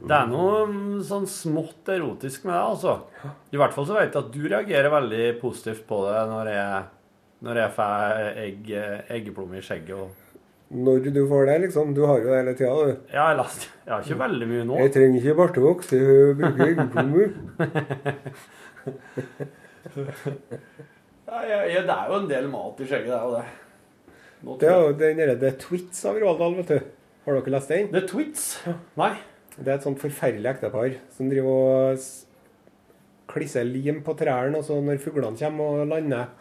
[0.06, 2.94] Det er noe mm, sånn smått erotisk med det, altså.
[3.52, 6.84] I hvert fall så vet jeg at du reagerer veldig positivt på det når jeg,
[7.42, 8.70] når jeg får egg,
[9.18, 9.98] eggeplomme i skjegget.
[9.98, 10.21] Og...
[10.72, 11.90] Når du får det, liksom.
[11.94, 12.92] Du har jo det hele tida, du.
[13.12, 14.78] Ja, jeg, last, jeg har ikke veldig mye nå.
[14.80, 17.26] Jeg trenger ikke bartevoks, jeg bruker eggeplommer.
[21.32, 23.44] Ja, ja, det er jo en del mat i skjegget, det er jo det.
[24.42, 26.90] Nå Det er jo den derre The Twits av Roald vet du.
[27.26, 27.92] Har dere lest den?
[27.92, 28.46] The Twits?
[28.98, 29.12] Nei.
[29.54, 32.06] Det er et sånt forferdelig ektepar som driver og
[33.32, 36.32] klisser lim på trærne, og så når fuglene kommer og lander,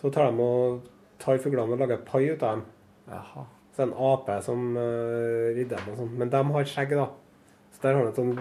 [0.00, 0.86] så tar de og
[1.22, 2.64] tar fuglene og lager pai ut av dem.
[3.10, 3.44] Jaha.
[3.76, 6.12] Så det er en ape som uh, ridder dem og sånn.
[6.16, 7.10] Men de har skjegg, da.
[7.76, 8.38] Så der har han et sånn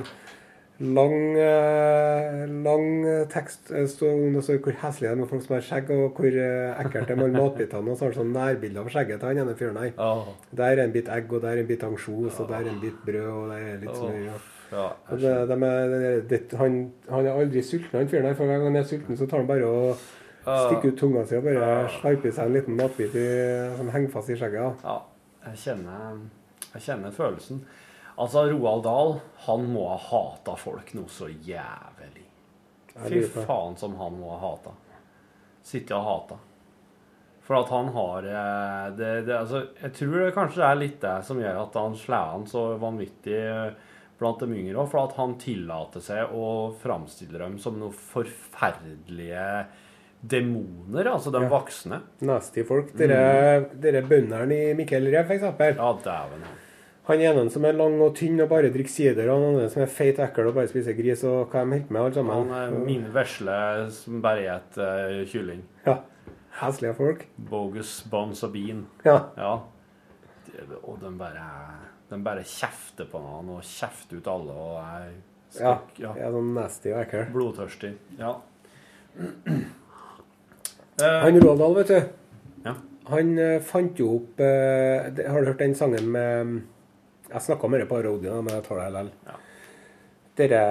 [0.96, 5.44] lang, uh, lang eh, tekst om stå- det står hvor heslige de er med folk
[5.46, 7.92] som har skjegg, og hvor uh, ekkelt det er med matbitene.
[7.92, 9.94] Og så har han sånn nærbilde av skjegget til han ene fyren her.
[10.00, 10.34] Oh.
[10.56, 12.80] Der er en bit egg, og der er en bit ansjos, og der er en
[12.84, 14.52] bit brød, og der er litt smør.
[14.72, 16.78] ja, Og det, de er, det, han,
[17.12, 18.36] han er aldri sulten, han fyren her.
[18.40, 19.98] For hver gang han er sulten, så tar han bare og
[20.46, 23.28] stikker ut tunga si og bare slarper i seg en liten matbit i,
[23.80, 24.84] som henger fast i skjegget.
[24.86, 24.98] Ja,
[25.46, 26.24] jeg kjenner,
[26.74, 27.62] jeg kjenner følelsen.
[28.16, 32.24] Altså, Roald Dahl, han må ha hata folk noe så jævlig.
[32.96, 34.76] Fy faen som han må ha hata.
[35.66, 36.38] Sitte og hata.
[37.46, 40.96] For at han har eh, det, det, altså, Jeg tror det kanskje det er litt
[41.04, 44.90] det som gjør at han slår han så vanvittig eh, blant de yngre òg.
[44.90, 46.48] For at han tillater seg å
[46.82, 49.46] framstille dem som noen forferdelige
[50.28, 51.50] demoner, altså de Ja.
[51.50, 52.02] voksne.
[52.22, 52.94] Nasty folk.
[52.98, 55.42] Dere, dere bøndene i Mikkel Rev, f.eks.
[55.78, 56.46] Ja, dæven.
[57.06, 59.84] Han ene som er lang og tynn og bare drikker sider, og han andre som
[59.84, 62.50] er feit og ekkel og bare spiser gris, og hva de holder med, alle sammen.
[62.50, 65.62] Han er min vesle som bare spiser kylling.
[65.86, 66.00] Ja.
[66.62, 67.26] Heslige folk.
[67.38, 68.86] Bogus buns og bean.
[69.06, 69.20] Ja.
[69.38, 69.60] Ja.
[70.88, 71.46] Og de bare,
[72.10, 75.10] de bare kjefter på han og kjefter ut alle og er
[75.60, 75.76] Ja.
[75.78, 76.14] skrekk- ja.
[76.18, 77.26] ja sånn nasty og ekkel.
[77.34, 77.94] blodtørstig.
[78.18, 78.34] Ja.
[81.02, 82.02] Eh, Han Dahl, vet du.
[82.66, 82.74] Ja.
[83.12, 86.62] Han eh, fant jo opp eh, Har du hørt den sangen med
[87.30, 89.10] Jeg snakka med det på radioen, men jeg tar det likevel.
[89.28, 89.36] Ja.
[90.36, 90.62] Dere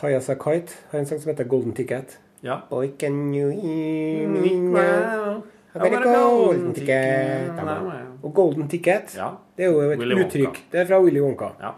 [0.00, 2.18] High As A Kite har en sang som heter Golden Ticket.
[2.42, 2.60] ja.
[2.70, 5.42] Boy, can you hear me now?
[5.74, 7.50] I got a golden ticket.
[8.22, 9.30] Og Golden Ticket, Ja.
[9.56, 10.26] det er jo et Willy Wonka.
[10.28, 10.60] uttrykk.
[10.72, 11.50] Det er fra Willy Wonka.
[11.60, 11.70] ja.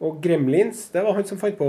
[0.00, 1.68] Og Gremlins, det var han som fant på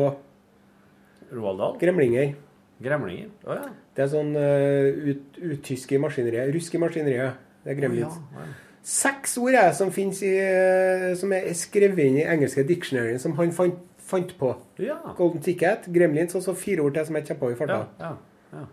[1.31, 1.75] Roald Dahl?
[1.79, 2.33] gremlinger.
[2.81, 3.27] Gremlinger?
[3.45, 3.69] oh, ja.
[3.95, 6.51] Det er sånn uh, ut, uttysk i maskineriet.
[6.55, 7.41] Ruske maskineriet.
[7.63, 8.17] Det er gremlins.
[8.19, 8.47] Oh, ja.
[8.85, 13.53] Seks ord er som i eh, Som er skrevet inn i engelske dictionary, som han
[13.55, 14.51] fant, fant på.
[14.77, 14.99] Ja.
[15.17, 17.79] Golden Ticket, Gremlins og så fire ord til som jeg kjempa i farta.
[17.99, 18.11] Ja.
[18.53, 18.65] ja.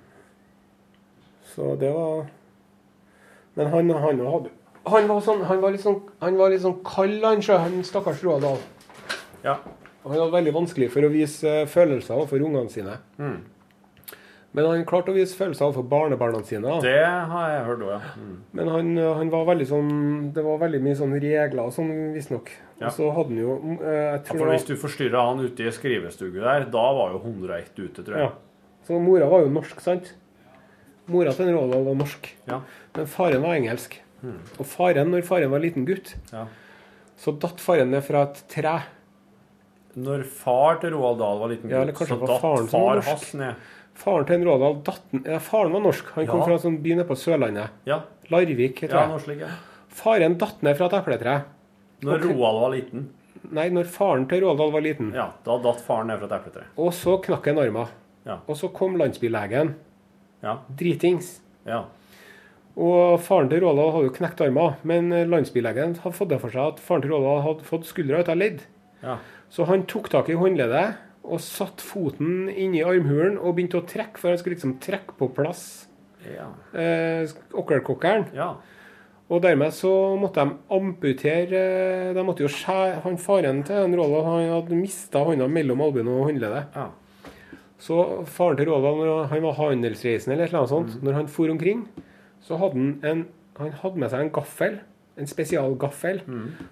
[1.54, 2.26] Så det var
[3.54, 6.80] Men han, han hadde han var, sånn, han var litt sånn Han var litt sånn
[6.84, 8.60] kald, han han stakkars Roald Dahl.
[9.44, 9.56] ja.
[10.02, 12.96] Han hadde veldig vanskelig for å vise eh, følelser overfor ungene sine.
[13.22, 13.36] Mm.
[14.52, 16.74] Men han klarte å vise følelser overfor barnebarna sine.
[16.84, 18.10] Det har jeg hørt òg, ja.
[18.20, 18.34] Mm.
[18.58, 19.92] Men han, han var veldig sånn
[20.36, 22.52] Det var veldig mye sånn regler og sånn, visstnok.
[22.82, 22.90] Ja.
[22.90, 25.72] Og så hadde han jo mm, eh, Ja, for hvis du forstyrra han ute i
[25.72, 28.28] skrivestugu der, da var jo 101 ute, tror jeg.
[28.28, 28.32] ja.
[28.84, 30.12] Så mora var jo norsk, sant?
[31.12, 32.28] Mora til Roald var norsk.
[32.48, 32.60] Ja.
[32.96, 34.00] Men faren var engelsk.
[34.58, 36.44] Og faren, når faren var liten gutt, Ja.
[37.18, 38.74] så datt faren ned fra et tre.
[39.96, 43.54] Når far til Roald Dahl var liten gutt, ja, så datt far hans ned.
[43.94, 46.12] Faren til en Rådal datten, ja, Faren var norsk.
[46.16, 47.68] Han kom fra en sånn by nede på Sørlandet.
[47.86, 48.00] Ja,
[48.32, 49.12] Larvik, heter ja det.
[49.12, 49.48] Ja, slik, ja.
[49.92, 51.34] Faren datt ned fra et epletre.
[52.02, 52.30] Når Ok.
[52.32, 53.08] Roald var liten,
[53.52, 55.12] Nei, når faren til Rådal var liten.
[55.14, 56.64] ja, da datt faren ned fra et epletre.
[56.78, 57.88] Og så knakk han armen.
[58.24, 58.38] Ja.
[58.48, 59.74] Og så kom landsbylegen.
[60.42, 61.40] Ja, Dritings.
[61.66, 61.84] ja.
[62.76, 66.72] Og faren til Rådal hadde jo knekt armen, men landsbylegen hadde fått det for seg
[66.72, 68.62] at faren til Rådal hadde fått skuldra ut av ledd.
[69.02, 69.18] ja.
[69.52, 74.18] Så han tok tak i håndleddet og satte foten inni armhulen og begynte å trekke,
[74.18, 75.88] for han skulle liksom trekke på plass
[76.22, 76.48] Ja.
[76.74, 77.26] eh,
[78.34, 78.54] ja.
[79.32, 79.90] Og dermed så
[80.20, 81.60] måtte de amputere
[82.10, 85.80] eh, De måtte jo skjære Han faren til en Rådal han hadde mista hånda mellom
[85.80, 86.74] albuen og håndleddet.
[86.76, 86.88] ja.
[87.82, 91.88] Så faren til Roald han var handelsreisende eller noe sånt, når han for omkring,
[92.40, 93.24] så hadde han en
[93.58, 94.78] Han hadde med seg en gaffel.
[95.20, 96.22] En spesialgaffel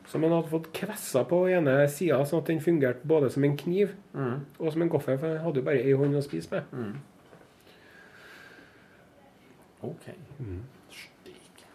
[0.08, 3.56] som han hadde fått kvessa på ene sida, sånn at den fungerte både som en
[3.56, 3.90] kniv
[4.58, 6.64] og som en gaffel, for han hadde jo bare ei hånd å spise med.
[9.82, 10.06] OK.
[10.90, 11.66] Stik.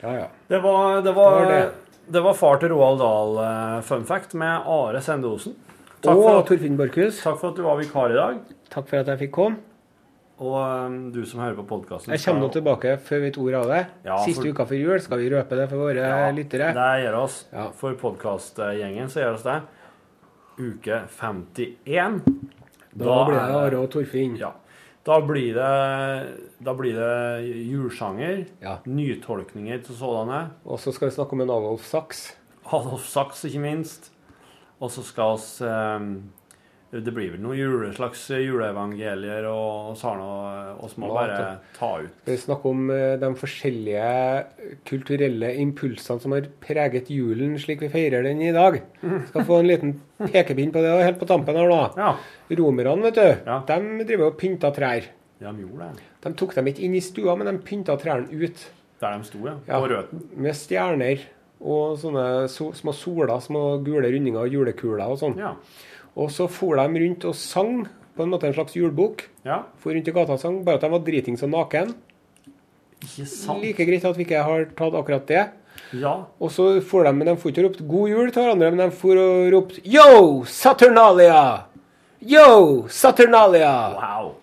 [0.00, 0.28] Ja, ja.
[0.48, 1.70] Det var, det var, Det var det.
[2.08, 5.56] det var far til Roald Dahl, eh, fun fact, med Are Sendosen.
[6.00, 8.38] Takk Og Torfinn Borchhus, takk for at du var vikar i dag.
[8.70, 9.56] takk for at jeg fikk komme.
[10.38, 13.66] Og eh, du som hører på podkasten Jeg kommer nå tilbake før vi vet av
[13.72, 13.80] det.
[14.06, 16.70] Ja, Siste for- uka før jul skal vi røpe det for våre lyttere.
[16.76, 17.40] Det gjør oss.
[17.52, 17.70] Ja.
[17.74, 19.58] For podkastgjengen så gjør oss det.
[20.58, 22.22] Uke 51.
[22.98, 24.36] Da blir det Are og Torfinn.
[24.38, 24.52] Ja.
[25.08, 28.46] Da blir det, da blir det julesjanger.
[28.60, 28.78] Ja.
[28.84, 30.50] Nytolkninger til sådanne.
[30.66, 32.36] Og så skal vi snakke om en Adolf Sachs.
[32.66, 34.10] Adolf Sachs, ikke minst.
[34.78, 36.08] Og så skal oss eh,
[36.90, 41.90] Det blir vel noen jule, slags juleevangelier, og sånn, og vi må Mat, bare ta
[42.00, 42.14] ut.
[42.24, 48.24] Vi snakker om eh, de forskjellige kulturelle impulsene som har preget julen slik vi feirer
[48.24, 48.80] den i dag.
[49.28, 51.80] Skal få en liten pekepinn på det og helt på tampen her nå.
[51.98, 52.14] Ja.
[52.58, 53.58] Romerne, vet du, Ja.
[53.68, 55.10] de driver og pynter trær.
[55.44, 56.06] Ja, de gjorde det.
[56.24, 58.64] De tok dem ikke inn i stua, men de pynta trærne ut
[58.98, 59.58] Der de sto, ja.
[59.68, 59.78] Ja.
[59.84, 60.24] Røten.
[60.34, 61.20] med stjerner
[61.60, 65.36] og sånne so små soler, små gule rundinger og julekuler og sånn.
[65.38, 65.52] Ja.
[66.18, 67.86] Og så for de rundt og sang
[68.16, 69.28] på en måte en slags julebok.
[69.46, 69.62] ja.
[69.78, 71.94] For rundt i gata og sang, bare at de var dritings og naken.
[73.02, 73.62] Ikke sant?
[73.62, 75.44] Like greit at vi ikke har tatt akkurat det.
[75.94, 76.24] Ja.
[76.42, 78.90] Og så får de, men de får ikke ropt 'god jul' til hverandre, men de
[78.90, 81.62] får og ropt 'Yo, Saturnalia'!
[82.20, 83.74] Yo, Saturnalia!
[83.94, 84.34] Wow.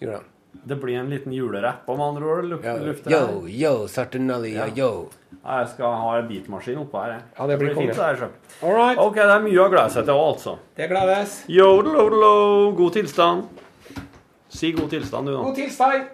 [0.00, 0.33] Gjorde de.
[0.66, 2.44] Det blir en liten julerapp, om andre ord.
[2.48, 3.48] Luft, lufter yo, her.
[3.48, 4.74] yo, Saturnalia, Ja.
[4.74, 5.08] yo.
[5.44, 7.10] Ja, Jeg skal ha en beatmaskin oppå her.
[7.12, 7.22] jeg.
[7.38, 7.88] Ja, det blir fint.
[7.88, 8.28] det her.
[8.62, 8.98] All right.
[8.98, 10.58] OK, det er mye å glede seg til òg, altså.
[10.76, 11.44] Det gledes.
[11.48, 13.44] Yo, lo, lo, god tilstand.
[14.48, 15.42] Si god tilstand, du, nå.
[15.44, 16.04] God tilstand.